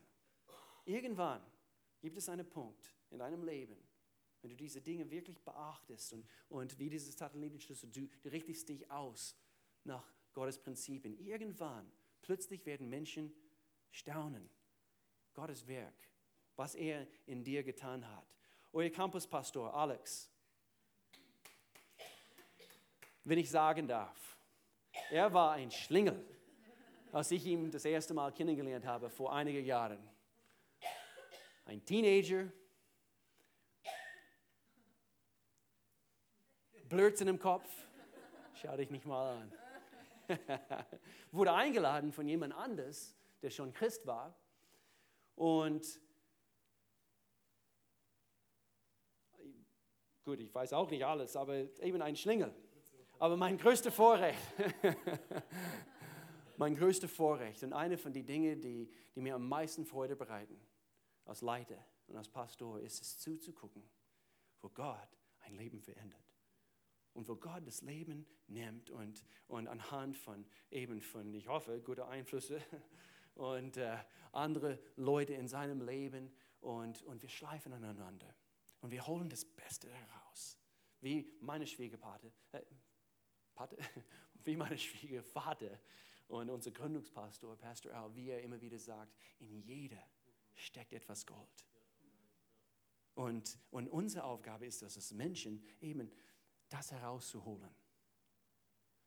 Irgendwann 0.84 1.42
gibt 2.00 2.16
es 2.16 2.28
einen 2.28 2.48
Punkt 2.48 2.94
in 3.10 3.18
deinem 3.18 3.44
Leben, 3.44 3.76
wenn 4.42 4.50
du 4.50 4.56
diese 4.56 4.80
Dinge 4.80 5.10
wirklich 5.10 5.40
beachtest 5.42 6.12
und, 6.12 6.26
und 6.48 6.78
wie 6.78 6.88
dieses 6.88 7.16
Satellitenschlüssel, 7.16 7.90
du, 7.90 8.08
du 8.22 8.28
richtest 8.30 8.68
dich 8.68 8.90
aus 8.90 9.36
nach 9.84 10.06
Gottes 10.32 10.58
Prinzipien. 10.58 11.18
Irgendwann, 11.18 11.90
plötzlich 12.22 12.64
werden 12.66 12.88
Menschen 12.88 13.34
staunen. 13.90 14.48
Gottes 15.34 15.66
Werk, 15.66 16.08
was 16.56 16.74
er 16.74 17.06
in 17.26 17.44
dir 17.44 17.62
getan 17.62 18.08
hat. 18.08 18.34
Euer 18.72 18.90
Campuspastor 18.90 19.74
Alex, 19.74 20.29
wenn 23.30 23.38
ich 23.38 23.48
sagen 23.48 23.86
darf, 23.86 24.36
er 25.08 25.32
war 25.32 25.52
ein 25.52 25.70
Schlingel, 25.70 26.26
als 27.12 27.30
ich 27.30 27.46
ihn 27.46 27.70
das 27.70 27.84
erste 27.84 28.12
Mal 28.12 28.32
kennengelernt 28.32 28.84
habe 28.84 29.08
vor 29.08 29.32
einigen 29.32 29.64
Jahren. 29.64 30.00
Ein 31.64 31.84
Teenager, 31.84 32.50
Blödsinn 36.88 37.28
im 37.28 37.38
Kopf, 37.38 37.70
schau 38.54 38.76
dich 38.76 38.90
nicht 38.90 39.06
mal 39.06 39.36
an. 39.36 39.52
Wurde 41.30 41.52
eingeladen 41.52 42.10
von 42.10 42.26
jemand 42.26 42.52
anders, 42.52 43.14
der 43.42 43.50
schon 43.50 43.72
Christ 43.72 44.08
war. 44.08 44.34
Und 45.36 45.86
gut, 50.24 50.40
ich 50.40 50.52
weiß 50.52 50.72
auch 50.72 50.90
nicht 50.90 51.04
alles, 51.04 51.36
aber 51.36 51.54
eben 51.80 52.02
ein 52.02 52.16
Schlingel. 52.16 52.52
Aber 53.20 53.36
mein 53.36 53.58
größter 53.58 53.92
Vorrecht, 53.92 54.40
mein 56.56 56.74
größter 56.74 57.06
Vorrecht 57.06 57.62
und 57.62 57.74
eine 57.74 57.98
von 57.98 58.14
den 58.14 58.24
Dingen, 58.24 58.62
die, 58.62 58.90
die 59.14 59.20
mir 59.20 59.34
am 59.34 59.46
meisten 59.46 59.84
Freude 59.84 60.16
bereiten, 60.16 60.58
als 61.26 61.42
Leiter 61.42 61.76
und 62.06 62.16
als 62.16 62.30
Pastor, 62.30 62.80
ist 62.80 63.02
es 63.02 63.18
zuzugucken, 63.18 63.82
wo 64.62 64.70
Gott 64.70 65.18
ein 65.40 65.54
Leben 65.54 65.82
verändert 65.82 66.34
und 67.12 67.28
wo 67.28 67.36
Gott 67.36 67.66
das 67.66 67.82
Leben 67.82 68.26
nimmt 68.46 68.88
und, 68.88 69.26
und 69.48 69.68
anhand 69.68 70.16
von 70.16 70.46
eben 70.70 71.02
von, 71.02 71.34
ich 71.34 71.46
hoffe, 71.46 71.78
gute 71.82 72.06
Einflüsse 72.06 72.62
und 73.34 73.76
äh, 73.76 73.98
andere 74.32 74.78
Leute 74.96 75.34
in 75.34 75.46
seinem 75.46 75.82
Leben 75.82 76.32
und, 76.60 77.02
und 77.02 77.20
wir 77.20 77.28
schleifen 77.28 77.74
aneinander 77.74 78.34
und 78.80 78.92
wir 78.92 79.06
holen 79.06 79.28
das 79.28 79.44
Beste 79.44 79.90
heraus. 79.90 80.58
Wie 81.02 81.30
meine 81.42 81.66
Schwiegerpate, 81.66 82.32
äh, 82.52 82.62
Pate, 83.60 83.76
wie 84.44 84.56
meine 84.56 84.78
Schwiegervater 84.78 85.78
und 86.28 86.48
unser 86.48 86.70
Gründungspastor, 86.70 87.56
Pastor 87.58 87.92
Al, 87.92 88.14
wie 88.14 88.30
er 88.30 88.42
immer 88.42 88.58
wieder 88.60 88.78
sagt, 88.78 89.12
in 89.38 89.60
jeder 89.60 90.02
steckt 90.54 90.94
etwas 90.94 91.26
Gold. 91.26 91.66
Und, 93.14 93.58
und 93.70 93.88
unsere 93.88 94.24
Aufgabe 94.24 94.64
ist 94.64 94.82
es, 94.82 94.96
als 94.96 95.12
Menschen 95.12 95.62
eben 95.80 96.10
das 96.70 96.90
herauszuholen. 96.90 97.68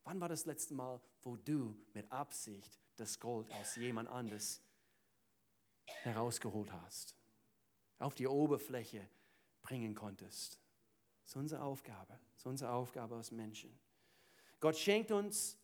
Wann 0.04 0.20
war 0.20 0.30
das 0.30 0.45
letzte 0.45 0.76
Mal, 0.76 1.01
wo 1.24 1.36
du 1.36 1.76
mit 1.93 2.12
Absicht 2.12 2.80
das 2.97 3.20
Gold 3.20 3.51
aus 3.54 3.76
jemand 3.78 4.10
anderes 4.10 4.62
herausgeholt 6.04 6.72
hast, 6.72 7.16
auf 7.97 8.14
die 8.14 8.28
Oberfläche 8.28 9.10
bringen 9.64 9.95
konntest? 9.95 10.60
Das 11.24 11.32
ist 11.32 11.36
unsere 11.38 11.64
Aufgabe. 11.64 12.20
Das 12.34 12.41
ist 12.41 12.45
unsere 12.45 12.72
Aufgabe 12.72 13.16
als 13.16 13.32
Menschen. 13.32 13.80
Gott 14.64 14.78
schenkt 14.78 15.11
uns 15.11 15.59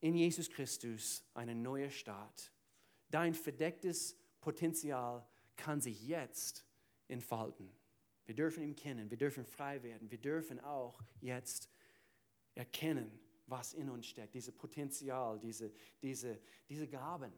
in 0.00 0.14
Jesus 0.14 0.50
Christus 0.50 1.24
einen 1.32 1.62
neuen 1.62 1.90
Start. 1.90 2.52
Dein 3.08 3.32
verdecktes 3.32 4.18
Potenzial 4.42 5.26
kann 5.56 5.80
sich 5.80 6.06
jetzt 6.06 6.66
entfalten. 7.06 7.74
Wir 8.26 8.34
dürfen 8.34 8.62
ihn 8.62 8.76
kennen, 8.76 9.08
wir 9.08 9.16
dürfen 9.16 9.46
frei 9.46 9.82
werden, 9.82 10.10
wir 10.10 10.18
dürfen 10.18 10.60
auch 10.60 11.00
jetzt 11.22 11.70
erkennen, 12.54 13.18
was 13.46 13.72
in 13.72 13.88
uns 13.88 14.06
steckt, 14.06 14.34
dieses 14.34 14.54
Potenzial, 14.54 15.40
diese, 15.40 15.72
diese, 16.02 16.38
diese 16.68 16.86
Gaben. 16.86 17.32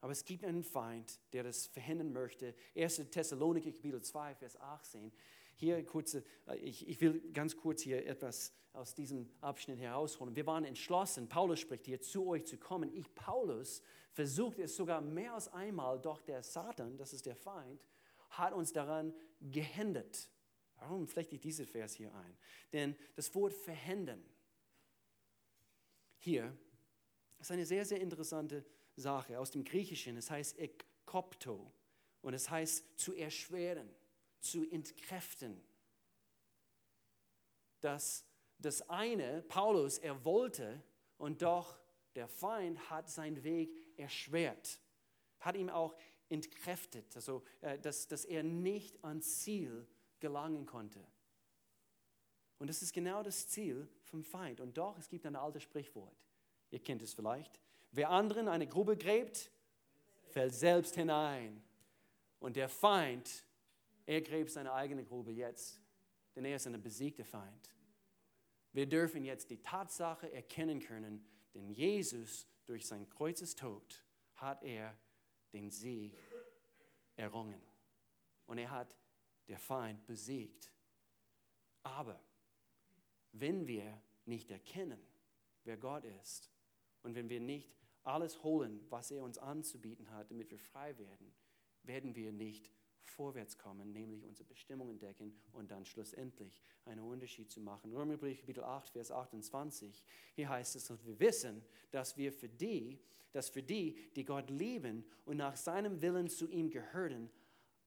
Aber 0.00 0.12
es 0.12 0.24
gibt 0.24 0.46
einen 0.46 0.64
Feind, 0.64 1.20
der 1.34 1.42
das 1.42 1.66
verhindern 1.66 2.14
möchte. 2.14 2.54
1. 2.74 3.10
Thessaloniker 3.10 3.70
Kapitel 3.70 4.00
2, 4.00 4.34
Vers 4.34 4.58
18. 4.58 5.12
Hier 5.60 5.84
kurze, 5.84 6.24
äh, 6.48 6.56
ich, 6.56 6.88
ich 6.88 7.00
will 7.02 7.20
ganz 7.32 7.54
kurz 7.54 7.82
hier 7.82 8.06
etwas 8.06 8.54
aus 8.72 8.94
diesem 8.94 9.28
Abschnitt 9.42 9.78
herausholen. 9.78 10.34
Wir 10.34 10.46
waren 10.46 10.64
entschlossen, 10.64 11.28
Paulus 11.28 11.60
spricht 11.60 11.84
hier, 11.84 12.00
zu 12.00 12.26
euch 12.28 12.46
zu 12.46 12.56
kommen. 12.56 12.90
Ich, 12.94 13.14
Paulus, 13.14 13.82
versuchte 14.12 14.62
es 14.62 14.74
sogar 14.74 15.02
mehr 15.02 15.34
als 15.34 15.52
einmal, 15.52 16.00
doch 16.00 16.22
der 16.22 16.42
Satan, 16.42 16.96
das 16.96 17.12
ist 17.12 17.26
der 17.26 17.36
Feind, 17.36 17.84
hat 18.30 18.54
uns 18.54 18.72
daran 18.72 19.12
gehindert. 19.40 20.30
Warum 20.78 21.06
flechte 21.06 21.34
ich 21.34 21.42
diesen 21.42 21.66
Vers 21.66 21.92
hier 21.94 22.14
ein? 22.14 22.38
Denn 22.72 22.96
das 23.14 23.34
Wort 23.34 23.52
verhindern 23.52 24.24
hier 26.18 26.56
ist 27.38 27.50
eine 27.50 27.66
sehr, 27.66 27.84
sehr 27.84 28.00
interessante 28.00 28.64
Sache 28.96 29.38
aus 29.38 29.50
dem 29.50 29.64
Griechischen. 29.64 30.16
Es 30.16 30.30
heißt 30.30 30.58
ekopto 30.58 31.70
und 32.22 32.32
es 32.32 32.48
heißt 32.48 32.98
zu 32.98 33.14
erschweren, 33.14 33.90
zu 34.40 34.68
entkräften. 34.70 35.62
Das, 37.80 38.24
das 38.58 38.88
eine, 38.88 39.42
Paulus, 39.42 39.98
er 39.98 40.24
wollte 40.24 40.82
und 41.16 41.42
doch 41.42 41.78
der 42.14 42.28
Feind 42.28 42.90
hat 42.90 43.08
seinen 43.08 43.42
Weg 43.44 43.98
erschwert, 43.98 44.80
hat 45.38 45.56
ihm 45.56 45.70
auch 45.70 45.94
entkräftet, 46.28 47.14
also 47.14 47.42
äh, 47.60 47.78
dass, 47.78 48.08
dass 48.08 48.24
er 48.24 48.42
nicht 48.42 49.02
ans 49.04 49.40
Ziel 49.40 49.86
gelangen 50.18 50.66
konnte. 50.66 51.04
Und 52.58 52.68
das 52.68 52.82
ist 52.82 52.92
genau 52.92 53.22
das 53.22 53.48
Ziel 53.48 53.88
vom 54.04 54.22
Feind. 54.22 54.60
Und 54.60 54.76
doch, 54.76 54.98
es 54.98 55.08
gibt 55.08 55.24
ein 55.24 55.34
altes 55.34 55.62
Sprichwort. 55.62 56.14
Ihr 56.70 56.78
kennt 56.78 57.02
es 57.02 57.14
vielleicht. 57.14 57.58
Wer 57.90 58.10
anderen 58.10 58.48
eine 58.48 58.66
Grube 58.66 58.96
gräbt, 58.96 59.50
fällt 60.28 60.54
selbst 60.54 60.94
hinein. 60.94 61.62
Und 62.38 62.56
der 62.56 62.68
Feind, 62.68 63.44
er 64.10 64.22
gräbt 64.22 64.50
seine 64.50 64.72
eigene 64.72 65.04
Grube 65.04 65.30
jetzt, 65.30 65.80
denn 66.34 66.44
er 66.44 66.56
ist 66.56 66.66
ein 66.66 66.82
besiegter 66.82 67.24
Feind. 67.24 67.72
Wir 68.72 68.88
dürfen 68.88 69.22
jetzt 69.22 69.50
die 69.50 69.62
Tatsache 69.62 70.32
erkennen 70.32 70.80
können, 70.80 71.24
denn 71.54 71.70
Jesus 71.70 72.48
durch 72.66 72.88
sein 72.88 73.08
Kreuzestod 73.08 74.04
hat 74.34 74.64
er 74.64 74.98
den 75.52 75.70
Sieg 75.70 76.18
errungen. 77.14 77.62
Und 78.46 78.58
er 78.58 78.72
hat 78.72 78.96
der 79.46 79.60
Feind 79.60 80.04
besiegt. 80.08 80.72
Aber 81.84 82.20
wenn 83.30 83.68
wir 83.68 84.02
nicht 84.24 84.50
erkennen, 84.50 85.00
wer 85.62 85.76
Gott 85.76 86.04
ist, 86.04 86.50
und 87.02 87.14
wenn 87.14 87.28
wir 87.28 87.38
nicht 87.38 87.76
alles 88.02 88.42
holen, 88.42 88.84
was 88.88 89.12
er 89.12 89.22
uns 89.22 89.38
anzubieten 89.38 90.10
hat, 90.10 90.32
damit 90.32 90.50
wir 90.50 90.58
frei 90.58 90.98
werden, 90.98 91.32
werden 91.84 92.16
wir 92.16 92.32
nicht 92.32 92.72
vorwärts 93.04 93.58
kommen, 93.58 93.92
nämlich 93.92 94.24
unsere 94.24 94.48
Bestimmung 94.48 94.90
entdecken 94.90 95.34
und 95.52 95.70
dann 95.70 95.84
schlussendlich 95.84 96.60
einen 96.84 97.00
Unterschied 97.00 97.50
zu 97.50 97.60
machen. 97.60 97.92
Römerbrief 97.92 98.40
Kapitel 98.40 98.64
8, 98.64 98.90
Vers 98.90 99.10
28, 99.10 100.02
hier 100.34 100.48
heißt 100.48 100.76
es, 100.76 100.86
dass 100.86 101.04
wir 101.04 101.18
wissen, 101.20 101.62
dass 101.90 102.16
wir 102.16 102.32
für 102.32 102.48
die, 102.48 102.98
dass 103.32 103.48
für 103.48 103.62
die, 103.62 104.10
die 104.16 104.24
Gott 104.24 104.50
lieben 104.50 105.04
und 105.24 105.36
nach 105.36 105.56
seinem 105.56 106.00
Willen 106.00 106.28
zu 106.28 106.48
ihm 106.48 106.70
gehören, 106.70 107.30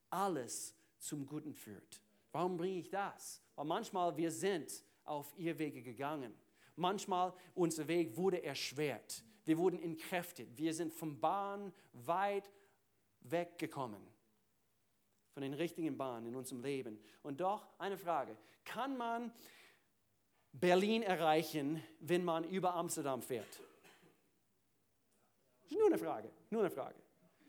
alles 0.10 0.76
zum 1.00 1.26
Guten 1.26 1.54
führt. 1.54 2.02
Warum 2.32 2.58
bringe 2.58 2.80
ich 2.80 2.90
das? 2.90 3.42
Weil 3.56 3.66
manchmal 3.66 4.16
wir 4.16 4.32
sind 4.32 4.84
auf 5.04 5.34
ihr 5.38 5.58
Wege 5.58 5.82
gegangen. 5.82 6.34
Manchmal 6.76 7.34
unser 7.54 7.88
Weg 7.88 8.16
wurde 8.16 8.44
erschwert. 8.44 9.24
Wir 9.46 9.58
wurden 9.58 9.80
entkräftet. 9.80 10.58
Wir 10.58 10.74
sind 10.74 10.94
vom 10.94 11.20
Bahn 11.20 11.74
weit 11.92 12.50
weggekommen 13.20 14.13
von 15.34 15.42
den 15.42 15.54
richtigen 15.54 15.98
Bahnen 15.98 16.28
in 16.28 16.36
unserem 16.36 16.62
Leben. 16.62 17.00
Und 17.24 17.42
doch 17.42 17.68
eine 17.80 17.98
Frage, 17.98 18.38
kann 18.64 18.96
man 18.96 19.32
Berlin 20.52 21.02
erreichen, 21.02 21.84
wenn 22.00 22.24
man 22.24 22.44
über 22.44 22.76
Amsterdam 22.76 23.22
fährt? 23.22 23.62
Nur 25.70 25.88
eine 25.88 25.98
Frage, 25.98 26.30
nur 26.50 26.62
eine 26.62 26.70
Frage. 26.70 26.96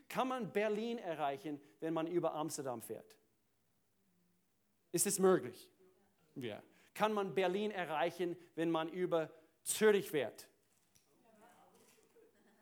Kann 0.09 0.27
man 0.27 0.51
Berlin 0.51 0.97
erreichen, 0.97 1.61
wenn 1.79 1.93
man 1.93 2.07
über 2.07 2.33
Amsterdam 2.33 2.81
fährt? 2.81 3.15
Ist 4.91 5.05
es 5.05 5.19
möglich? 5.19 5.69
Ja. 6.35 6.61
Kann 6.93 7.13
man 7.13 7.35
Berlin 7.35 7.71
erreichen, 7.71 8.35
wenn 8.55 8.71
man 8.71 8.89
über 8.89 9.29
Zürich 9.63 10.09
fährt? 10.09 10.47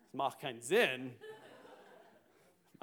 Das 0.04 0.12
macht 0.12 0.40
keinen 0.40 0.60
Sinn. 0.60 1.18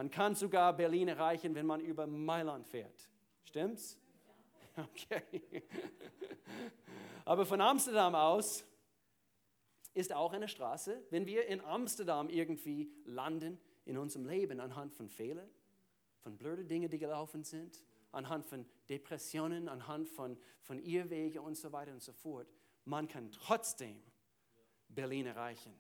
Man 0.01 0.09
kann 0.09 0.33
sogar 0.33 0.75
Berlin 0.75 1.09
erreichen, 1.09 1.53
wenn 1.53 1.67
man 1.67 1.79
über 1.79 2.07
Mailand 2.07 2.65
fährt. 2.65 3.07
Stimmt's? 3.43 3.99
Okay. 4.75 5.63
Aber 7.25 7.45
von 7.45 7.61
Amsterdam 7.61 8.15
aus 8.15 8.65
ist 9.93 10.11
auch 10.11 10.33
eine 10.33 10.47
Straße, 10.47 11.03
wenn 11.11 11.27
wir 11.27 11.45
in 11.45 11.61
Amsterdam 11.61 12.29
irgendwie 12.29 12.91
landen 13.05 13.59
in 13.85 13.95
unserem 13.99 14.25
Leben 14.25 14.59
anhand 14.59 14.95
von 14.95 15.07
Fehlern, 15.07 15.49
von 16.21 16.35
blöden 16.35 16.67
Dingen, 16.67 16.89
die 16.89 16.97
gelaufen 16.97 17.43
sind, 17.43 17.85
anhand 18.11 18.47
von 18.47 18.65
Depressionen, 18.89 19.69
anhand 19.69 20.09
von, 20.09 20.35
von 20.61 20.79
Irrwege 20.79 21.43
und 21.43 21.57
so 21.57 21.71
weiter 21.73 21.91
und 21.91 22.01
so 22.01 22.13
fort. 22.13 22.47
Man 22.85 23.07
kann 23.07 23.29
trotzdem 23.29 24.01
Berlin 24.87 25.27
erreichen, 25.27 25.75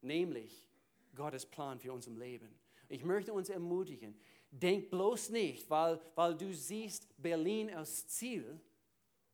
nämlich 0.00 0.66
Gottes 1.14 1.44
Plan 1.44 1.78
für 1.78 1.92
unser 1.92 2.12
Leben. 2.12 2.56
Ich 2.88 3.04
möchte 3.04 3.32
uns 3.32 3.48
ermutigen, 3.48 4.18
denk 4.50 4.90
bloß 4.90 5.30
nicht, 5.30 5.68
weil, 5.68 6.00
weil 6.14 6.36
du 6.36 6.52
siehst 6.52 7.08
Berlin 7.20 7.74
als 7.74 8.06
Ziel 8.06 8.60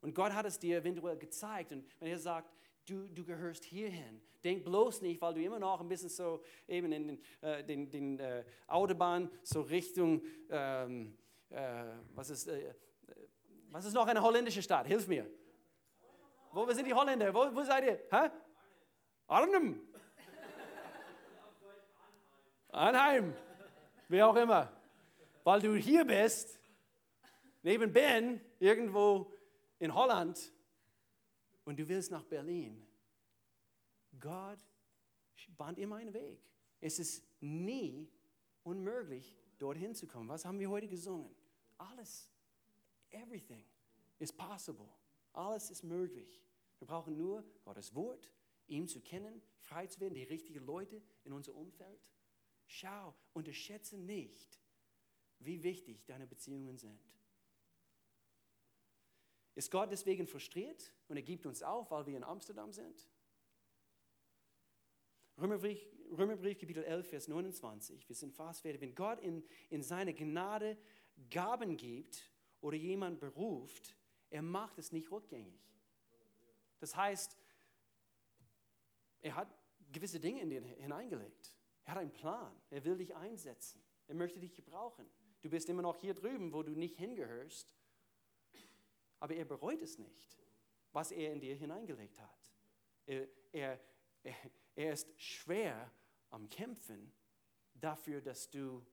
und 0.01 0.15
Gott 0.15 0.33
hat 0.33 0.47
es 0.47 0.59
dir 0.59 0.79
eventuell 0.79 1.17
gezeigt 1.17 1.73
und 1.73 1.85
wenn 2.01 2.09
er 2.09 2.19
sagt, 2.19 2.53
du, 2.87 3.07
du 3.09 3.25
gehörst 3.25 3.65
hierhin, 3.65 4.21
denk 4.43 4.65
bloß 4.65 5.03
nicht, 5.03 5.21
weil 5.21 5.35
du 5.35 5.43
immer 5.43 5.59
noch 5.59 5.81
ein 5.81 5.89
bisschen 5.89 6.09
so 6.09 6.43
eben 6.67 6.91
in 6.93 7.09
den, 7.09 7.23
äh, 7.41 7.65
den, 7.65 7.91
den 7.91 8.19
äh, 8.19 8.45
Autobahn 8.67 9.31
so 9.43 9.61
Richtung, 9.63 10.23
ähm, 10.51 11.17
äh, 11.51 11.85
was, 12.15 12.31
ist, 12.31 12.49
äh, 12.49 12.75
was 13.71 13.85
ist 13.85 13.95
noch 13.95 14.07
eine 14.07 14.23
holländische 14.23 14.63
Stadt? 14.63 14.87
Hilf 14.87 15.07
mir. 15.07 15.31
Wo 16.53 16.71
sind 16.73 16.87
die 16.87 16.95
Holländer? 16.95 17.33
Wo, 17.33 17.55
wo 17.55 17.63
seid 17.63 17.85
ihr? 17.85 18.01
Hä? 18.11 18.31
Arnhem. 19.27 19.81
Anheim, 22.73 23.35
wie 24.09 24.23
auch 24.23 24.37
immer, 24.37 24.73
weil 25.45 25.61
du 25.61 25.75
hier 25.75 26.05
bist, 26.05 26.59
neben 27.63 27.93
Ben, 27.93 28.41
irgendwo 28.59 29.31
in 29.79 29.95
Holland, 29.95 30.53
und 31.65 31.79
du 31.79 31.89
willst 31.89 32.11
nach 32.11 32.25
Berlin. 32.25 32.85
Gott 34.19 34.59
bahnt 35.57 35.79
immer 35.79 35.97
einen 35.97 36.13
Weg. 36.13 36.41
Es 36.81 36.99
ist 36.99 37.25
nie 37.41 38.11
unmöglich, 38.65 39.37
dorthin 39.59 39.95
zu 39.95 40.07
kommen. 40.07 40.29
Was 40.29 40.45
haben 40.45 40.59
wir 40.59 40.71
heute 40.71 40.89
gesungen? 40.89 41.33
Alles, 41.79 42.33
everything 43.11 43.65
is 44.19 44.33
possible. 44.33 44.89
Alles 45.33 45.71
ist 45.71 45.85
möglich. 45.85 46.43
Wir 46.79 46.87
brauchen 46.87 47.17
nur 47.17 47.45
Gottes 47.65 47.95
Wort, 47.95 48.31
ihm 48.67 48.89
zu 48.89 49.01
kennen, 49.01 49.41
frei 49.61 49.87
zu 49.87 50.01
werden, 50.01 50.15
die 50.15 50.25
richtigen 50.25 50.65
Leute 50.65 51.01
in 51.25 51.33
unser 51.33 51.55
Umfeld. 51.55 52.12
Schau, 52.75 53.15
unterschätze 53.35 53.99
nicht, 53.99 54.59
wie 55.41 55.63
wichtig 55.63 56.07
deine 56.07 56.27
Beziehungen 56.27 56.79
sind. 56.79 56.99
Ist 59.55 59.71
Gott 59.71 59.93
deswegen 59.93 60.27
frustriert 60.27 60.91
und 61.09 61.17
er 61.17 61.23
gibt 61.23 61.45
uns 61.45 61.63
auf, 61.63 61.91
weil 61.91 62.07
wir 62.07 62.17
in 62.17 62.25
Amsterdam 62.25 62.73
sind? 62.73 63.07
Römerbrief, 65.37 65.87
Römerbrief 66.13 66.59
Kapitel 66.59 66.83
11, 66.83 67.11
Vers 67.11 67.29
29. 67.29 68.09
Wir 68.09 68.17
sind 68.17 68.33
fast 68.33 68.63
fertig. 68.63 68.81
Wenn 68.81 68.95
Gott 68.95 69.21
in, 69.21 69.45
in 69.69 69.83
seine 69.83 70.15
Gnade 70.15 70.79
Gaben 71.29 71.77
gibt 71.77 72.31
oder 72.63 72.79
jemand 72.79 73.21
beruft, 73.21 73.95
er 74.31 74.41
macht 74.41 74.79
es 74.79 74.93
nicht 74.93 75.11
rückgängig. 75.11 75.61
Das 76.79 76.97
heißt, 76.97 77.37
er 79.21 79.35
hat 79.35 79.55
gewisse 79.93 80.19
Dinge 80.19 80.41
in 80.41 80.49
dir 80.49 80.63
hineingelegt. 80.63 81.55
Er 81.85 81.93
hat 81.93 81.99
einen 81.99 82.13
Plan. 82.13 82.55
Er 82.71 82.85
will 82.85 82.97
dich 82.97 83.15
einsetzen. 83.15 83.83
Er 84.07 84.15
möchte 84.15 84.39
dich 84.39 84.55
gebrauchen. 84.55 85.09
Du 85.41 85.51
bist 85.51 85.69
immer 85.69 85.83
noch 85.83 85.97
hier 85.97 86.15
drüben, 86.15 86.53
wo 86.53 86.63
du 86.63 86.73
nicht 86.73 86.97
hingehörst. 86.97 87.75
Aber 89.19 89.35
er 89.35 89.45
bereut 89.45 89.83
es 89.83 89.99
nicht, 89.99 90.39
was 90.93 91.13
er 91.13 91.33
in 91.33 91.41
dir 91.41 91.55
hineingelegt 91.55 92.19
hat. 92.21 92.51
Er, 93.07 93.29
er, 93.53 93.81
er 94.75 94.93
ist 94.93 95.09
schwer 95.21 95.91
am 96.31 96.49
Kämpfen 96.49 97.13
dafür, 97.75 98.21
dass 98.21 98.51
du 98.51 98.85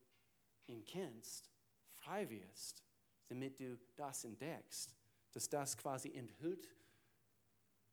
ihn 0.67 0.83
kennst, 0.83 1.51
frei 1.93 2.29
wirst, 2.29 2.83
damit 3.27 3.59
du 3.59 3.79
das 3.95 4.23
entdeckst, 4.23 4.95
dass 5.31 5.49
das 5.49 5.77
quasi 5.77 6.13
enthüllt 6.13 6.69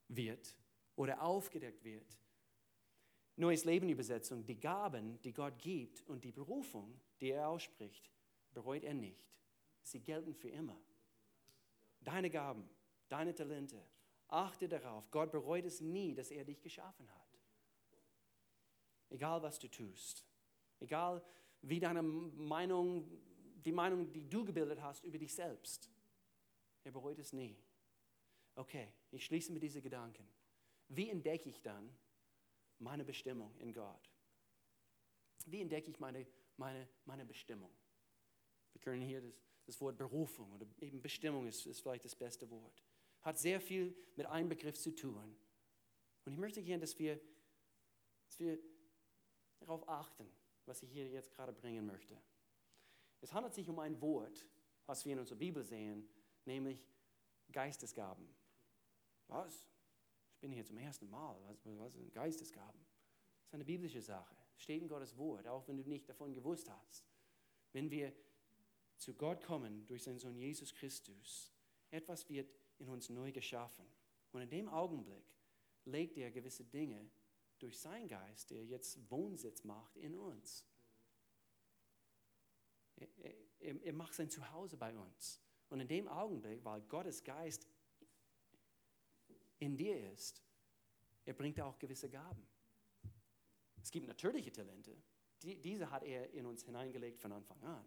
wird 0.08 0.56
oder 0.94 1.22
aufgedeckt 1.22 1.84
wird 1.84 2.18
Neues 3.36 3.64
Leben 3.64 3.88
Übersetzung, 3.90 4.44
die 4.46 4.58
Gaben, 4.58 5.20
die 5.22 5.32
Gott 5.32 5.58
gibt 5.58 6.02
und 6.08 6.24
die 6.24 6.32
Berufung, 6.32 6.98
die 7.20 7.30
er 7.30 7.48
ausspricht, 7.48 8.10
bereut 8.54 8.82
er 8.82 8.94
nicht. 8.94 9.30
Sie 9.82 10.00
gelten 10.00 10.34
für 10.34 10.48
immer. 10.48 10.76
Deine 12.00 12.30
Gaben, 12.30 12.68
deine 13.08 13.34
Talente, 13.34 13.82
achte 14.28 14.68
darauf, 14.68 15.10
Gott 15.10 15.30
bereut 15.30 15.66
es 15.66 15.80
nie, 15.80 16.14
dass 16.14 16.30
er 16.30 16.44
dich 16.44 16.62
geschaffen 16.62 17.08
hat. 17.10 17.38
Egal 19.10 19.42
was 19.42 19.58
du 19.58 19.68
tust, 19.68 20.24
egal 20.80 21.22
wie 21.60 21.78
deine 21.78 22.02
Meinung, 22.02 23.06
die 23.64 23.72
Meinung, 23.72 24.10
die 24.12 24.28
du 24.28 24.44
gebildet 24.44 24.80
hast 24.80 25.04
über 25.04 25.18
dich 25.18 25.34
selbst, 25.34 25.90
er 26.84 26.92
bereut 26.92 27.18
es 27.18 27.32
nie. 27.32 27.56
Okay, 28.54 28.88
ich 29.10 29.24
schließe 29.26 29.52
mit 29.52 29.62
diesen 29.62 29.82
Gedanken. 29.82 30.26
Wie 30.88 31.10
entdecke 31.10 31.50
ich 31.50 31.60
dann, 31.60 31.90
meine 32.78 33.04
Bestimmung 33.04 33.56
in 33.58 33.72
Gott? 33.72 34.10
Wie 35.46 35.60
entdecke 35.60 35.90
ich 35.90 35.98
meine, 35.98 36.26
meine, 36.56 36.88
meine 37.04 37.24
Bestimmung? 37.24 37.70
Wir 38.72 38.80
können 38.80 39.02
hier 39.02 39.20
das, 39.20 39.34
das 39.64 39.80
Wort 39.80 39.96
Berufung 39.96 40.52
oder 40.52 40.66
eben 40.80 41.00
Bestimmung 41.00 41.46
ist, 41.46 41.66
ist 41.66 41.80
vielleicht 41.80 42.04
das 42.04 42.14
beste 42.14 42.50
Wort. 42.50 42.82
Hat 43.22 43.38
sehr 43.38 43.60
viel 43.60 43.96
mit 44.16 44.26
einem 44.26 44.48
Begriff 44.48 44.78
zu 44.78 44.94
tun. 44.94 45.36
Und 46.24 46.32
ich 46.32 46.38
möchte 46.38 46.62
gerne, 46.62 46.80
dass 46.80 46.98
wir, 46.98 47.20
dass 48.26 48.38
wir 48.38 48.58
darauf 49.58 49.88
achten, 49.88 50.30
was 50.66 50.82
ich 50.82 50.90
hier 50.90 51.08
jetzt 51.08 51.30
gerade 51.32 51.52
bringen 51.52 51.86
möchte. 51.86 52.20
Es 53.20 53.32
handelt 53.32 53.54
sich 53.54 53.68
um 53.68 53.78
ein 53.78 54.00
Wort, 54.00 54.46
was 54.86 55.04
wir 55.04 55.14
in 55.14 55.20
unserer 55.20 55.38
Bibel 55.38 55.64
sehen, 55.64 56.08
nämlich 56.44 56.86
Geistesgaben. 57.50 58.28
Was? 59.28 59.68
Ich 60.36 60.40
bin 60.40 60.52
hier 60.52 60.66
zum 60.66 60.76
ersten 60.76 61.08
Mal. 61.08 61.34
Was, 61.46 61.56
was 61.64 61.94
sind 61.94 62.12
Geistesgaben? 62.12 62.78
Das 62.78 63.48
ist 63.48 63.54
eine 63.54 63.64
biblische 63.64 64.02
Sache. 64.02 64.36
Steht 64.58 64.82
in 64.82 64.88
Gottes 64.88 65.16
Wort, 65.16 65.48
auch 65.48 65.66
wenn 65.66 65.78
du 65.78 65.88
nicht 65.88 66.06
davon 66.10 66.34
gewusst 66.34 66.70
hast. 66.70 67.08
Wenn 67.72 67.90
wir 67.90 68.12
zu 68.98 69.14
Gott 69.14 69.42
kommen 69.42 69.86
durch 69.86 70.02
seinen 70.02 70.18
Sohn 70.18 70.36
Jesus 70.36 70.74
Christus, 70.74 71.54
etwas 71.90 72.28
wird 72.28 72.50
in 72.76 72.90
uns 72.90 73.08
neu 73.08 73.32
geschaffen. 73.32 73.86
Und 74.32 74.42
in 74.42 74.50
dem 74.50 74.68
Augenblick 74.68 75.24
legt 75.86 76.18
er 76.18 76.30
gewisse 76.30 76.64
Dinge 76.64 77.10
durch 77.58 77.78
seinen 77.78 78.06
Geist, 78.06 78.50
der 78.50 78.62
jetzt 78.62 79.10
Wohnsitz 79.10 79.64
macht 79.64 79.96
in 79.96 80.14
uns. 80.14 80.66
Er, 82.96 83.08
er, 83.60 83.82
er 83.82 83.92
macht 83.94 84.12
sein 84.12 84.28
Zuhause 84.28 84.76
bei 84.76 84.94
uns. 84.94 85.40
Und 85.70 85.80
in 85.80 85.88
dem 85.88 86.08
Augenblick, 86.08 86.62
weil 86.62 86.82
Gottes 86.82 87.24
Geist 87.24 87.66
in 89.58 89.76
dir 89.76 90.12
ist, 90.12 90.42
er 91.24 91.34
bringt 91.34 91.60
auch 91.60 91.78
gewisse 91.78 92.08
Gaben. 92.08 92.46
Es 93.82 93.90
gibt 93.90 94.06
natürliche 94.06 94.52
Talente, 94.52 94.96
die, 95.42 95.60
diese 95.60 95.90
hat 95.90 96.02
er 96.02 96.32
in 96.32 96.46
uns 96.46 96.64
hineingelegt 96.64 97.20
von 97.20 97.32
Anfang 97.32 97.62
an. 97.62 97.86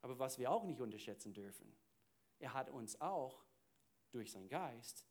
Aber 0.00 0.18
was 0.18 0.38
wir 0.38 0.50
auch 0.50 0.64
nicht 0.64 0.80
unterschätzen 0.80 1.32
dürfen, 1.32 1.72
er 2.38 2.54
hat 2.54 2.70
uns 2.70 3.00
auch 3.00 3.44
durch 4.10 4.30
seinen 4.30 4.48
Geist 4.48 5.04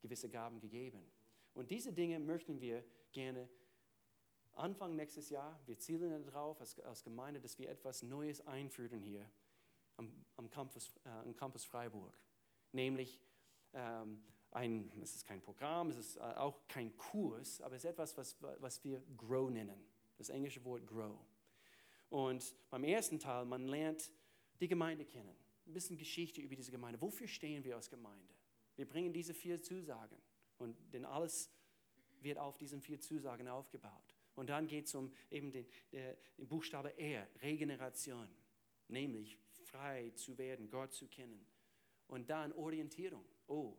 gewisse 0.00 0.28
Gaben 0.28 0.60
gegeben. 0.60 1.04
Und 1.54 1.70
diese 1.70 1.92
Dinge 1.92 2.18
möchten 2.18 2.60
wir 2.60 2.84
gerne 3.12 3.48
Anfang 4.52 4.96
nächstes 4.96 5.28
Jahr, 5.28 5.60
wir 5.66 5.78
zielen 5.78 6.24
darauf 6.24 6.60
als, 6.60 6.80
als 6.80 7.04
Gemeinde, 7.04 7.40
dass 7.40 7.58
wir 7.58 7.68
etwas 7.68 8.02
Neues 8.02 8.46
einführen 8.46 9.02
hier 9.02 9.30
am, 9.96 10.24
am, 10.36 10.50
Campus, 10.50 10.92
äh, 11.04 11.08
am 11.08 11.36
Campus 11.36 11.64
Freiburg. 11.64 12.18
Nämlich 12.72 13.20
ähm, 13.74 14.24
ein, 14.50 14.90
es 15.02 15.16
ist 15.16 15.26
kein 15.26 15.40
Programm, 15.40 15.90
es 15.90 15.96
ist 15.98 16.16
äh, 16.16 16.20
auch 16.20 16.66
kein 16.68 16.96
Kurs, 16.96 17.60
aber 17.60 17.76
es 17.76 17.84
ist 17.84 17.90
etwas, 17.90 18.16
was, 18.16 18.36
was 18.60 18.82
wir 18.84 19.02
Grow 19.16 19.50
nennen. 19.50 19.84
Das 20.16 20.30
englische 20.30 20.64
Wort 20.64 20.86
Grow. 20.86 21.18
Und 22.08 22.54
beim 22.70 22.84
ersten 22.84 23.18
Teil, 23.18 23.44
man 23.44 23.66
lernt 23.66 24.10
die 24.60 24.68
Gemeinde 24.68 25.04
kennen. 25.04 25.36
Ein 25.66 25.72
bisschen 25.72 25.96
Geschichte 25.98 26.40
über 26.40 26.54
diese 26.54 26.70
Gemeinde. 26.70 27.00
Wofür 27.00 27.26
stehen 27.26 27.64
wir 27.64 27.76
als 27.76 27.90
Gemeinde? 27.90 28.32
Wir 28.76 28.86
bringen 28.86 29.12
diese 29.12 29.34
vier 29.34 29.60
Zusagen. 29.60 30.16
Und 30.58 30.76
denn 30.92 31.04
alles 31.04 31.50
wird 32.20 32.38
auf 32.38 32.56
diesen 32.56 32.80
vier 32.80 33.00
Zusagen 33.00 33.48
aufgebaut. 33.48 34.14
Und 34.34 34.50
dann 34.50 34.66
geht 34.66 34.86
es 34.86 34.94
um 34.94 35.12
eben 35.30 35.50
den, 35.50 35.66
den 35.92 36.48
Buchstabe 36.48 36.96
R, 36.98 37.26
Regeneration. 37.42 38.28
Nämlich 38.88 39.38
frei 39.64 40.10
zu 40.14 40.38
werden, 40.38 40.70
Gott 40.70 40.92
zu 40.92 41.08
kennen. 41.08 41.46
Und 42.06 42.30
dann 42.30 42.52
Orientierung. 42.52 43.24
Oh, 43.48 43.76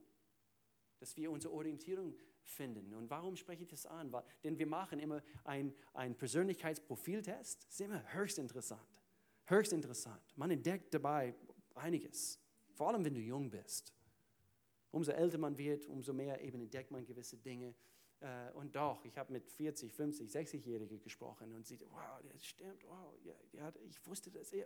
dass 1.00 1.16
wir 1.18 1.32
unsere 1.32 1.54
Orientierung 1.54 2.16
finden. 2.44 2.94
Und 2.94 3.10
warum 3.10 3.36
spreche 3.36 3.64
ich 3.64 3.70
das 3.70 3.86
an? 3.86 4.12
Weil, 4.12 4.24
denn 4.44 4.58
wir 4.58 4.68
machen 4.68 5.00
immer 5.00 5.22
einen 5.44 5.74
Persönlichkeitsprofiltest. 6.18 7.66
Das 7.66 7.74
ist 7.74 7.82
immer 7.82 8.02
höchst 8.14 8.40
interessant. 8.40 9.04
Höchst 9.46 9.74
interessant. 9.74 10.22
Man 10.36 10.52
entdeckt 10.52 10.94
dabei 10.94 11.36
einiges. 11.76 12.40
Vor 12.74 12.90
allem, 12.90 13.04
wenn 13.06 13.14
du 13.14 13.22
jung 13.22 13.50
bist. 13.50 13.94
Umso 14.92 15.12
älter 15.12 15.38
man 15.38 15.58
wird, 15.58 15.86
umso 15.86 16.14
mehr 16.14 16.42
eben 16.42 16.62
entdeckt 16.62 16.92
man 16.92 17.06
gewisse 17.06 17.38
Dinge. 17.38 17.76
Äh, 18.20 18.52
und 18.54 18.76
doch, 18.76 19.04
ich 19.06 19.18
habe 19.18 19.32
mit 19.34 19.50
40, 19.50 19.94
50, 19.94 20.30
60-Jährigen 20.30 21.00
gesprochen 21.02 21.54
und 21.54 21.66
sie, 21.68 21.80
wow, 21.90 22.20
das 22.32 22.46
stimmt, 22.46 22.84
wow, 22.88 23.14
ja, 23.24 23.36
ja, 23.54 23.74
ich 23.88 24.04
wusste 24.08 24.32
das. 24.32 24.52
Ja. 24.52 24.66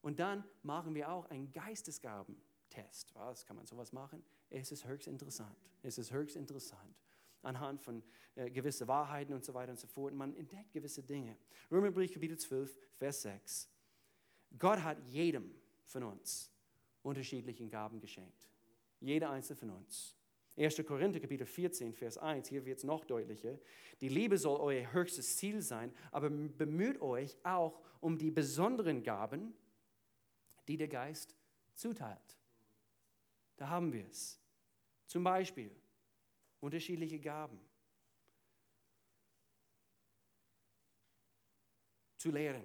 Und 0.00 0.18
dann 0.18 0.44
machen 0.62 0.94
wir 0.94 1.10
auch 1.10 1.26
einen 1.26 1.52
Geistesgabentest. 1.52 3.14
Was 3.14 3.44
kann 3.46 3.56
man 3.56 3.66
sowas 3.66 3.92
machen? 3.92 4.24
Es 4.50 4.72
ist 4.72 4.84
höchst 4.84 5.06
interessant. 5.06 5.56
Es 5.82 5.98
ist 5.98 6.12
höchst 6.12 6.36
interessant. 6.36 6.96
Anhand 7.42 7.80
von 7.80 8.02
äh, 8.34 8.50
gewissen 8.50 8.86
Wahrheiten 8.86 9.32
und 9.32 9.44
so 9.44 9.54
weiter 9.54 9.70
und 9.72 9.78
so 9.78 9.86
fort. 9.86 10.12
Man 10.12 10.36
entdeckt 10.36 10.72
gewisse 10.72 11.02
Dinge. 11.02 11.36
Römerbrief, 11.70 12.12
Kapitel 12.12 12.36
12, 12.36 12.76
Vers 12.96 13.22
6. 13.22 13.70
Gott 14.58 14.82
hat 14.82 14.98
jedem 15.06 15.54
von 15.84 16.02
uns 16.02 16.52
unterschiedlichen 17.02 17.70
Gaben 17.70 18.00
geschenkt. 18.00 18.48
Jeder 19.00 19.30
einzelne 19.30 19.56
von 19.56 19.70
uns. 19.70 20.16
1. 20.56 20.84
Korinther 20.84 21.20
Kapitel 21.20 21.46
14, 21.46 21.94
Vers 21.94 22.18
1, 22.18 22.48
hier 22.48 22.64
wird 22.66 22.78
es 22.78 22.84
noch 22.84 23.04
deutlicher. 23.04 23.58
Die 24.00 24.08
Liebe 24.08 24.36
soll 24.36 24.60
euer 24.60 24.92
höchstes 24.92 25.36
Ziel 25.36 25.62
sein, 25.62 25.92
aber 26.10 26.28
bemüht 26.28 27.00
euch 27.00 27.38
auch 27.44 27.80
um 28.00 28.18
die 28.18 28.30
besonderen 28.30 29.02
Gaben, 29.02 29.54
die 30.68 30.76
der 30.76 30.88
Geist 30.88 31.34
zuteilt. 31.74 32.36
Da 33.56 33.68
haben 33.68 33.92
wir 33.92 34.06
es. 34.06 34.39
Zum 35.10 35.24
Beispiel 35.24 35.74
unterschiedliche 36.60 37.18
Gaben. 37.18 37.58
Zu 42.16 42.30
lehren. 42.30 42.64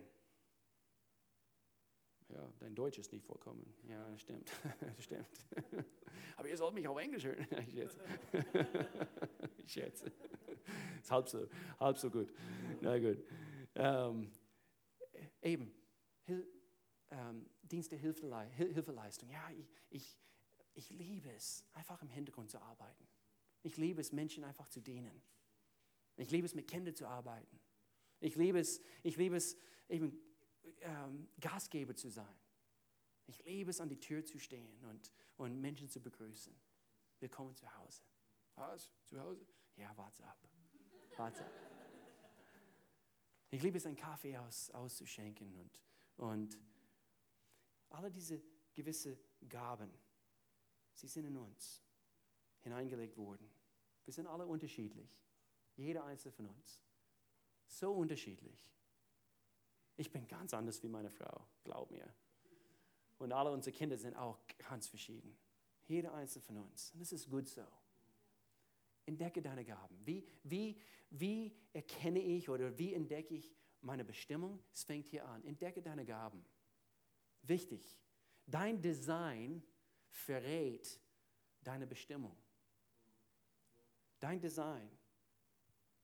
Ja, 2.30 2.54
dein 2.60 2.76
Deutsch 2.76 3.00
ist 3.00 3.12
nicht 3.12 3.26
vollkommen. 3.26 3.74
Ja, 3.88 4.08
das 4.12 4.22
stimmt. 4.22 4.52
stimmt. 5.00 5.28
Aber 6.38 6.48
ihr 6.48 6.56
sollt 6.56 6.76
mich 6.76 6.88
auf 6.88 7.00
Englisch 7.00 7.24
hören. 7.24 7.48
ich 7.66 7.74
schätze. 7.74 8.00
ich 9.58 9.72
schätze. 9.72 10.12
Ist 11.02 11.10
halb 11.10 11.28
so, 11.28 11.48
halb 11.80 11.98
so 11.98 12.12
gut. 12.12 12.32
Na 12.80 13.00
gut. 13.00 13.26
Ähm, 13.74 14.32
eben, 15.42 15.74
Hil 16.26 16.48
ähm, 17.10 17.50
Dienste 17.64 17.96
Hilfelei 17.96 18.50
Hilfeleistung. 18.52 19.32
Ja, 19.32 19.50
ich, 19.50 19.68
ich, 19.90 20.20
ich 20.76 20.90
liebe 20.90 21.32
es, 21.32 21.64
einfach 21.74 22.02
im 22.02 22.10
Hintergrund 22.10 22.52
zu 22.52 22.62
arbeiten. 22.62 23.08
Ich 23.64 23.78
liebe 23.78 24.02
es, 24.02 24.12
Menschen 24.12 24.44
einfach 24.44 24.68
zu 24.68 24.82
dienen. 24.82 25.22
Ich 26.18 26.30
liebe 26.32 26.46
es, 26.46 26.54
mit 26.54 26.68
Kindern 26.68 26.96
zu 26.96 27.08
arbeiten. 27.08 27.60
Ich 28.20 28.36
liebe 28.36 28.60
es, 28.60 28.82
ich 29.04 29.18
liebe 29.18 29.36
es 29.36 29.58
eben 29.90 30.18
ähm, 30.82 31.30
Gastgeber 31.40 31.96
zu 31.96 32.10
sein. 32.10 32.36
Ich 33.28 33.44
liebe 33.46 33.72
es, 33.72 33.82
an 33.82 33.90
die 33.90 34.00
Tür 34.00 34.24
zu 34.24 34.38
stehen 34.38 34.84
und, 34.86 35.12
und 35.38 35.60
Menschen 35.60 35.90
zu 35.90 36.00
begrüßen. 36.00 36.56
Willkommen 37.20 37.56
zu 37.56 37.74
Hause. 37.78 38.04
Was? 38.56 38.92
Zu 39.06 39.20
Hause? 39.20 39.46
Ja, 39.78 39.92
warte 39.98 40.24
ab. 40.24 40.38
Warte 41.18 41.44
ab. 41.44 41.52
Ich 43.50 43.64
liebe 43.64 43.78
es, 43.78 43.86
einen 43.86 43.96
Kaffee 43.96 44.38
aus, 44.38 44.70
auszuschenken 44.72 45.56
und, 45.56 45.80
und 46.18 46.60
alle 47.90 48.12
diese 48.12 48.42
gewisse 48.74 49.18
Gaben, 49.48 49.92
sie 50.96 51.08
sind 51.08 51.26
in 51.26 51.38
uns 51.38 51.84
hineingelegt 52.62 53.16
worden. 53.18 53.50
Wir 54.06 54.14
sind 54.14 54.28
alle 54.28 54.46
unterschiedlich. 54.46 55.10
Jeder 55.76 56.06
einzelne 56.06 56.32
von 56.32 56.48
uns. 56.48 56.82
So 57.68 57.94
unterschiedlich. 57.94 58.68
Ich 59.98 60.12
bin 60.12 60.28
ganz 60.28 60.54
anders 60.54 60.82
wie 60.84 60.90
meine 60.90 61.10
Frau, 61.10 61.48
glaub 61.64 61.92
mir. 61.92 62.08
Und 63.18 63.32
alle 63.32 63.52
unsere 63.52 63.76
Kinder 63.76 63.98
sind 63.98 64.16
auch 64.16 64.40
ganz 64.70 64.88
verschieden. 64.88 65.38
Jeder 65.86 66.14
einzelne 66.14 66.44
von 66.44 66.58
uns. 66.58 66.92
Und 66.92 67.00
das 67.00 67.12
ist 67.12 67.30
gut 67.30 67.48
so. 67.48 67.66
Entdecke 69.06 69.42
deine 69.42 69.64
Gaben. 69.64 69.98
Wie, 70.06 70.28
wie, 70.44 70.80
wie 71.12 71.56
erkenne 71.74 72.20
ich 72.20 72.50
oder 72.50 72.78
wie 72.78 72.94
entdecke 72.94 73.36
ich 73.36 73.54
meine 73.82 74.04
Bestimmung? 74.04 74.64
Es 74.74 74.84
fängt 74.84 75.08
hier 75.08 75.26
an. 75.26 75.44
Entdecke 75.46 75.82
deine 75.82 76.06
Gaben. 76.06 76.44
Wichtig. 77.44 77.98
Dein 78.48 78.82
Design 78.82 79.64
verrät 80.16 81.00
deine 81.62 81.86
Bestimmung. 81.86 82.36
Dein 84.20 84.40
Design, 84.40 84.90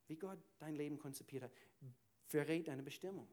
wie 0.08 0.18
Gott 0.18 0.40
dein 0.60 0.76
Leben 0.76 1.00
konzipiert 1.00 1.44
hat, 1.44 1.52
verrät 2.26 2.68
deine 2.68 2.84
Bestimmung. 2.84 3.28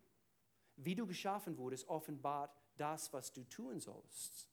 Wie 0.76 0.94
du 0.94 1.06
geschaffen 1.06 1.58
wurdest, 1.58 1.88
offenbart 1.88 2.56
das, 2.76 3.12
was 3.12 3.32
du 3.32 3.42
tun 3.44 3.80
sollst. 3.80 4.48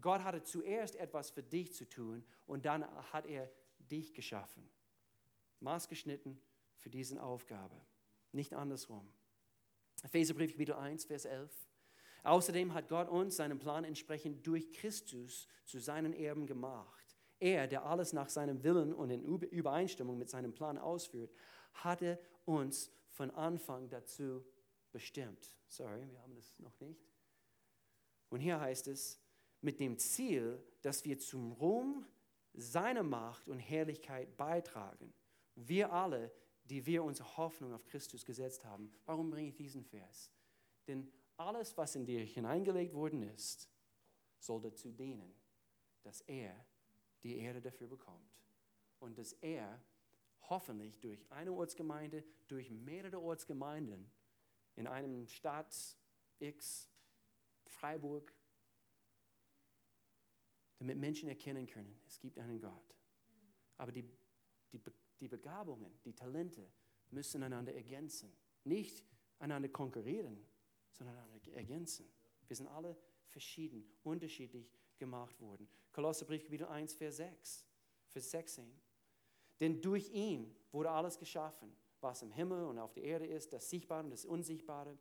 Gott 0.00 0.22
hatte 0.22 0.42
zuerst 0.42 0.96
etwas 0.96 1.30
für 1.30 1.42
dich 1.42 1.72
zu 1.72 1.88
tun 1.88 2.24
und 2.46 2.66
dann 2.66 2.84
hat 3.12 3.26
er 3.26 3.50
dich 3.78 4.12
geschaffen. 4.12 4.68
Maßgeschnitten 5.60 6.38
für 6.76 6.90
diese 6.90 7.22
Aufgabe, 7.22 7.80
nicht 8.32 8.52
andersrum. 8.52 9.10
Epheserbrief 10.02 10.52
Kapitel 10.52 10.74
1, 10.74 11.06
Vers 11.06 11.24
11. 11.24 11.71
Außerdem 12.22 12.72
hat 12.74 12.88
Gott 12.88 13.08
uns 13.08 13.36
seinen 13.36 13.58
Plan 13.58 13.84
entsprechend 13.84 14.46
durch 14.46 14.72
Christus 14.72 15.48
zu 15.64 15.78
seinen 15.80 16.12
Erben 16.12 16.46
gemacht. 16.46 17.16
Er, 17.40 17.66
der 17.66 17.84
alles 17.84 18.12
nach 18.12 18.28
seinem 18.28 18.62
Willen 18.62 18.92
und 18.92 19.10
in 19.10 19.24
Übereinstimmung 19.24 20.16
mit 20.16 20.30
seinem 20.30 20.54
Plan 20.54 20.78
ausführt, 20.78 21.32
hatte 21.72 22.20
uns 22.44 22.92
von 23.08 23.30
Anfang 23.32 23.88
dazu 23.88 24.44
bestimmt. 24.92 25.56
Sorry, 25.66 26.08
wir 26.10 26.22
haben 26.22 26.34
das 26.36 26.58
noch 26.60 26.78
nicht. 26.80 27.02
Und 28.28 28.40
hier 28.40 28.60
heißt 28.60 28.86
es, 28.88 29.20
mit 29.60 29.80
dem 29.80 29.98
Ziel, 29.98 30.62
dass 30.82 31.04
wir 31.04 31.18
zum 31.18 31.52
Ruhm 31.52 32.06
seiner 32.54 33.02
Macht 33.02 33.48
und 33.48 33.58
Herrlichkeit 33.58 34.36
beitragen. 34.36 35.12
Wir 35.54 35.92
alle, 35.92 36.32
die 36.64 36.86
wir 36.86 37.02
unsere 37.02 37.36
Hoffnung 37.36 37.72
auf 37.72 37.84
Christus 37.84 38.24
gesetzt 38.24 38.64
haben. 38.64 38.92
Warum 39.04 39.30
bringe 39.30 39.48
ich 39.48 39.54
diesen 39.54 39.84
Vers? 39.84 40.30
Denn 40.86 41.10
alles, 41.46 41.76
was 41.76 41.94
in 41.94 42.04
dir 42.04 42.24
hineingelegt 42.24 42.94
worden 42.94 43.22
ist, 43.22 43.68
soll 44.38 44.60
dazu 44.60 44.92
dienen, 44.92 45.34
dass 46.02 46.20
er 46.22 46.54
die 47.22 47.38
Ehre 47.38 47.60
dafür 47.60 47.88
bekommt. 47.88 48.30
Und 48.98 49.18
dass 49.18 49.32
er 49.34 49.82
hoffentlich 50.48 50.98
durch 51.00 51.30
eine 51.30 51.52
Ortsgemeinde, 51.52 52.24
durch 52.48 52.70
mehrere 52.70 53.20
Ortsgemeinden 53.20 54.10
in 54.76 54.86
einem 54.86 55.26
Stadt 55.26 55.74
X, 56.38 56.90
Freiburg, 57.66 58.34
damit 60.78 60.98
Menschen 60.98 61.28
erkennen 61.28 61.66
können, 61.66 62.00
es 62.06 62.18
gibt 62.18 62.38
einen 62.38 62.60
Gott. 62.60 62.96
Aber 63.76 63.92
die, 63.92 64.04
die, 64.72 64.80
die 65.20 65.28
Begabungen, 65.28 65.92
die 66.04 66.12
Talente 66.12 66.72
müssen 67.10 67.42
einander 67.42 67.74
ergänzen. 67.74 68.32
Nicht 68.64 69.04
einander 69.38 69.68
konkurrieren, 69.68 70.44
sondern 70.92 71.16
ergänzen. 71.54 72.06
Wir 72.46 72.56
sind 72.56 72.68
alle 72.68 72.96
verschieden, 73.28 73.84
unterschiedlich 74.02 74.70
gemacht 74.98 75.40
worden. 75.40 75.68
Kolosserbrief 75.92 76.44
Kapitel 76.44 76.66
1, 76.66 76.94
Vers 76.94 77.16
6, 77.16 77.66
Vers 78.08 78.30
16. 78.30 78.80
Denn 79.60 79.80
durch 79.80 80.10
ihn 80.10 80.54
wurde 80.70 80.90
alles 80.90 81.18
geschaffen, 81.18 81.74
was 82.00 82.22
im 82.22 82.32
Himmel 82.32 82.64
und 82.64 82.78
auf 82.78 82.92
der 82.92 83.04
Erde 83.04 83.26
ist, 83.26 83.52
das 83.52 83.68
Sichtbare 83.68 84.04
und 84.04 84.10
das 84.10 84.24
Unsichtbare. 84.24 84.98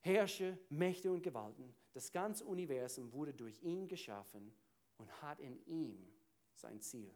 Herrscher, 0.00 0.56
Mächte 0.68 1.10
und 1.10 1.22
Gewalten, 1.22 1.74
das 1.92 2.12
ganze 2.12 2.44
Universum 2.44 3.12
wurde 3.12 3.32
durch 3.32 3.62
ihn 3.62 3.88
geschaffen 3.88 4.52
und 4.98 5.22
hat 5.22 5.40
in 5.40 5.64
ihm 5.66 6.12
sein 6.54 6.80
Ziel. 6.80 7.14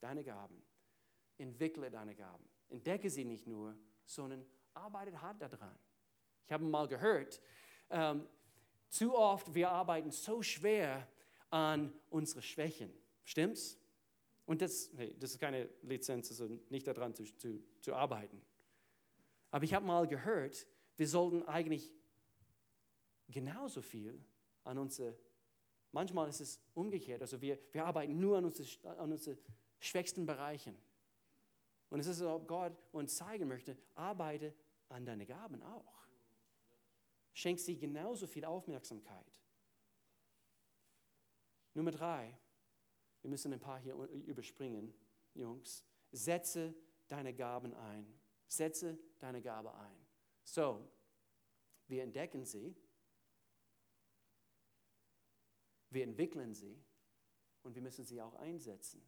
Deine 0.00 0.22
Gaben. 0.22 0.62
Entwickle 1.38 1.90
deine 1.90 2.14
Gaben. 2.14 2.48
Entdecke 2.68 3.10
sie 3.10 3.24
nicht 3.24 3.46
nur, 3.46 3.76
sondern 4.04 4.44
arbeite 4.74 5.20
hart 5.20 5.40
daran. 5.40 5.78
Ich 6.46 6.52
habe 6.52 6.64
mal 6.64 6.86
gehört, 6.86 7.40
ähm, 7.90 8.26
zu 8.88 9.14
oft 9.14 9.54
wir 9.54 9.70
arbeiten 9.70 10.10
so 10.10 10.42
schwer 10.42 11.06
an 11.50 11.92
unsere 12.10 12.42
Schwächen. 12.42 12.92
Stimmt's? 13.24 13.78
Und 14.46 14.62
das, 14.62 14.90
hey, 14.96 15.14
das 15.18 15.32
ist 15.32 15.40
keine 15.40 15.68
Lizenz, 15.82 16.30
also 16.30 16.48
nicht 16.70 16.86
daran 16.86 17.14
zu, 17.14 17.24
zu, 17.36 17.62
zu 17.80 17.94
arbeiten. 17.94 18.40
Aber 19.50 19.64
ich 19.64 19.74
habe 19.74 19.84
mal 19.84 20.06
gehört, 20.06 20.66
wir 20.96 21.08
sollten 21.08 21.42
eigentlich 21.42 21.92
genauso 23.28 23.82
viel 23.82 24.24
an 24.62 24.78
unsere, 24.78 25.16
manchmal 25.90 26.28
ist 26.28 26.40
es 26.40 26.60
umgekehrt, 26.74 27.22
also 27.22 27.40
wir, 27.40 27.58
wir 27.72 27.84
arbeiten 27.84 28.18
nur 28.20 28.38
an 28.38 28.44
unsere, 28.44 28.98
an 28.98 29.10
unsere 29.10 29.36
schwächsten 29.80 30.26
Bereichen. 30.26 30.76
Und 31.90 32.00
es 32.00 32.06
ist, 32.06 32.22
ob 32.22 32.46
Gott 32.46 32.72
uns 32.92 33.16
zeigen 33.16 33.48
möchte, 33.48 33.76
arbeite 33.94 34.54
an 34.88 35.04
deine 35.04 35.26
Gaben 35.26 35.62
auch. 35.62 36.05
Schenk 37.36 37.60
sie 37.60 37.76
genauso 37.76 38.26
viel 38.26 38.46
Aufmerksamkeit. 38.46 39.30
Nummer 41.74 41.90
drei, 41.90 42.34
wir 43.20 43.28
müssen 43.28 43.52
ein 43.52 43.60
paar 43.60 43.78
hier 43.78 43.94
überspringen, 43.94 44.94
Jungs. 45.34 45.84
Setze 46.12 46.74
deine 47.08 47.34
Gaben 47.34 47.74
ein. 47.74 48.18
Setze 48.48 48.98
deine 49.18 49.42
Gabe 49.42 49.74
ein. 49.74 50.06
So, 50.44 50.90
wir 51.88 52.04
entdecken 52.04 52.46
sie, 52.46 52.74
wir 55.90 56.04
entwickeln 56.04 56.54
sie 56.54 56.82
und 57.64 57.74
wir 57.74 57.82
müssen 57.82 58.06
sie 58.06 58.22
auch 58.22 58.34
einsetzen. 58.36 59.06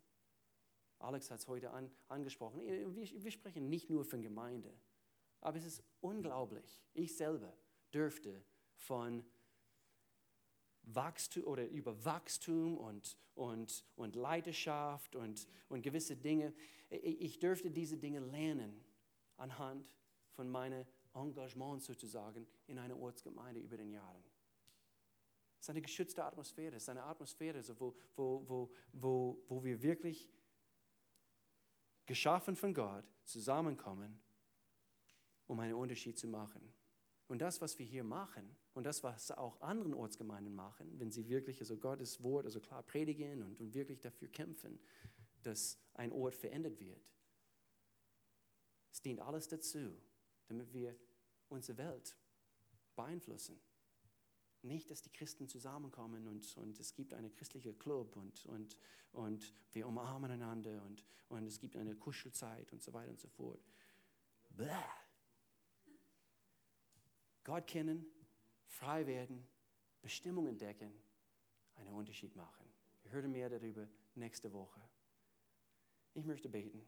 Alex 0.99 1.31
hat 1.31 1.39
es 1.39 1.49
heute 1.49 1.71
an, 1.71 1.91
angesprochen. 2.09 2.61
Wir, 2.61 2.95
wir 2.95 3.31
sprechen 3.31 3.71
nicht 3.71 3.89
nur 3.89 4.05
von 4.05 4.21
Gemeinde, 4.21 4.79
aber 5.41 5.57
es 5.57 5.65
ist 5.65 5.83
unglaublich. 6.03 6.83
Ich 6.93 7.17
selber 7.17 7.57
dürfte 7.93 8.45
von 8.77 9.25
Wachstum 10.83 11.45
oder 11.45 11.67
über 11.69 12.05
Wachstum 12.05 12.79
und, 12.79 13.19
und, 13.35 13.85
und 13.97 14.17
Leidenschaft 14.17 15.15
und, 15.17 15.47
und 15.69 15.83
gewisse 15.83 16.17
Dinge. 16.17 16.55
Ich 16.91 17.39
dürfte 17.39 17.71
diese 17.71 17.99
Dinge 17.99 18.21
lernen 18.21 18.85
anhand 19.37 19.87
von 20.31 20.49
meinem 20.49 20.87
Engagement 21.15 21.83
sozusagen 21.83 22.47
in 22.67 22.79
einer 22.79 22.99
Ortsgemeinde 22.99 23.61
über 23.61 23.77
den 23.77 23.91
Jahren. 23.91 24.25
Es 25.59 25.65
ist 25.65 25.71
eine 25.71 25.83
geschützte 25.83 26.25
Atmosphäre, 26.25 26.77
es 26.77 26.85
ist 26.85 26.89
eine 26.89 27.03
Atmosphäre, 27.03 27.63
wo, 27.81 27.95
wo, 28.15 28.49
wo, 28.49 28.71
wo, 28.93 29.43
wo 29.49 29.65
wir 29.65 29.83
wirklich 29.83 30.31
geschaffen 32.07 32.57
von 32.57 32.73
Gott 32.73 33.05
zusammenkommen, 33.25 34.21
um 35.47 35.61
einen 35.61 35.75
Unterschied 35.75 36.19
zu 36.19 36.29
machen. 36.29 36.73
Und 37.29 37.41
das, 37.41 37.61
was 37.61 37.79
wir 37.79 37.85
hier 37.85 38.05
machen 38.05 38.57
und 38.73 38.85
das, 38.85 39.05
was 39.05 39.31
auch 39.31 39.61
anderen 39.61 39.93
Ortsgemeinden 39.93 40.55
machen, 40.55 40.99
wenn 40.99 41.11
sie 41.11 41.29
wirklich 41.29 41.61
also 41.61 41.77
Gottes 41.77 42.23
Wort 42.23 42.47
also 42.47 42.59
klar 42.59 42.83
predigen 42.83 43.43
und, 43.43 43.61
und 43.61 43.75
wirklich 43.75 44.01
dafür 44.01 44.29
kämpfen, 44.29 44.81
dass 45.43 45.79
ein 45.95 46.11
Ort 46.11 46.35
verändert 46.35 46.81
wird, 46.81 47.07
es 48.91 49.03
dient 49.03 49.21
alles 49.21 49.47
dazu, 49.47 49.93
damit 50.47 50.73
wir 50.73 50.97
unsere 51.51 51.77
Welt 51.79 52.17
beeinflussen. 52.97 53.61
Nicht, 54.63 54.91
dass 54.91 55.03
die 55.03 55.13
Christen 55.13 55.49
zusammenkommen 55.49 56.27
und, 56.27 56.57
und 56.57 56.81
es 56.81 56.95
gibt 56.95 57.15
einen 57.15 57.31
christlichen 57.31 57.79
Club 57.79 58.17
und, 58.17 58.45
und, 58.47 58.77
und 59.13 59.55
wir 59.73 59.87
umarmen 59.87 60.31
einander 60.31 60.83
und, 60.83 61.05
und 61.29 61.47
es 61.47 61.61
gibt 61.61 61.77
eine 61.77 61.95
Kuschelzeit 61.95 62.73
und 62.73 62.83
so 62.83 62.93
weiter 62.93 63.11
und 63.11 63.21
so 63.21 63.29
fort. 63.29 63.61
Bäh. 64.51 64.67
Gott 67.49 67.67
kennen, 67.67 68.05
frei 68.67 69.07
werden, 69.07 69.43
Bestimmungen 70.03 70.51
entdecken, 70.51 70.93
einen 71.77 71.95
Unterschied 71.95 72.37
machen. 72.37 72.67
Wir 73.03 73.13
hören 73.13 73.33
mehr 73.33 73.49
darüber 73.49 73.89
nächste 74.17 74.53
Woche. 74.53 74.83
Ich 76.13 76.27
möchte 76.27 76.51
beten. 76.51 76.87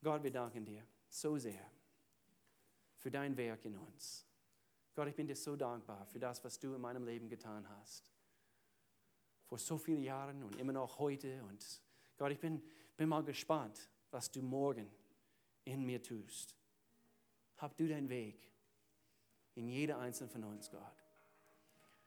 Gott, 0.00 0.22
wir 0.22 0.30
danken 0.30 0.64
dir 0.64 0.86
so 1.08 1.38
sehr 1.38 1.68
für 2.98 3.10
dein 3.10 3.36
Werk 3.36 3.64
in 3.64 3.76
uns. 3.76 4.24
Gott, 4.94 5.08
ich 5.08 5.16
bin 5.16 5.26
dir 5.26 5.34
so 5.34 5.56
dankbar 5.56 6.06
für 6.06 6.20
das, 6.20 6.44
was 6.44 6.56
du 6.60 6.72
in 6.76 6.80
meinem 6.80 7.04
Leben 7.04 7.28
getan 7.28 7.68
hast. 7.68 8.12
Vor 9.42 9.58
so 9.58 9.76
vielen 9.76 10.04
Jahren 10.04 10.44
und 10.44 10.54
immer 10.54 10.72
noch 10.72 11.00
heute. 11.00 11.42
Und 11.46 11.82
Gott, 12.16 12.30
ich 12.30 12.38
bin, 12.38 12.62
bin 12.96 13.08
mal 13.08 13.24
gespannt, 13.24 13.90
was 14.12 14.30
du 14.30 14.40
morgen 14.40 14.88
in 15.64 15.84
mir 15.84 16.00
tust. 16.00 16.54
Hab 17.56 17.76
du 17.76 17.88
deinen 17.88 18.08
Weg 18.08 18.53
in 19.54 19.68
jeder 19.68 19.98
einzelnen 19.98 20.30
von 20.30 20.44
uns, 20.44 20.70
Gott. 20.70 21.04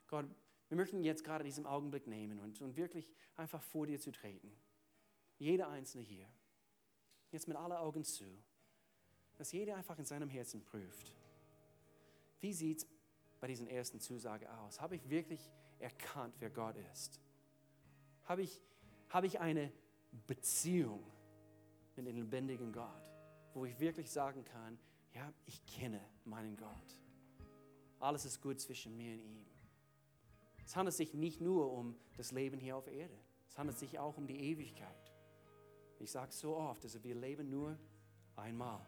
Gott, 0.07 0.25
wir 0.69 0.77
möchten 0.77 1.03
jetzt 1.03 1.23
gerade 1.23 1.43
diesen 1.43 1.65
Augenblick 1.65 2.07
nehmen 2.07 2.39
und, 2.39 2.61
und 2.61 2.75
wirklich 2.75 3.09
einfach 3.35 3.61
vor 3.61 3.87
dir 3.87 3.99
zu 3.99 4.11
treten. 4.11 4.51
Jeder 5.37 5.69
Einzelne 5.69 6.03
hier. 6.03 6.27
Jetzt 7.31 7.47
mit 7.47 7.57
aller 7.57 7.79
Augen 7.79 8.03
zu. 8.03 8.25
Dass 9.37 9.51
jeder 9.51 9.75
einfach 9.75 9.97
in 9.99 10.05
seinem 10.05 10.29
Herzen 10.29 10.63
prüft. 10.63 11.13
Wie 12.39 12.53
sieht 12.53 12.79
es 12.79 12.87
bei 13.39 13.47
diesen 13.47 13.67
ersten 13.67 13.99
Zusage 13.99 14.51
aus? 14.59 14.81
Habe 14.81 14.95
ich 14.95 15.09
wirklich 15.09 15.51
erkannt, 15.79 16.35
wer 16.39 16.49
Gott 16.49 16.75
ist? 16.91 17.21
Habe 18.25 18.41
ich, 18.41 18.61
habe 19.09 19.27
ich 19.27 19.39
eine 19.39 19.71
Beziehung 20.25 21.03
mit 21.95 22.07
dem 22.07 22.17
lebendigen 22.17 22.71
Gott, 22.73 23.11
wo 23.53 23.65
ich 23.65 23.79
wirklich 23.79 24.11
sagen 24.11 24.43
kann, 24.43 24.77
ja, 25.13 25.31
ich 25.45 25.65
kenne 25.65 26.01
meinen 26.25 26.57
Gott. 26.57 26.97
Alles 27.99 28.25
ist 28.25 28.41
gut 28.41 28.59
zwischen 28.59 28.95
mir 28.95 29.13
und 29.13 29.23
ihm. 29.23 29.45
Es 30.65 30.75
handelt 30.75 30.95
sich 30.95 31.13
nicht 31.13 31.41
nur 31.41 31.71
um 31.71 31.95
das 32.17 32.31
Leben 32.31 32.59
hier 32.59 32.75
auf 32.75 32.87
Erde, 32.87 33.17
es 33.47 33.57
handelt 33.57 33.77
sich 33.77 33.97
auch 33.99 34.17
um 34.17 34.27
die 34.27 34.39
Ewigkeit. 34.51 35.13
Ich 35.99 36.11
sage 36.11 36.31
so 36.31 36.55
oft, 36.55 36.83
also 36.83 37.03
wir 37.03 37.15
leben 37.15 37.49
nur 37.49 37.77
einmal. 38.35 38.85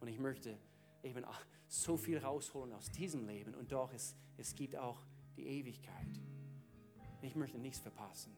Und 0.00 0.08
ich 0.08 0.18
möchte 0.18 0.58
eben 1.02 1.24
so 1.66 1.96
viel 1.96 2.18
rausholen 2.18 2.72
aus 2.72 2.90
diesem 2.90 3.26
Leben 3.26 3.54
und 3.54 3.72
doch 3.72 3.92
es, 3.92 4.14
es 4.36 4.54
gibt 4.54 4.76
auch 4.76 4.98
die 5.36 5.46
Ewigkeit. 5.46 6.20
Ich 7.22 7.34
möchte 7.34 7.58
nichts 7.58 7.80
verpassen. 7.80 8.36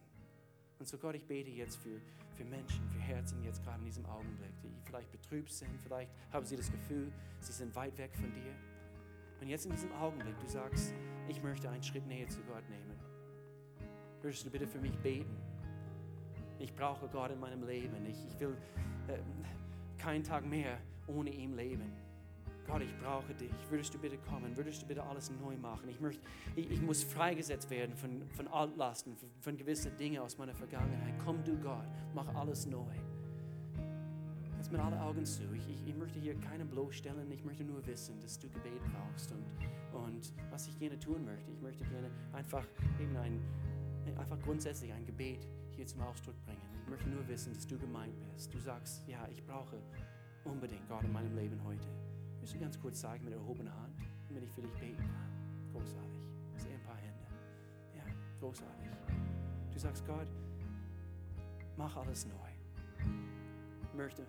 Und 0.79 0.87
so 0.87 0.97
Gott, 0.97 1.15
ich 1.15 1.25
bete 1.25 1.49
jetzt 1.49 1.77
für, 1.77 2.01
für 2.35 2.43
Menschen, 2.43 2.89
für 2.89 2.99
Herzen 2.99 3.43
jetzt 3.43 3.63
gerade 3.63 3.79
in 3.79 3.85
diesem 3.85 4.05
Augenblick, 4.05 4.51
die 4.61 4.69
vielleicht 4.85 5.11
betrübt 5.11 5.51
sind, 5.51 5.69
vielleicht 5.81 6.11
haben 6.31 6.45
sie 6.45 6.57
das 6.57 6.71
Gefühl, 6.71 7.11
sie 7.39 7.53
sind 7.53 7.73
weit 7.75 7.97
weg 7.97 8.13
von 8.15 8.33
dir. 8.33 8.72
Und 9.43 9.49
jetzt 9.49 9.65
in 9.65 9.73
diesem 9.73 9.91
Augenblick, 9.95 10.39
du 10.39 10.47
sagst, 10.47 10.93
ich 11.27 11.43
möchte 11.43 11.69
einen 11.69 11.83
Schritt 11.83 12.07
näher 12.07 12.29
zu 12.29 12.39
Gott 12.43 12.63
nehmen. 12.69 12.97
Würdest 14.21 14.45
du 14.45 14.49
bitte 14.49 14.65
für 14.65 14.79
mich 14.79 14.97
beten? 14.99 15.35
Ich 16.59 16.73
brauche 16.73 17.09
Gott 17.09 17.29
in 17.29 17.41
meinem 17.41 17.61
Leben. 17.67 18.05
Ich, 18.05 18.25
ich 18.25 18.39
will 18.39 18.55
äh, 19.09 19.17
keinen 19.97 20.23
Tag 20.23 20.45
mehr 20.45 20.77
ohne 21.07 21.29
ihn 21.29 21.57
leben. 21.57 21.91
Gott, 22.65 22.83
ich 22.83 22.97
brauche 22.99 23.33
dich. 23.33 23.51
Würdest 23.69 23.93
du 23.93 23.97
bitte 23.97 24.17
kommen? 24.17 24.55
Würdest 24.55 24.81
du 24.81 24.85
bitte 24.85 25.03
alles 25.03 25.29
neu 25.41 25.57
machen? 25.57 25.89
Ich, 25.89 25.99
möchte, 25.99 26.25
ich, 26.55 26.71
ich 26.71 26.81
muss 26.81 27.03
freigesetzt 27.03 27.69
werden 27.69 27.97
von, 27.97 28.25
von 28.29 28.47
Altlasten, 28.47 29.17
von, 29.17 29.29
von 29.41 29.57
gewissen 29.57 29.97
Dingen 29.97 30.21
aus 30.21 30.37
meiner 30.37 30.55
Vergangenheit. 30.55 31.15
Komm 31.25 31.43
du, 31.43 31.57
Gott, 31.57 31.83
mach 32.15 32.33
alles 32.33 32.65
neu. 32.65 32.95
Jetzt 34.63 34.71
mit 34.71 34.79
allen 34.79 34.97
Augen 34.97 35.25
zu. 35.25 35.43
Ich, 35.53 35.69
ich, 35.69 35.87
ich 35.89 35.95
möchte 35.97 36.19
hier 36.19 36.39
keinen 36.39 36.69
bloßstellen. 36.69 37.29
Ich 37.33 37.43
möchte 37.43 37.65
nur 37.65 37.85
wissen, 37.85 38.17
dass 38.21 38.39
du 38.39 38.47
Gebet 38.47 38.79
brauchst. 38.93 39.29
Und, 39.33 39.43
und 39.91 40.31
was 40.51 40.69
ich 40.69 40.79
gerne 40.79 40.97
tun 40.97 41.25
möchte, 41.25 41.51
ich 41.51 41.59
möchte 41.59 41.83
gerne 41.83 42.09
einfach 42.31 42.65
eben 42.97 43.13
ein, 43.17 43.41
einfach 44.17 44.39
grundsätzlich 44.39 44.93
ein 44.93 45.05
Gebet 45.05 45.45
hier 45.75 45.85
zum 45.85 45.99
Ausdruck 46.03 46.39
bringen. 46.45 46.61
Ich 46.81 46.89
möchte 46.89 47.09
nur 47.09 47.27
wissen, 47.27 47.53
dass 47.53 47.67
du 47.67 47.77
gemeint 47.77 48.13
bist. 48.31 48.53
Du 48.53 48.57
sagst, 48.57 49.05
ja, 49.05 49.27
ich 49.29 49.45
brauche 49.45 49.75
unbedingt 50.45 50.87
Gott 50.87 51.03
in 51.03 51.11
meinem 51.11 51.35
Leben 51.35 51.61
heute. 51.65 51.89
Willst 52.39 52.53
du 52.53 52.59
ganz 52.59 52.79
kurz 52.79 53.01
sagen 53.01 53.25
mit 53.25 53.33
erhobener 53.33 53.77
Hand, 53.81 53.97
damit 54.29 54.45
ich 54.45 54.51
für 54.51 54.61
dich 54.61 54.73
beten 54.75 54.95
kann? 54.95 55.73
Großartig. 55.73 56.21
Ich 56.55 56.63
sehe 56.63 56.73
ein 56.73 56.83
paar 56.83 56.95
Hände. 56.95 57.25
Ja, 57.97 58.03
großartig. 58.39 58.87
Du 59.73 59.77
sagst, 59.77 60.07
Gott, 60.07 60.29
mach 61.75 61.97
alles 61.97 62.25
neu. 62.27 63.03
Ich 63.83 63.93
möchte 63.93 64.25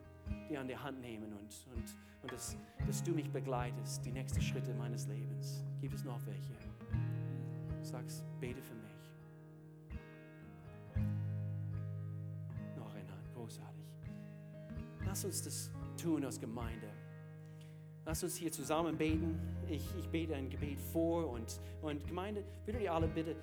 die 0.49 0.57
an 0.57 0.69
die 0.69 0.77
Hand 0.77 1.01
nehmen 1.01 1.33
und, 1.33 1.67
und, 1.75 1.85
und 2.23 2.33
dass, 2.33 2.57
dass 2.87 3.03
du 3.03 3.13
mich 3.13 3.31
begleitest, 3.31 4.05
die 4.05 4.13
nächsten 4.13 4.41
Schritte 4.41 4.75
meines 4.75 5.07
Lebens. 5.07 5.65
Gibt 5.81 5.95
es 5.95 6.05
noch 6.05 6.21
welche? 6.27 6.55
Sagst, 7.83 8.25
bete 8.41 8.63
für 8.63 8.75
mich. 8.75 8.85
Noch 12.77 12.95
eine 12.95 13.11
Hand, 13.11 13.35
großartig. 13.35 13.85
Lass 15.05 15.25
uns 15.25 15.43
das 15.43 15.71
tun 16.01 16.25
als 16.25 16.41
Gemeinde. 16.41 16.89
Lass 18.07 18.23
uns 18.23 18.37
hier 18.37 18.53
zusammen 18.53 18.97
beten. 18.97 19.39
Ich, 19.69 19.85
ich 19.99 20.09
bete 20.09 20.35
ein 20.35 20.51
Gebet 20.51 20.79
vor 20.93 21.31
und, 21.31 21.61
und 21.81 22.07
Gemeinde, 22.07 22.45
würde 22.67 22.83
ihr 22.83 22.93
alle 22.93 23.09
bitte 23.09 23.35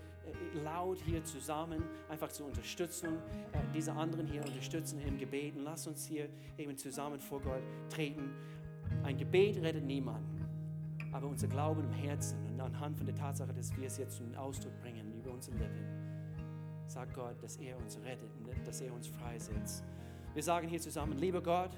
laut 0.64 1.00
hier 1.00 1.24
zusammen 1.24 1.84
einfach 2.10 2.30
zur 2.32 2.48
Unterstützung 2.48 3.14
äh, 3.54 3.60
diese 3.74 3.94
anderen 3.94 4.28
hier 4.28 4.44
unterstützen 4.44 5.00
im 5.02 5.18
Gebet. 5.18 5.56
Und 5.56 5.64
lass 5.64 5.88
uns 5.88 6.06
hier 6.06 6.30
eben 6.58 6.78
zusammen 6.78 7.20
vor 7.20 7.42
Gott 7.42 7.64
treten. 7.90 8.32
Ein 9.04 9.18
Gebet 9.18 9.62
rettet 9.62 9.86
niemanden, 9.86 10.46
aber 11.12 11.28
unser 11.28 11.48
Glauben 11.48 11.84
im 11.84 11.92
Herzen 11.92 12.38
und 12.50 12.60
anhand 12.60 12.98
von 12.98 13.06
der 13.06 13.16
Tatsache, 13.16 13.54
dass 13.54 13.76
wir 13.78 13.88
es 13.88 13.98
jetzt 13.98 14.18
zum 14.18 14.36
Ausdruck 14.36 14.78
bringen 14.82 15.14
über 15.18 15.32
unsere 15.32 15.58
Lippen, 15.58 15.86
sagt 16.88 17.14
Gott, 17.14 17.42
dass 17.42 17.58
er 17.58 17.78
uns 17.78 17.98
rettet 18.04 18.30
und 18.38 18.68
dass 18.68 18.82
er 18.82 18.94
uns 18.94 19.08
freisetzt. 19.08 19.84
Wir 20.34 20.44
sagen 20.44 20.68
hier 20.68 20.80
zusammen, 20.80 21.18
lieber 21.18 21.42
Gott, 21.42 21.72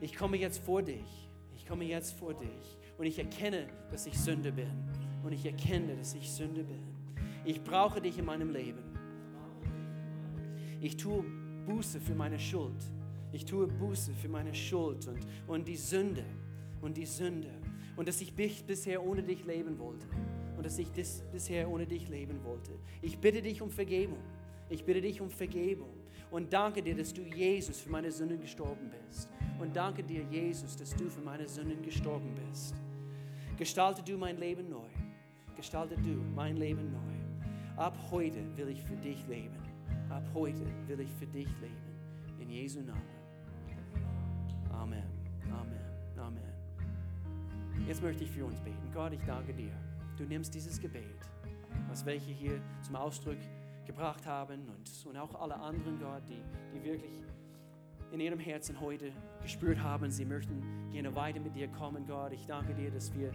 ich 0.00 0.16
komme 0.16 0.36
jetzt 0.36 0.58
vor 0.58 0.82
dich. 0.82 1.28
Ich 1.54 1.66
komme 1.66 1.84
jetzt 1.84 2.12
vor 2.12 2.34
dich 2.34 2.78
und 2.96 3.06
ich 3.06 3.18
erkenne, 3.18 3.66
dass 3.90 4.06
ich 4.06 4.18
Sünde 4.18 4.52
bin. 4.52 4.70
Und 5.26 5.32
ich 5.32 5.44
erkenne, 5.44 5.96
dass 5.96 6.14
ich 6.14 6.30
Sünde 6.30 6.62
bin. 6.62 6.78
Ich 7.44 7.60
brauche 7.60 8.00
dich 8.00 8.16
in 8.16 8.24
meinem 8.24 8.48
Leben. 8.48 8.78
Ich 10.80 10.96
tue 10.96 11.24
Buße 11.66 12.00
für 12.00 12.14
meine 12.14 12.38
Schuld. 12.38 12.76
Ich 13.32 13.44
tue 13.44 13.66
Buße 13.66 14.14
für 14.14 14.28
meine 14.28 14.54
Schuld 14.54 15.08
und, 15.08 15.18
und 15.48 15.66
die 15.66 15.74
Sünde. 15.74 16.22
Und 16.80 16.96
die 16.96 17.06
Sünde. 17.06 17.50
Und 17.96 18.06
dass 18.06 18.20
ich 18.20 18.34
bisher 18.34 19.04
ohne 19.04 19.20
dich 19.24 19.44
leben 19.44 19.80
wollte. 19.80 20.06
Und 20.56 20.64
dass 20.64 20.78
ich 20.78 20.92
das 20.92 21.24
bisher 21.32 21.68
ohne 21.68 21.86
dich 21.86 22.08
leben 22.08 22.44
wollte. 22.44 22.70
Ich 23.02 23.18
bitte 23.18 23.42
dich 23.42 23.60
um 23.60 23.68
Vergebung. 23.68 24.22
Ich 24.70 24.84
bitte 24.84 25.00
dich 25.00 25.20
um 25.20 25.28
Vergebung. 25.28 25.90
Und 26.30 26.52
danke 26.52 26.84
dir, 26.84 26.94
dass 26.94 27.12
du 27.12 27.22
Jesus 27.22 27.80
für 27.80 27.90
meine 27.90 28.12
Sünden 28.12 28.38
gestorben 28.38 28.92
bist. 29.08 29.28
Und 29.58 29.74
danke 29.74 30.04
dir, 30.04 30.22
Jesus, 30.30 30.76
dass 30.76 30.94
du 30.94 31.10
für 31.10 31.22
meine 31.22 31.48
Sünden 31.48 31.82
gestorben 31.82 32.32
bist. 32.48 32.76
Gestalte 33.56 34.04
du 34.04 34.16
mein 34.16 34.36
Leben 34.36 34.68
neu. 34.68 34.86
Gestalte 35.56 35.96
du 35.96 36.22
mein 36.34 36.56
Leben 36.56 36.92
neu. 36.92 37.80
Ab 37.82 37.96
heute 38.10 38.38
will 38.56 38.68
ich 38.68 38.82
für 38.82 38.96
dich 38.96 39.26
leben. 39.26 39.56
Ab 40.08 40.22
heute 40.34 40.66
will 40.86 41.00
ich 41.00 41.12
für 41.12 41.26
dich 41.26 41.48
leben. 41.60 42.40
In 42.40 42.50
Jesu 42.50 42.80
Namen. 42.80 43.02
Amen. 44.70 45.04
Amen. 45.50 45.80
Amen. 46.18 47.86
Jetzt 47.86 48.02
möchte 48.02 48.24
ich 48.24 48.30
für 48.30 48.44
uns 48.44 48.60
beten. 48.60 48.90
Gott, 48.92 49.12
ich 49.12 49.22
danke 49.24 49.52
dir 49.52 49.72
du 50.16 50.24
nimmst 50.24 50.54
dieses 50.54 50.80
Gebet, 50.80 51.20
was 51.88 52.04
welche 52.06 52.30
hier 52.30 52.60
zum 52.82 52.96
Ausdruck 52.96 53.38
gebracht 53.86 54.26
haben 54.26 54.68
und, 54.68 55.06
und 55.06 55.16
auch 55.16 55.34
alle 55.40 55.54
anderen, 55.54 55.98
Gott, 56.00 56.22
die, 56.28 56.42
die 56.74 56.82
wirklich 56.82 57.22
in 58.12 58.20
ihrem 58.20 58.38
Herzen 58.38 58.80
heute 58.80 59.12
gespürt 59.42 59.78
haben, 59.80 60.10
sie 60.10 60.24
möchten 60.24 60.62
gerne 60.92 61.14
weiter 61.14 61.40
mit 61.40 61.54
dir 61.54 61.68
kommen, 61.68 62.06
Gott. 62.06 62.32
Ich 62.32 62.46
danke 62.46 62.74
dir, 62.74 62.90
dass 62.90 63.12
wir 63.14 63.32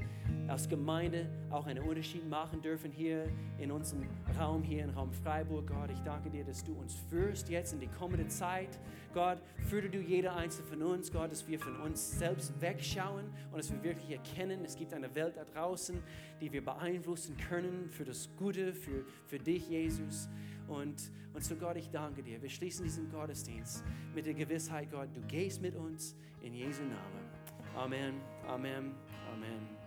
als 0.47 0.67
Gemeinde 0.67 1.29
auch 1.49 1.67
einen 1.67 1.83
Unterschied 1.83 2.27
machen 2.27 2.61
dürfen 2.61 2.91
hier 2.91 3.25
in 3.57 3.71
unserem 3.71 4.07
Raum, 4.39 4.63
hier 4.63 4.83
im 4.83 4.89
Raum 4.91 5.11
Freiburg, 5.11 5.67
Gott. 5.67 5.91
Ich 5.91 5.99
danke 6.01 6.29
dir, 6.29 6.43
dass 6.43 6.63
du 6.63 6.73
uns 6.73 6.95
führst 7.09 7.49
jetzt 7.49 7.73
in 7.73 7.79
die 7.79 7.87
kommende 7.87 8.27
Zeit. 8.27 8.79
Gott, 9.13 9.41
führe 9.69 9.89
du 9.89 9.99
jeder 9.99 10.35
einzelne 10.35 10.67
von 10.67 10.81
uns, 10.81 11.11
Gott, 11.11 11.31
dass 11.31 11.47
wir 11.47 11.59
von 11.59 11.75
uns 11.81 12.17
selbst 12.17 12.59
wegschauen 12.61 13.25
und 13.51 13.57
dass 13.57 13.71
wir 13.71 13.83
wirklich 13.83 14.11
erkennen, 14.11 14.63
es 14.65 14.75
gibt 14.75 14.93
eine 14.93 15.13
Welt 15.15 15.35
da 15.37 15.43
draußen, 15.43 16.01
die 16.39 16.51
wir 16.51 16.63
beeinflussen 16.63 17.35
können 17.37 17.89
für 17.89 18.05
das 18.05 18.29
Gute, 18.37 18.73
für, 18.73 19.05
für 19.27 19.37
dich, 19.37 19.69
Jesus. 19.69 20.29
Und, 20.67 21.11
und 21.33 21.43
so 21.43 21.55
Gott, 21.55 21.77
ich 21.77 21.89
danke 21.89 22.23
dir. 22.23 22.41
Wir 22.41 22.49
schließen 22.49 22.83
diesen 22.83 23.11
Gottesdienst 23.11 23.83
mit 24.13 24.25
der 24.25 24.33
Gewissheit, 24.33 24.91
Gott, 24.91 25.09
du 25.13 25.21
gehst 25.21 25.61
mit 25.61 25.75
uns 25.75 26.15
in 26.41 26.53
Jesu 26.53 26.83
Namen. 26.83 27.29
Amen, 27.75 28.21
Amen, 28.47 28.95
Amen. 29.31 29.80